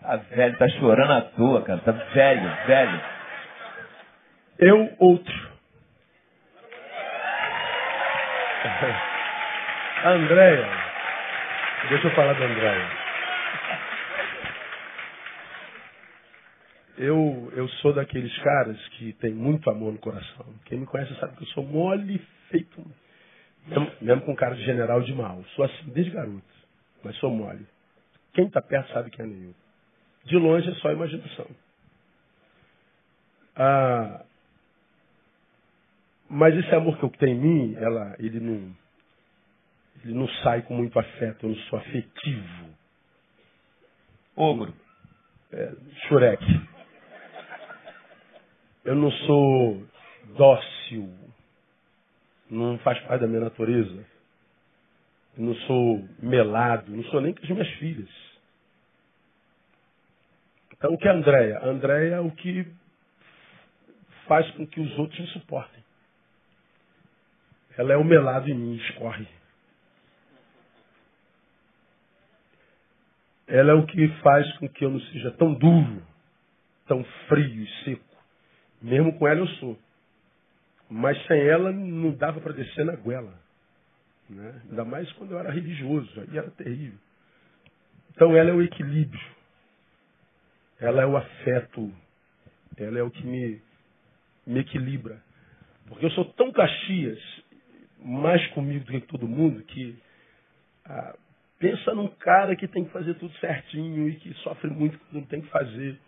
Tá 0.00 0.16
velho, 0.16 0.56
tá 0.58 0.68
chorando 0.68 1.12
à 1.12 1.20
toa, 1.22 1.62
cara. 1.62 1.80
Tá 1.80 1.92
velho, 1.92 2.66
velho. 2.66 3.00
Eu, 4.58 4.96
outro. 4.98 5.48
A 10.04 10.08
Andréia. 10.10 10.68
Deixa 11.88 12.06
eu 12.06 12.14
falar 12.14 12.34
da 12.34 12.44
Andréia. 12.44 13.03
Eu, 16.96 17.52
eu 17.56 17.68
sou 17.80 17.92
daqueles 17.92 18.36
caras 18.38 18.76
que 18.90 19.12
tem 19.14 19.32
muito 19.32 19.68
amor 19.68 19.92
no 19.92 19.98
coração. 19.98 20.46
Quem 20.66 20.78
me 20.78 20.86
conhece 20.86 21.14
sabe 21.18 21.36
que 21.36 21.42
eu 21.42 21.48
sou 21.48 21.64
mole 21.64 22.18
feito. 22.50 22.84
Mesmo, 23.66 23.90
mesmo 24.00 24.22
com 24.22 24.36
cara 24.36 24.54
de 24.54 24.64
general 24.64 25.02
de 25.02 25.12
mal. 25.12 25.42
Sou 25.56 25.64
assim 25.64 25.90
desde 25.90 26.12
garoto. 26.12 26.42
Mas 27.02 27.16
sou 27.16 27.30
mole. 27.30 27.66
Quem 28.32 28.46
está 28.46 28.62
perto 28.62 28.92
sabe 28.92 29.10
quem 29.10 29.24
é 29.24 29.28
Neil. 29.28 29.54
De 30.24 30.36
longe 30.36 30.70
é 30.70 30.74
só 30.74 30.92
imaginação. 30.92 31.46
Ah, 33.56 34.24
mas 36.28 36.56
esse 36.56 36.74
amor 36.74 36.98
que 36.98 37.04
eu 37.04 37.10
tenho 37.10 37.36
em 37.36 37.40
mim, 37.40 37.76
ela, 37.76 38.16
ele 38.18 38.40
não, 38.40 38.76
ele 40.04 40.14
não 40.14 40.28
sai 40.42 40.62
com 40.62 40.74
muito 40.74 40.98
afeto. 40.98 41.46
Eu 41.46 41.50
não 41.50 41.56
sou 41.64 41.78
afetivo. 41.78 42.68
Ogro. 44.36 44.74
É, 45.52 45.72
Shurek. 46.08 46.44
Eu 48.84 48.94
não 48.94 49.10
sou 49.10 49.86
dócil. 50.36 51.12
Não 52.50 52.78
faz 52.78 52.98
parte 53.00 53.22
da 53.22 53.26
minha 53.26 53.40
natureza. 53.40 54.06
Eu 55.36 55.44
não 55.44 55.54
sou 55.66 56.08
melado. 56.22 56.90
Não 56.90 57.02
sou 57.04 57.20
nem 57.20 57.34
com 57.34 57.42
as 57.42 57.48
minhas 57.48 57.70
filhas. 57.78 58.24
Então, 60.72 60.92
o 60.92 60.98
que 60.98 61.08
é 61.08 61.10
a 61.10 61.14
Andréia? 61.14 61.58
A 61.58 61.66
Andréia 61.66 62.14
é 62.16 62.20
o 62.20 62.30
que 62.30 62.66
faz 64.26 64.50
com 64.52 64.66
que 64.66 64.80
os 64.80 64.98
outros 64.98 65.18
me 65.18 65.26
suportem. 65.28 65.82
Ela 67.76 67.94
é 67.94 67.96
o 67.96 68.04
melado 68.04 68.48
em 68.48 68.54
mim, 68.54 68.76
escorre. 68.76 69.26
Ela 73.46 73.72
é 73.72 73.74
o 73.74 73.86
que 73.86 74.08
faz 74.22 74.50
com 74.58 74.68
que 74.68 74.84
eu 74.84 74.90
não 74.90 75.00
seja 75.00 75.30
tão 75.32 75.54
duro, 75.54 76.02
tão 76.86 77.04
frio 77.28 77.62
e 77.62 77.84
seco. 77.84 78.13
Mesmo 78.84 79.18
com 79.18 79.26
ela 79.26 79.40
eu 79.40 79.48
sou. 79.56 79.78
Mas 80.90 81.16
sem 81.26 81.40
ela 81.40 81.72
não 81.72 82.12
dava 82.12 82.38
para 82.38 82.52
descer 82.52 82.84
na 82.84 82.94
goela. 82.94 83.32
Né? 84.28 84.60
Ainda 84.68 84.84
mais 84.84 85.10
quando 85.12 85.32
eu 85.32 85.38
era 85.38 85.50
religioso, 85.50 86.20
aí 86.20 86.36
era 86.36 86.50
terrível. 86.50 86.98
Então 88.10 88.36
ela 88.36 88.50
é 88.50 88.52
o 88.52 88.62
equilíbrio. 88.62 89.26
Ela 90.78 91.00
é 91.00 91.06
o 91.06 91.16
afeto. 91.16 91.90
Ela 92.76 92.98
é 92.98 93.02
o 93.02 93.10
que 93.10 93.26
me, 93.26 93.62
me 94.46 94.60
equilibra. 94.60 95.18
Porque 95.86 96.04
eu 96.04 96.10
sou 96.10 96.26
tão 96.32 96.52
Caxias, 96.52 97.22
mais 97.98 98.46
comigo 98.48 98.84
do 98.84 98.92
que 98.92 99.06
todo 99.06 99.26
mundo, 99.26 99.62
que 99.62 99.96
ah, 100.84 101.16
pensa 101.58 101.94
num 101.94 102.08
cara 102.08 102.54
que 102.54 102.68
tem 102.68 102.84
que 102.84 102.92
fazer 102.92 103.14
tudo 103.14 103.32
certinho 103.38 104.10
e 104.10 104.16
que 104.16 104.34
sofre 104.42 104.68
muito 104.68 104.98
quando 105.10 105.26
tem 105.26 105.40
que 105.40 105.48
fazer. 105.48 105.98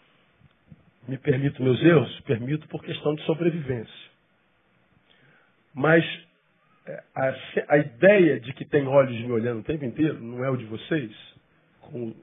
Me 1.08 1.16
permito 1.18 1.62
meus 1.62 1.82
erros? 1.82 2.20
Permito 2.20 2.66
por 2.68 2.82
questão 2.82 3.14
de 3.14 3.22
sobrevivência. 3.22 4.10
Mas 5.74 6.04
é, 6.86 7.02
a, 7.14 7.34
a 7.68 7.78
ideia 7.78 8.40
de 8.40 8.52
que 8.52 8.64
tem 8.64 8.86
olhos 8.86 9.16
me 9.20 9.32
olhando 9.32 9.60
o 9.60 9.64
tempo 9.64 9.84
inteiro 9.84 10.20
não 10.20 10.44
é 10.44 10.50
o 10.50 10.56
de 10.56 10.64
vocês. 10.64 11.12
Com, 11.80 12.14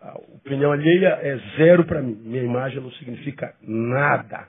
a 0.00 0.16
opinião 0.18 0.72
alheia 0.72 1.18
é 1.22 1.36
zero 1.56 1.84
para 1.84 2.00
mim. 2.00 2.14
Minha 2.14 2.42
imagem 2.42 2.80
não 2.80 2.90
significa 2.92 3.54
nada. 3.62 4.48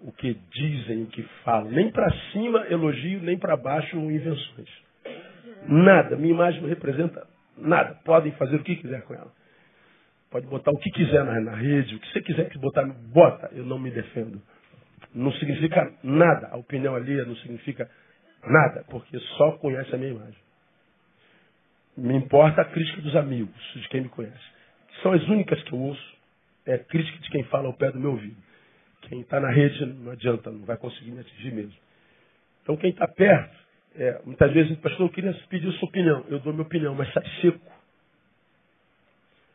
o 0.00 0.12
que 0.12 0.38
dizem, 0.52 1.02
o 1.04 1.06
que 1.06 1.22
falam. 1.44 1.70
Nem 1.70 1.90
para 1.90 2.10
cima 2.32 2.66
elogio, 2.70 3.20
nem 3.22 3.38
para 3.38 3.56
baixo 3.56 3.96
invenções. 3.96 4.68
Nada. 5.66 6.16
Minha 6.16 6.34
imagem 6.34 6.60
não 6.62 6.68
representa 6.68 7.26
nada. 7.56 7.94
Podem 8.04 8.32
fazer 8.32 8.56
o 8.56 8.62
que 8.62 8.76
quiser 8.76 9.02
com 9.02 9.14
ela. 9.14 9.32
Pode 10.30 10.46
botar 10.46 10.70
o 10.70 10.78
que 10.78 10.90
quiser 10.90 11.24
na, 11.24 11.40
na 11.40 11.54
rede, 11.54 11.94
o 11.94 12.00
que 12.00 12.12
você 12.12 12.20
quiser 12.20 12.48
que 12.48 12.58
botar, 12.58 12.84
bota. 12.84 13.48
Eu 13.52 13.64
não 13.64 13.78
me 13.78 13.90
defendo. 13.90 14.42
Não 15.14 15.32
significa 15.32 15.92
nada. 16.02 16.48
A 16.48 16.56
opinião 16.56 16.94
ali 16.94 17.16
não 17.24 17.36
significa 17.36 17.88
nada, 18.44 18.84
porque 18.90 19.18
só 19.36 19.52
conhece 19.52 19.94
a 19.94 19.98
minha 19.98 20.10
imagem. 20.10 20.46
Me 21.96 22.14
importa 22.14 22.60
a 22.60 22.64
crítica 22.64 23.00
dos 23.00 23.16
amigos, 23.16 23.54
de 23.74 23.88
quem 23.88 24.02
me 24.02 24.08
conhece. 24.08 24.44
São 25.02 25.12
as 25.12 25.22
únicas 25.28 25.62
que 25.62 25.72
eu 25.72 25.78
ouço. 25.78 26.16
É 26.66 26.74
a 26.74 26.78
crítica 26.78 27.18
de 27.18 27.30
quem 27.30 27.44
fala 27.44 27.68
ao 27.68 27.74
pé 27.74 27.90
do 27.92 28.00
meu 28.00 28.10
ouvido. 28.10 28.36
Quem 29.02 29.20
está 29.20 29.38
na 29.38 29.50
rede 29.50 29.86
não 29.86 30.12
adianta, 30.12 30.50
não 30.50 30.64
vai 30.64 30.76
conseguir 30.76 31.12
me 31.12 31.20
atingir 31.20 31.52
mesmo. 31.52 31.74
Então 32.62 32.76
quem 32.76 32.90
está 32.90 33.06
perto, 33.06 33.56
é, 33.94 34.20
muitas 34.26 34.52
vezes, 34.52 34.76
pastor, 34.78 35.06
eu 35.06 35.12
queria 35.12 35.32
pedir 35.48 35.68
a 35.68 35.72
sua 35.72 35.88
opinião. 35.88 36.24
Eu 36.28 36.40
dou 36.40 36.52
minha 36.52 36.64
opinião, 36.64 36.94
mas 36.94 37.10
sai 37.12 37.24
seco. 37.40 37.75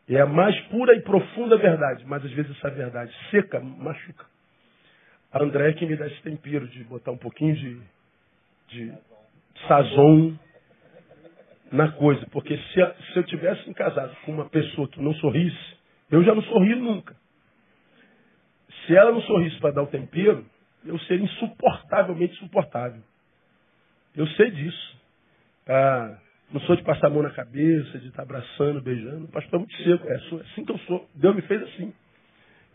É 0.10 0.20
a 0.20 0.26
mais 0.26 0.60
pura 0.68 0.96
e 0.96 1.02
profunda 1.02 1.58
verdade, 1.58 2.04
mas 2.06 2.24
às 2.26 2.32
vezes 2.32 2.52
essa 2.58 2.70
verdade 2.70 3.14
seca 3.30 3.60
machuca. 3.60 4.26
A 5.32 5.42
André 5.42 5.70
é 5.70 5.74
que 5.74 5.86
me 5.86 5.96
dá 5.96 6.08
esse 6.08 6.22
tempero 6.22 6.68
de 6.68 6.84
botar 6.84 7.12
um 7.12 7.18
pouquinho 7.18 7.56
de, 7.56 7.82
de 8.68 8.94
sazon 9.68 10.38
na 11.72 11.92
coisa. 11.94 12.26
Porque 12.32 12.58
se, 12.58 13.14
se 13.14 13.18
eu 13.18 13.24
tivesse 13.24 13.74
casado 13.74 14.16
com 14.26 14.34
uma 14.34 14.50
pessoa 14.50 14.88
que 14.90 15.02
não 15.02 15.14
sorrisse, 15.16 15.78
eu 16.10 16.24
já 16.24 16.36
não 16.36 16.44
sorri 16.44 16.76
nunca. 16.76 17.16
Se 18.86 18.96
ela 18.96 19.12
não 19.12 19.22
sorrisse 19.22 19.58
para 19.60 19.72
dar 19.72 19.84
o 19.84 19.88
tempero, 19.88 20.46
eu 20.86 21.00
seria 21.00 21.24
insuportavelmente 21.24 22.34
insuportável. 22.34 23.02
Eu 24.16 24.28
sei 24.28 24.52
disso. 24.52 24.98
Ah, 25.68 26.18
não 26.54 26.60
sou 26.62 26.76
de 26.76 26.84
passar 26.84 27.08
a 27.08 27.10
mão 27.10 27.24
na 27.24 27.30
cabeça, 27.30 27.98
de 27.98 28.10
estar 28.10 28.24
abraçando, 28.24 28.82
beijando. 28.82 29.26
O 29.26 29.28
pastor 29.30 29.56
é 29.56 29.58
muito 29.60 29.76
seco. 29.84 30.08
É, 30.08 30.14
é 30.14 30.16
assim 30.16 30.66
que 30.66 30.72
eu 30.72 30.78
sou. 30.80 31.10
Deus 31.16 31.36
me 31.36 31.42
fez 31.44 31.62
assim. 31.64 31.94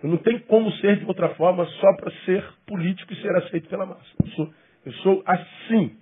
Eu 0.03 0.11
não 0.11 0.17
tenho 0.19 0.41
como 0.41 0.71
ser 0.73 0.99
de 0.99 1.05
outra 1.05 1.31
forma 1.31 1.65
só 1.67 1.95
para 1.97 2.11
ser 2.25 2.45
político 2.67 3.13
e 3.13 3.21
ser 3.21 3.35
aceito 3.37 3.69
pela 3.69 3.87
massa. 3.87 4.07
Eu 4.23 4.31
sou, 4.31 4.55
eu 4.87 4.93
sou 4.95 5.23
assim. 5.27 5.97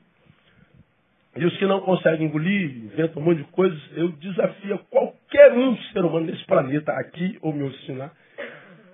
E 1.36 1.44
os 1.44 1.56
que 1.56 1.66
não 1.66 1.80
conseguem 1.80 2.28
engolir, 2.28 2.76
inventam 2.76 3.20
um 3.20 3.24
monte 3.24 3.38
de 3.38 3.44
coisas, 3.44 3.80
eu 3.96 4.08
desafio 4.12 4.78
qualquer 4.90 5.52
um 5.52 5.76
ser 5.92 6.04
humano 6.04 6.26
desse 6.26 6.44
planeta, 6.44 6.92
aqui 6.92 7.38
ou 7.42 7.52
me 7.52 7.66
ensinar, 7.66 8.12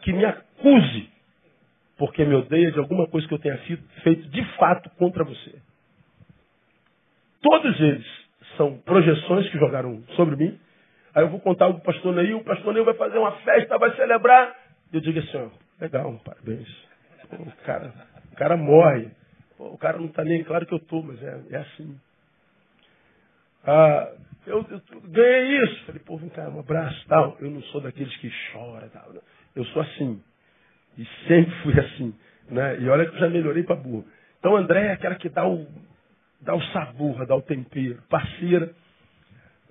que 0.01 0.11
me 0.11 0.25
acuse, 0.25 1.11
porque 1.99 2.25
me 2.25 2.35
odeia 2.35 2.73
de 2.73 2.79
alguma 2.79 3.07
coisa 3.09 3.29
que 3.29 3.35
eu 3.35 3.39
tenha 3.39 3.59
feito 4.03 4.27
de 4.29 4.43
fato 4.57 4.89
contra 4.97 5.23
você. 5.23 5.55
Todos 7.43 7.79
eles 7.79 8.20
são 8.61 8.77
projeções 8.81 9.49
que 9.49 9.59
jogaram 9.59 10.03
sobre 10.17 10.37
mim. 10.37 10.61
Aí 11.15 11.25
eu 11.25 11.31
vou 11.31 11.41
contar 11.41 11.65
algo 11.65 11.81
para 11.81 11.91
o 11.91 11.95
pastor 11.95 12.15
Neil, 12.15 12.37
o 12.37 12.45
pastor 12.45 12.75
Neil 12.75 12.85
vai 12.85 12.93
fazer 12.93 13.17
uma 13.17 13.33
festa, 13.39 13.79
vai 13.79 13.97
celebrar. 13.97 14.55
Eu 14.93 15.01
digo 15.01 15.19
assim, 15.19 15.39
ó, 15.39 15.49
legal, 15.81 16.21
parabéns. 16.23 16.69
Pô, 17.31 17.43
o, 17.43 17.53
cara, 17.65 17.91
o 18.31 18.37
cara 18.37 18.57
morre. 18.59 19.09
Pô, 19.57 19.69
o 19.69 19.79
cara 19.79 19.97
não 19.97 20.07
está 20.07 20.23
nem 20.23 20.45
claro 20.45 20.67
que 20.67 20.75
eu 20.75 20.79
estou, 20.79 21.03
mas 21.03 21.23
é, 21.23 21.41
é 21.53 21.57
assim. 21.57 21.99
Ah, 23.65 24.13
eu, 24.47 24.67
eu, 24.71 25.01
ganhei 25.05 25.65
isso. 25.65 25.87
Falei, 25.87 26.03
pô, 26.05 26.19
vem 26.19 26.29
cá, 26.29 26.47
um 26.51 26.61
abraço 26.61 27.03
tal. 27.09 27.39
Eu 27.41 27.51
não 27.51 27.63
sou 27.63 27.81
daqueles 27.81 28.15
que 28.19 28.29
choram 28.29 28.91
tal. 28.91 29.11
Eu 29.57 29.65
sou 29.67 29.81
assim. 29.81 30.23
E 30.99 31.07
sempre 31.27 31.55
fui 31.63 31.81
assim. 31.81 32.15
Né? 32.51 32.79
E 32.81 32.89
olha 32.91 33.07
que 33.07 33.17
eu 33.17 33.21
já 33.21 33.29
melhorei 33.31 33.63
para 33.63 33.77
burro. 33.77 34.05
Então 34.39 34.55
André 34.55 34.89
é 34.89 34.93
aquela 34.93 35.15
que 35.15 35.31
dá 35.31 35.47
o, 35.47 35.67
dá 36.41 36.55
o 36.55 36.63
sabor, 36.73 37.27
dá 37.27 37.37
o 37.37 37.43
tempero. 37.43 38.03
Parceira 38.09 38.75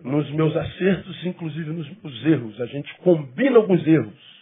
nos 0.03 0.29
meus 0.31 0.55
acertos, 0.55 1.25
inclusive 1.25 1.71
nos 1.71 1.89
meus 2.01 2.25
erros. 2.25 2.61
A 2.61 2.65
gente 2.67 2.93
combina 2.97 3.57
alguns 3.57 3.85
erros. 3.85 4.39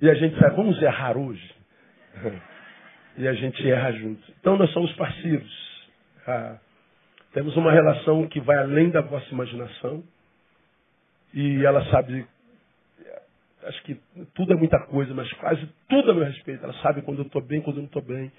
E 0.00 0.08
a 0.08 0.14
gente 0.14 0.38
vai, 0.38 0.50
vamos 0.50 0.80
errar 0.82 1.16
hoje. 1.16 1.54
E 3.16 3.26
a 3.26 3.34
gente 3.34 3.68
erra 3.68 3.92
junto. 3.92 4.22
Então 4.40 4.56
nós 4.56 4.70
somos 4.70 4.90
parceiros. 4.92 5.90
Ah, 6.26 6.58
temos 7.32 7.54
uma 7.56 7.70
relação 7.70 8.26
que 8.28 8.40
vai 8.40 8.56
além 8.56 8.88
da 8.88 9.02
vossa 9.02 9.28
imaginação. 9.30 10.02
E 11.34 11.62
ela 11.66 11.84
sabe, 11.90 12.24
acho 13.64 13.82
que 13.82 14.00
tudo 14.32 14.52
é 14.52 14.56
muita 14.56 14.78
coisa, 14.86 15.12
mas 15.12 15.30
quase 15.34 15.68
tudo 15.88 16.12
a 16.12 16.14
meu 16.14 16.24
respeito. 16.24 16.64
Ela 16.64 16.72
sabe 16.74 17.02
quando 17.02 17.18
eu 17.18 17.26
estou 17.26 17.42
bem, 17.42 17.60
quando 17.60 17.76
eu 17.76 17.82
não 17.82 17.88
estou 17.88 18.00
bem. 18.00 18.32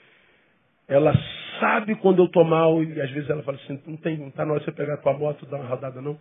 Ela 0.91 1.13
sabe 1.57 1.95
quando 1.95 2.19
eu 2.21 2.25
estou 2.25 2.43
mal 2.43 2.83
e 2.83 3.01
às 3.01 3.09
vezes 3.11 3.29
ela 3.29 3.41
fala 3.43 3.57
assim, 3.63 3.81
não 3.87 3.95
tem, 3.95 4.17
não 4.17 4.27
está 4.27 4.45
na 4.45 4.51
hora 4.51 4.59
de 4.59 4.65
você 4.65 4.73
pegar 4.73 4.95
a 4.95 4.97
tua 4.97 5.13
moto, 5.13 5.45
dar 5.45 5.55
uma 5.55 5.69
rodada 5.69 6.01
não. 6.01 6.19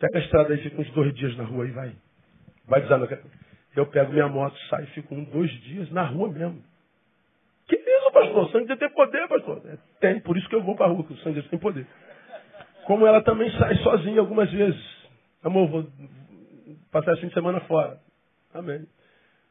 Pega 0.00 0.18
a 0.18 0.22
estrada 0.22 0.54
aí, 0.54 0.62
fica 0.62 0.80
uns 0.80 0.90
dois 0.92 1.14
dias 1.14 1.36
na 1.36 1.44
rua 1.44 1.64
aí, 1.64 1.70
vai. 1.70 1.92
Vai 2.66 2.80
dizendo, 2.80 3.06
eu 3.76 3.86
pego 3.86 4.10
minha 4.10 4.26
moto, 4.26 4.56
saio 4.70 4.84
e 4.84 4.90
fico 4.92 5.14
uns 5.14 5.28
dois 5.28 5.50
dias 5.64 5.90
na 5.90 6.02
rua 6.02 6.32
mesmo. 6.32 6.62
Que 7.68 7.76
isso, 7.76 8.10
pastor? 8.10 8.44
O 8.44 8.48
sangue 8.48 8.68
de 8.68 8.76
tem 8.76 8.88
poder, 8.88 9.28
pastor. 9.28 9.60
É, 9.66 9.76
tem, 10.00 10.20
por 10.20 10.34
isso 10.38 10.48
que 10.48 10.54
eu 10.54 10.62
vou 10.62 10.74
para 10.74 10.86
a 10.86 10.88
rua, 10.88 11.04
que 11.04 11.12
o 11.12 11.18
sangue 11.18 11.42
de 11.42 11.48
tem 11.50 11.58
poder. 11.58 11.86
Como 12.86 13.06
ela 13.06 13.20
também 13.20 13.50
sai 13.58 13.76
sozinha 13.76 14.20
algumas 14.20 14.50
vezes. 14.50 14.82
Amor, 15.42 15.68
vou 15.68 15.86
passar 16.90 17.12
esse 17.12 17.26
de 17.26 17.34
semana 17.34 17.60
fora. 17.60 17.98
Amém. 18.54 18.86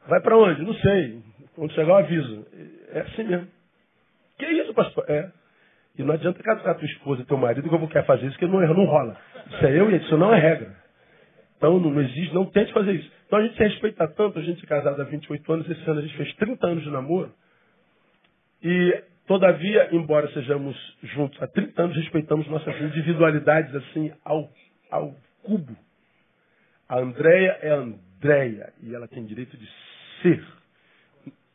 Vai 0.08 0.20
para 0.20 0.36
onde? 0.36 0.60
Não 0.62 0.74
sei. 0.74 1.22
Quando 1.54 1.72
chegar 1.72 1.92
eu 1.92 1.96
aviso. 1.98 2.46
É 2.90 3.00
assim 3.00 3.22
mesmo. 3.22 3.53
Que 4.38 4.46
isso, 4.46 4.74
pastor? 4.74 5.04
É. 5.08 5.30
E 5.96 6.02
não 6.02 6.14
adianta 6.14 6.42
casar 6.42 6.74
tua 6.74 6.86
esposa 6.86 7.24
teu 7.24 7.36
marido 7.36 7.68
que 7.68 7.74
eu 7.74 7.78
vou 7.78 7.88
querer 7.88 8.04
fazer 8.04 8.26
isso, 8.26 8.38
que 8.38 8.46
não, 8.46 8.60
não 8.60 8.84
rola. 8.84 9.16
Isso 9.46 9.66
é 9.66 9.78
eu 9.78 9.90
e 9.90 9.96
isso 9.96 10.16
não 10.16 10.34
é 10.34 10.40
regra. 10.40 10.74
Então 11.56 11.78
não, 11.78 11.90
não 11.90 12.00
existe, 12.00 12.34
não 12.34 12.46
tente 12.46 12.72
fazer 12.72 12.92
isso. 12.92 13.10
Então 13.26 13.38
a 13.38 13.42
gente 13.42 13.56
se 13.56 13.62
respeita 13.62 14.08
tanto, 14.08 14.38
a 14.38 14.42
gente 14.42 14.64
é 14.64 14.66
casado 14.66 15.00
há 15.00 15.04
28 15.04 15.52
anos, 15.52 15.70
esse 15.70 15.88
ano 15.88 16.00
a 16.00 16.02
gente 16.02 16.16
fez 16.16 16.34
30 16.34 16.66
anos 16.66 16.82
de 16.82 16.90
namoro. 16.90 17.32
E, 18.62 19.02
todavia, 19.26 19.88
embora 19.92 20.28
sejamos 20.32 20.76
juntos 21.02 21.40
há 21.40 21.46
30 21.46 21.82
anos, 21.82 21.96
respeitamos 21.96 22.48
nossas 22.48 22.74
individualidades 22.80 23.74
assim 23.74 24.12
ao, 24.24 24.50
ao 24.90 25.14
cubo. 25.42 25.76
A 26.88 26.98
Andréia 26.98 27.58
é 27.62 27.70
a 27.70 27.76
Andréia 27.76 28.72
e 28.82 28.94
ela 28.94 29.06
tem 29.06 29.24
direito 29.24 29.56
de 29.56 29.68
ser. 30.22 30.44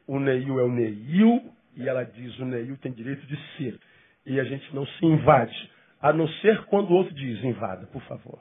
O 0.07 0.19
Neil 0.19 0.59
é 0.59 0.63
o 0.63 0.71
Neil 0.71 1.58
e 1.79 1.87
ela 1.87 2.03
diz 2.03 2.37
o 2.37 2.45
Neil 2.45 2.77
tem 2.77 2.91
direito 2.91 3.25
de 3.25 3.37
ser. 3.55 3.79
E 4.25 4.39
a 4.39 4.43
gente 4.43 4.75
não 4.75 4.85
se 4.85 5.05
invade, 5.05 5.71
a 6.01 6.11
não 6.11 6.27
ser 6.27 6.65
quando 6.65 6.91
o 6.91 6.93
outro 6.93 7.13
diz 7.15 7.41
invada, 7.43 7.87
por 7.87 8.01
favor. 8.03 8.39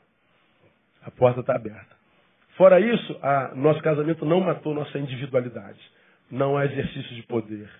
A 1.02 1.10
porta 1.10 1.40
está 1.40 1.54
aberta. 1.54 1.96
Fora 2.56 2.80
isso, 2.80 3.16
a, 3.22 3.54
nosso 3.54 3.80
casamento 3.80 4.24
não 4.26 4.40
matou 4.40 4.74
nossa 4.74 4.98
individualidade. 4.98 5.78
Não 6.28 6.56
há 6.56 6.66
exercício 6.66 7.14
de 7.14 7.22
poder. 7.22 7.70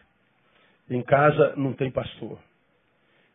Em 0.89 1.03
casa 1.03 1.55
não 1.57 1.73
tem 1.73 1.91
pastor. 1.91 2.39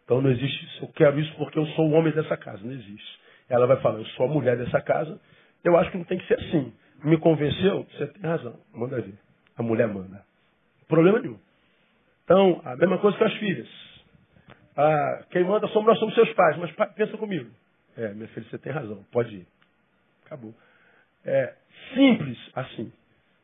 Então 0.05 0.21
não 0.21 0.31
existe. 0.31 0.81
Eu 0.81 0.87
quero 0.87 1.19
isso 1.19 1.35
porque 1.35 1.59
eu 1.59 1.65
sou 1.67 1.89
o 1.89 1.91
homem 1.91 2.13
dessa 2.13 2.37
casa. 2.37 2.63
Não 2.63 2.71
existe. 2.71 3.19
Ela 3.49 3.67
vai 3.67 3.79
falar, 3.81 3.99
eu 3.99 4.05
sou 4.05 4.25
a 4.25 4.29
mulher 4.29 4.57
dessa 4.57 4.81
casa. 4.81 5.19
Eu 5.63 5.77
acho 5.77 5.91
que 5.91 5.97
não 5.97 6.05
tem 6.05 6.17
que 6.17 6.27
ser 6.27 6.39
assim. 6.39 6.73
Me 7.03 7.17
convenceu? 7.17 7.85
Você 7.91 8.07
tem 8.07 8.23
razão. 8.23 8.57
Manda 8.73 9.01
ver. 9.01 9.13
A 9.57 9.61
mulher 9.61 9.87
manda. 9.87 10.23
Problema 10.87 11.19
nenhum. 11.19 11.37
Então, 12.23 12.61
a 12.63 12.75
mesma 12.75 12.97
coisa 12.99 13.17
com 13.17 13.25
as 13.25 13.33
filhas. 13.33 13.67
Ah, 14.75 15.23
quem 15.29 15.43
manda 15.43 15.67
somos 15.67 15.87
nós, 15.87 15.99
somos 15.99 16.15
seus 16.15 16.31
pais. 16.33 16.57
Mas 16.57 16.71
pensa 16.95 17.17
comigo. 17.17 17.49
É, 17.97 18.13
minha 18.13 18.27
filha, 18.29 18.45
você 18.49 18.57
tem 18.57 18.71
razão. 18.71 19.03
Pode 19.11 19.35
ir. 19.35 19.47
Acabou. 20.25 20.53
É 21.25 21.53
simples 21.93 22.37
assim. 22.55 22.91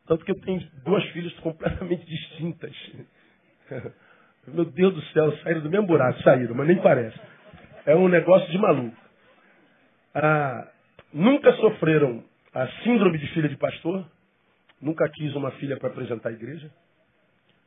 Tanto 0.08 0.26
que 0.26 0.32
eu 0.32 0.42
tenho 0.42 0.60
duas 0.84 1.04
filhas 1.10 1.34
completamente 1.40 2.06
distintas. 2.06 2.76
Meu 4.48 4.66
Deus 4.66 4.96
do 4.96 5.02
céu, 5.14 5.32
saíram 5.44 5.62
do 5.62 5.70
mesmo 5.70 5.86
buraco, 5.86 6.20
saíram, 6.24 6.56
mas 6.56 6.68
nem 6.68 6.82
parece. 6.82 7.20
É 7.86 7.96
um 7.96 8.08
negócio 8.08 8.50
de 8.50 8.58
maluco. 8.58 8.98
Ah, 10.16 10.68
nunca 11.14 11.54
sofreram 11.58 12.24
a 12.54 12.68
síndrome 12.84 13.20
de 13.20 13.28
filha 13.28 13.48
de 13.48 13.58
pastor. 13.58 14.06
Nunca 14.82 15.08
quis 15.10 15.36
uma 15.36 15.52
filha 15.52 15.78
para 15.78 15.90
apresentar 15.90 16.30
a 16.30 16.34
igreja. 16.34 16.72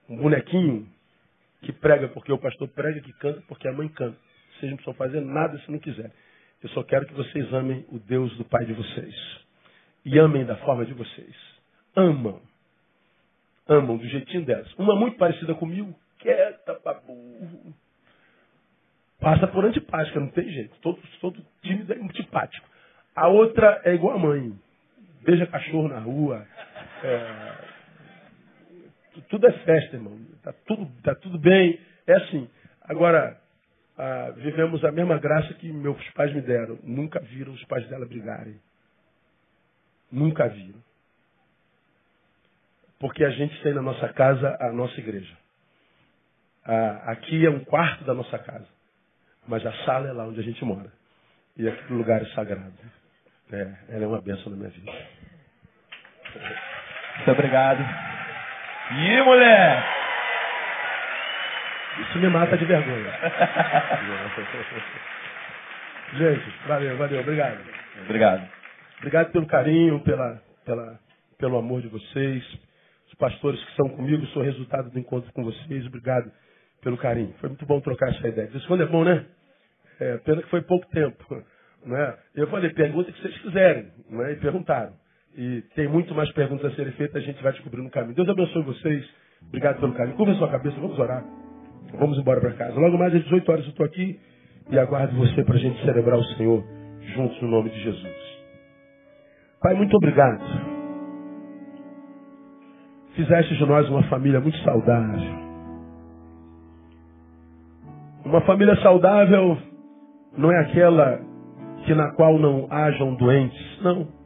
Um 0.08 0.16
bonequinho 0.16 0.88
que 1.62 1.72
prega 1.72 2.08
porque 2.08 2.32
o 2.32 2.38
pastor 2.38 2.68
prega, 2.68 3.00
que 3.00 3.12
canta 3.14 3.42
porque 3.48 3.68
a 3.68 3.72
mãe 3.72 3.88
canta. 3.88 4.18
Vocês 4.58 4.70
não 4.70 4.76
precisam 4.76 4.94
fazer 4.94 5.20
nada 5.20 5.58
se 5.58 5.70
não 5.70 5.78
quiserem. 5.78 6.12
Eu 6.62 6.68
só 6.70 6.82
quero 6.82 7.06
que 7.06 7.14
vocês 7.14 7.52
amem 7.52 7.84
o 7.90 7.98
Deus 7.98 8.36
do 8.36 8.44
Pai 8.44 8.64
de 8.64 8.72
vocês. 8.72 9.14
E 10.04 10.18
amem 10.18 10.44
da 10.44 10.56
forma 10.56 10.84
de 10.84 10.92
vocês. 10.92 11.34
Amam 11.96 12.40
amam 13.68 13.96
do 13.96 14.06
jeitinho 14.06 14.44
delas. 14.44 14.72
Uma 14.74 14.96
muito 14.96 15.16
parecida 15.16 15.54
comigo, 15.54 15.94
quieta 16.18 16.74
pra 16.74 16.94
burro. 16.94 17.74
Passa 19.20 19.46
por 19.46 19.64
antipática, 19.64 20.18
não 20.18 20.28
tem 20.28 20.48
jeito. 20.50 20.74
Todo, 20.80 21.00
todo 21.20 21.44
tímido 21.62 21.92
é 21.92 21.96
antipático. 21.96 22.66
A 23.14 23.28
outra 23.28 23.80
é 23.84 23.94
igual 23.94 24.16
a 24.16 24.18
mãe. 24.18 24.52
Beija 25.22 25.46
cachorro 25.46 25.88
na 25.88 26.00
rua. 26.00 26.44
É, 27.04 27.54
tudo 29.28 29.46
é 29.46 29.52
festa, 29.52 29.96
irmão. 29.96 30.18
Está 30.34 30.52
tudo, 30.66 30.90
tá 31.02 31.14
tudo 31.14 31.38
bem. 31.38 31.78
É 32.06 32.14
assim. 32.14 32.48
Agora, 32.82 33.40
ah, 33.96 34.32
vivemos 34.36 34.84
a 34.84 34.90
mesma 34.90 35.18
graça 35.18 35.52
que 35.54 35.70
meus 35.72 36.02
pais 36.10 36.32
me 36.34 36.40
deram. 36.40 36.78
Nunca 36.82 37.20
viram 37.20 37.52
os 37.52 37.64
pais 37.64 37.86
dela 37.88 38.06
brigarem. 38.06 38.58
Nunca 40.10 40.48
viram. 40.48 40.82
Porque 42.98 43.24
a 43.24 43.30
gente 43.30 43.60
tem 43.62 43.74
na 43.74 43.82
nossa 43.82 44.08
casa 44.12 44.56
a 44.60 44.72
nossa 44.72 44.98
igreja. 44.98 45.36
Ah, 46.64 47.12
aqui 47.12 47.44
é 47.44 47.50
um 47.50 47.64
quarto 47.64 48.04
da 48.04 48.14
nossa 48.14 48.38
casa. 48.38 48.68
Mas 49.46 49.64
a 49.66 49.72
sala 49.84 50.08
é 50.08 50.12
lá 50.12 50.24
onde 50.26 50.40
a 50.40 50.44
gente 50.44 50.64
mora. 50.64 50.92
E 51.56 51.68
aquele 51.68 51.94
lugar 51.94 52.22
é 52.22 52.26
sagrado. 52.26 52.72
É, 53.52 53.74
ela 53.90 54.04
é 54.04 54.06
uma 54.06 54.20
bênção 54.20 54.50
na 54.50 54.56
minha 54.56 54.70
vida. 54.70 54.90
Muito 57.16 57.30
obrigado. 57.30 58.21
E 58.94 59.22
mulher! 59.22 59.84
Isso 62.00 62.18
me 62.18 62.28
mata 62.28 62.56
de 62.56 62.64
vergonha. 62.64 63.12
Gente, 66.14 66.54
valeu, 66.66 66.96
valeu, 66.96 67.20
obrigado. 67.20 67.58
Obrigado. 68.04 68.48
Obrigado 68.98 69.32
pelo 69.32 69.46
carinho, 69.46 70.00
pela, 70.00 70.40
pela, 70.64 70.98
pelo 71.38 71.58
amor 71.58 71.80
de 71.80 71.88
vocês. 71.88 72.44
Os 73.08 73.14
pastores 73.14 73.62
que 73.64 73.70
estão 73.70 73.88
comigo, 73.90 74.26
sou 74.26 74.42
resultado 74.42 74.90
do 74.90 74.98
encontro 74.98 75.32
com 75.32 75.42
vocês. 75.42 75.86
Obrigado 75.86 76.30
pelo 76.82 76.98
carinho. 76.98 77.34
Foi 77.40 77.48
muito 77.48 77.66
bom 77.66 77.80
trocar 77.80 78.10
essa 78.10 78.28
ideia. 78.28 78.50
Isso 78.52 78.66
quando 78.66 78.82
é 78.82 78.86
bom, 78.86 79.04
né? 79.04 79.24
É, 80.00 80.18
pena 80.18 80.42
que 80.42 80.50
foi 80.50 80.62
pouco 80.62 80.86
tempo. 80.90 81.24
Não 81.84 81.96
é? 81.96 82.16
Eu 82.34 82.46
falei, 82.48 82.70
pergunta 82.70 83.10
que 83.10 83.20
vocês 83.20 83.38
quiserem. 83.38 83.90
Não 84.10 84.24
é? 84.24 84.32
E 84.32 84.36
perguntaram. 84.36 84.92
E 85.36 85.62
tem 85.74 85.88
muito 85.88 86.14
mais 86.14 86.30
perguntas 86.32 86.72
a 86.72 86.76
serem 86.76 86.92
feitas, 86.92 87.22
a 87.22 87.24
gente 87.24 87.42
vai 87.42 87.52
descobrir 87.52 87.82
no 87.82 87.90
caminho. 87.90 88.14
Deus 88.14 88.28
abençoe 88.28 88.62
vocês. 88.64 89.08
Obrigado 89.48 89.80
pelo 89.80 89.94
carinho. 89.94 90.16
Curva 90.16 90.34
sua 90.34 90.48
cabeça, 90.48 90.78
vamos 90.78 90.98
orar. 90.98 91.24
Vamos 91.98 92.18
embora 92.18 92.40
para 92.40 92.52
casa. 92.52 92.78
Logo 92.78 92.98
mais 92.98 93.14
às 93.14 93.22
18 93.24 93.50
horas 93.50 93.64
eu 93.64 93.70
estou 93.70 93.86
aqui 93.86 94.18
e 94.70 94.78
aguardo 94.78 95.16
você 95.16 95.42
para 95.44 95.54
a 95.54 95.58
gente 95.58 95.82
celebrar 95.84 96.18
o 96.18 96.24
Senhor 96.36 96.64
juntos 97.14 97.40
no 97.42 97.48
nome 97.48 97.70
de 97.70 97.80
Jesus. 97.80 98.32
Pai, 99.60 99.74
muito 99.74 99.96
obrigado. 99.96 100.42
Fizeste 103.14 103.56
de 103.56 103.66
nós 103.66 103.88
uma 103.88 104.02
família 104.04 104.40
muito 104.40 104.56
saudável. 104.58 105.42
Uma 108.24 108.40
família 108.42 108.74
saudável 108.76 109.58
não 110.36 110.50
é 110.50 110.60
aquela 110.60 111.20
que 111.84 111.94
na 111.94 112.10
qual 112.12 112.38
não 112.38 112.66
hajam 112.70 113.14
doentes, 113.16 113.82
não. 113.82 114.21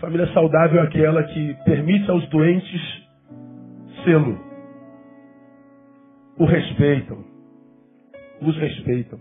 Família 0.00 0.32
saudável 0.32 0.80
é 0.80 0.84
aquela 0.84 1.24
que 1.24 1.54
permite 1.64 2.08
aos 2.08 2.28
doentes 2.28 2.80
sê-lo. 4.04 4.38
O 6.38 6.44
respeitam. 6.44 7.24
Os 8.40 8.56
respeitam. 8.56 9.20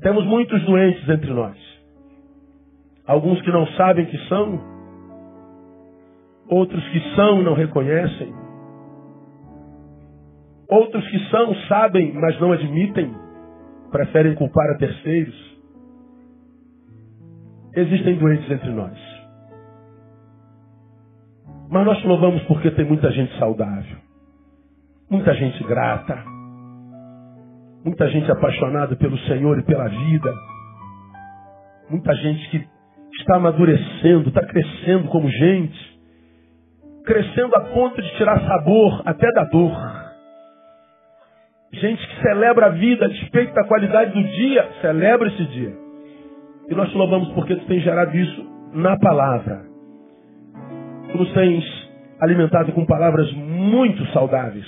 Temos 0.00 0.24
muitos 0.26 0.60
doentes 0.64 1.08
entre 1.08 1.32
nós. 1.32 1.56
Alguns 3.06 3.40
que 3.42 3.52
não 3.52 3.66
sabem 3.68 4.06
que 4.06 4.18
são, 4.28 4.60
outros 6.48 6.82
que 6.88 7.14
são 7.14 7.40
e 7.40 7.44
não 7.44 7.54
reconhecem, 7.54 8.34
outros 10.68 11.08
que 11.08 11.30
são, 11.30 11.54
sabem, 11.68 12.12
mas 12.14 12.40
não 12.40 12.50
admitem, 12.50 13.14
preferem 13.92 14.34
culpar 14.34 14.68
a 14.70 14.78
terceiros. 14.78 15.56
Existem 17.76 18.16
doentes 18.16 18.50
entre 18.50 18.70
nós. 18.72 19.15
Mas 21.68 21.84
nós 21.84 22.02
louvamos 22.04 22.42
porque 22.44 22.70
tem 22.70 22.84
muita 22.84 23.10
gente 23.10 23.36
saudável, 23.38 23.96
muita 25.10 25.34
gente 25.34 25.62
grata, 25.64 26.22
muita 27.84 28.08
gente 28.08 28.30
apaixonada 28.30 28.94
pelo 28.96 29.18
Senhor 29.20 29.58
e 29.58 29.64
pela 29.64 29.88
vida, 29.88 30.32
muita 31.90 32.14
gente 32.14 32.50
que 32.50 32.68
está 33.18 33.36
amadurecendo, 33.36 34.28
está 34.28 34.46
crescendo 34.46 35.08
como 35.08 35.28
gente, 35.28 36.00
crescendo 37.04 37.56
a 37.56 37.60
ponto 37.60 38.00
de 38.00 38.16
tirar 38.16 38.40
sabor 38.46 39.02
até 39.04 39.30
da 39.32 39.44
dor. 39.44 40.06
Gente 41.72 42.06
que 42.06 42.22
celebra 42.22 42.66
a 42.66 42.70
vida 42.70 43.06
a 43.06 43.08
despeito 43.08 43.52
da 43.54 43.64
qualidade 43.64 44.12
do 44.12 44.22
dia, 44.22 44.70
celebra 44.80 45.28
esse 45.28 45.44
dia. 45.46 45.74
E 46.68 46.74
nós 46.74 46.88
te 46.90 46.96
louvamos 46.96 47.28
porque 47.32 47.56
tu 47.56 47.66
tens 47.66 47.82
gerado 47.82 48.16
isso 48.16 48.70
na 48.72 48.96
palavra 48.98 49.65
nos 51.16 51.32
tens 51.32 51.64
alimentado 52.20 52.72
com 52.72 52.84
palavras 52.86 53.30
muito 53.32 54.04
saudáveis. 54.12 54.66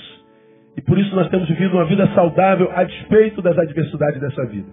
E 0.77 0.81
por 0.81 0.97
isso 0.97 1.15
nós 1.15 1.29
temos 1.29 1.47
vivido 1.47 1.75
uma 1.75 1.85
vida 1.85 2.07
saudável 2.13 2.71
a 2.73 2.83
despeito 2.83 3.41
das 3.41 3.57
adversidades 3.57 4.21
dessa 4.21 4.45
vida. 4.45 4.67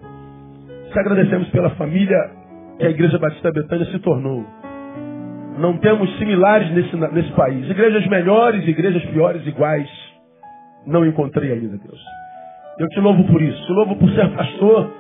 Te 0.93 0.99
agradecemos 0.99 1.49
pela 1.49 1.71
família 1.71 2.31
que 2.79 2.87
a 2.87 2.91
Igreja 2.91 3.19
Batista 3.19 3.51
Betânia 3.51 3.87
se 3.87 3.99
tornou. 3.99 4.45
Não 5.59 5.79
temos 5.79 6.17
similares 6.19 6.71
nesse, 6.73 6.95
nesse 6.97 7.33
país. 7.33 7.69
Igrejas 7.69 8.07
melhores, 8.09 8.67
igrejas 8.69 9.05
piores, 9.07 9.47
iguais. 9.47 9.89
Não 10.87 11.05
encontrei 11.05 11.53
ainda, 11.53 11.79
Deus. 11.79 12.01
Eu 12.79 12.89
te 12.89 13.01
louvo 13.01 13.25
por 13.25 13.41
isso. 13.41 13.67
Te 13.67 13.73
louvo 13.73 13.97
por 13.97 14.11
ser 14.11 14.29
pastor 14.35 14.93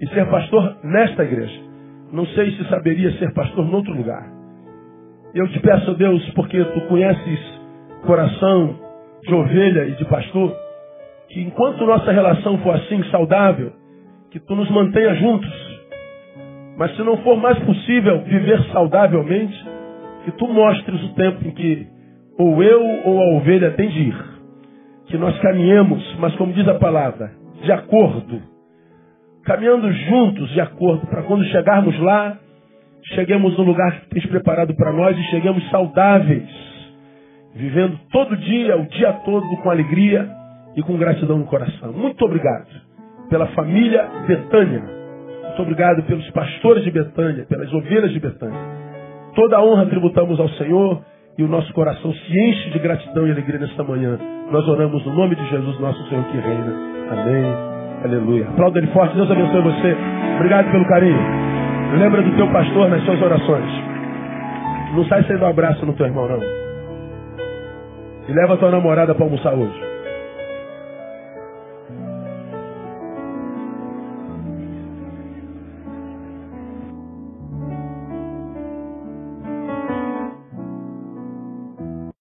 e 0.00 0.08
ser 0.08 0.26
pastor 0.30 0.76
nesta 0.84 1.24
igreja. 1.24 1.60
Não 2.12 2.24
sei 2.26 2.52
se 2.52 2.64
saberia 2.68 3.10
ser 3.18 3.32
pastor 3.34 3.66
em 3.66 3.74
outro 3.74 3.92
lugar. 3.92 4.33
Eu 5.34 5.48
te 5.48 5.58
peço, 5.58 5.94
Deus, 5.94 6.24
porque 6.30 6.62
tu 6.64 6.80
conheces 6.82 7.40
coração 8.06 8.76
de 9.26 9.34
ovelha 9.34 9.86
e 9.86 9.92
de 9.96 10.04
pastor, 10.04 10.54
que 11.28 11.40
enquanto 11.40 11.84
nossa 11.84 12.12
relação 12.12 12.58
for 12.58 12.74
assim 12.76 13.02
saudável, 13.10 13.72
que 14.30 14.38
tu 14.38 14.54
nos 14.54 14.70
mantenha 14.70 15.12
juntos. 15.16 15.50
Mas 16.76 16.94
se 16.94 17.02
não 17.02 17.16
for 17.18 17.36
mais 17.36 17.58
possível 17.60 18.20
viver 18.22 18.62
saudavelmente, 18.72 19.60
que 20.24 20.30
tu 20.32 20.46
mostres 20.46 21.02
o 21.02 21.14
tempo 21.14 21.44
em 21.48 21.50
que 21.50 21.86
ou 22.38 22.62
eu 22.62 22.82
ou 23.04 23.20
a 23.20 23.36
ovelha 23.36 23.72
tem 23.72 23.88
de 23.88 24.02
ir. 24.02 24.24
Que 25.06 25.18
nós 25.18 25.36
caminhemos, 25.40 26.16
mas 26.20 26.34
como 26.36 26.52
diz 26.52 26.66
a 26.68 26.74
palavra, 26.74 27.32
de 27.60 27.72
acordo. 27.72 28.40
Caminhando 29.44 29.92
juntos 29.92 30.48
de 30.50 30.60
acordo, 30.60 31.06
para 31.08 31.24
quando 31.24 31.44
chegarmos 31.46 31.98
lá, 32.00 32.38
cheguemos 33.12 33.56
no 33.58 33.64
lugar 33.64 34.00
que 34.00 34.10
tens 34.10 34.26
preparado 34.26 34.74
para 34.74 34.92
nós 34.92 35.16
e 35.16 35.22
cheguemos 35.24 35.68
saudáveis, 35.70 36.48
vivendo 37.54 37.98
todo 38.10 38.36
dia, 38.36 38.76
o 38.76 38.86
dia 38.88 39.12
todo, 39.24 39.46
com 39.62 39.70
alegria 39.70 40.28
e 40.76 40.82
com 40.82 40.96
gratidão 40.96 41.38
no 41.38 41.44
coração. 41.44 41.92
Muito 41.92 42.24
obrigado 42.24 42.66
pela 43.28 43.46
família 43.48 44.08
Betânia. 44.26 44.82
Muito 45.44 45.62
obrigado 45.62 46.02
pelos 46.04 46.28
pastores 46.30 46.82
de 46.82 46.90
Betânia, 46.90 47.44
pelas 47.44 47.72
ovelhas 47.72 48.12
de 48.12 48.20
Betânia. 48.20 48.58
Toda 49.34 49.56
a 49.56 49.64
honra 49.64 49.86
tributamos 49.86 50.38
ao 50.40 50.48
Senhor 50.50 51.02
e 51.36 51.42
o 51.42 51.48
nosso 51.48 51.72
coração 51.72 52.12
se 52.12 52.40
enche 52.40 52.70
de 52.70 52.78
gratidão 52.78 53.26
e 53.26 53.30
alegria 53.30 53.58
nesta 53.58 53.82
manhã. 53.82 54.18
Nós 54.50 54.66
oramos 54.68 55.04
no 55.04 55.14
nome 55.14 55.34
de 55.34 55.46
Jesus, 55.48 55.78
nosso 55.80 56.08
Senhor 56.08 56.24
que 56.24 56.38
reina. 56.38 56.72
Amém. 57.10 57.44
Aleluia. 58.04 58.48
Aplauda 58.48 58.78
ele 58.78 58.88
forte. 58.88 59.14
Deus 59.14 59.30
abençoe 59.30 59.62
você. 59.62 59.96
Obrigado 60.36 60.70
pelo 60.70 60.86
carinho. 60.86 61.53
Lembra 61.98 62.22
do 62.22 62.36
teu 62.36 62.50
pastor 62.50 62.88
nas 62.88 63.04
suas 63.04 63.22
orações. 63.22 63.70
Não 64.94 65.04
sai 65.06 65.22
sem 65.24 65.38
dar 65.38 65.46
um 65.46 65.50
abraço 65.50 65.86
no 65.86 65.92
teu 65.92 66.06
irmão, 66.06 66.28
não. 66.28 66.40
E 68.28 68.32
leva 68.32 68.56
tua 68.56 68.70
namorada 68.70 69.14
para 69.14 69.24
almoçar 69.24 69.54
hoje. 69.54 69.93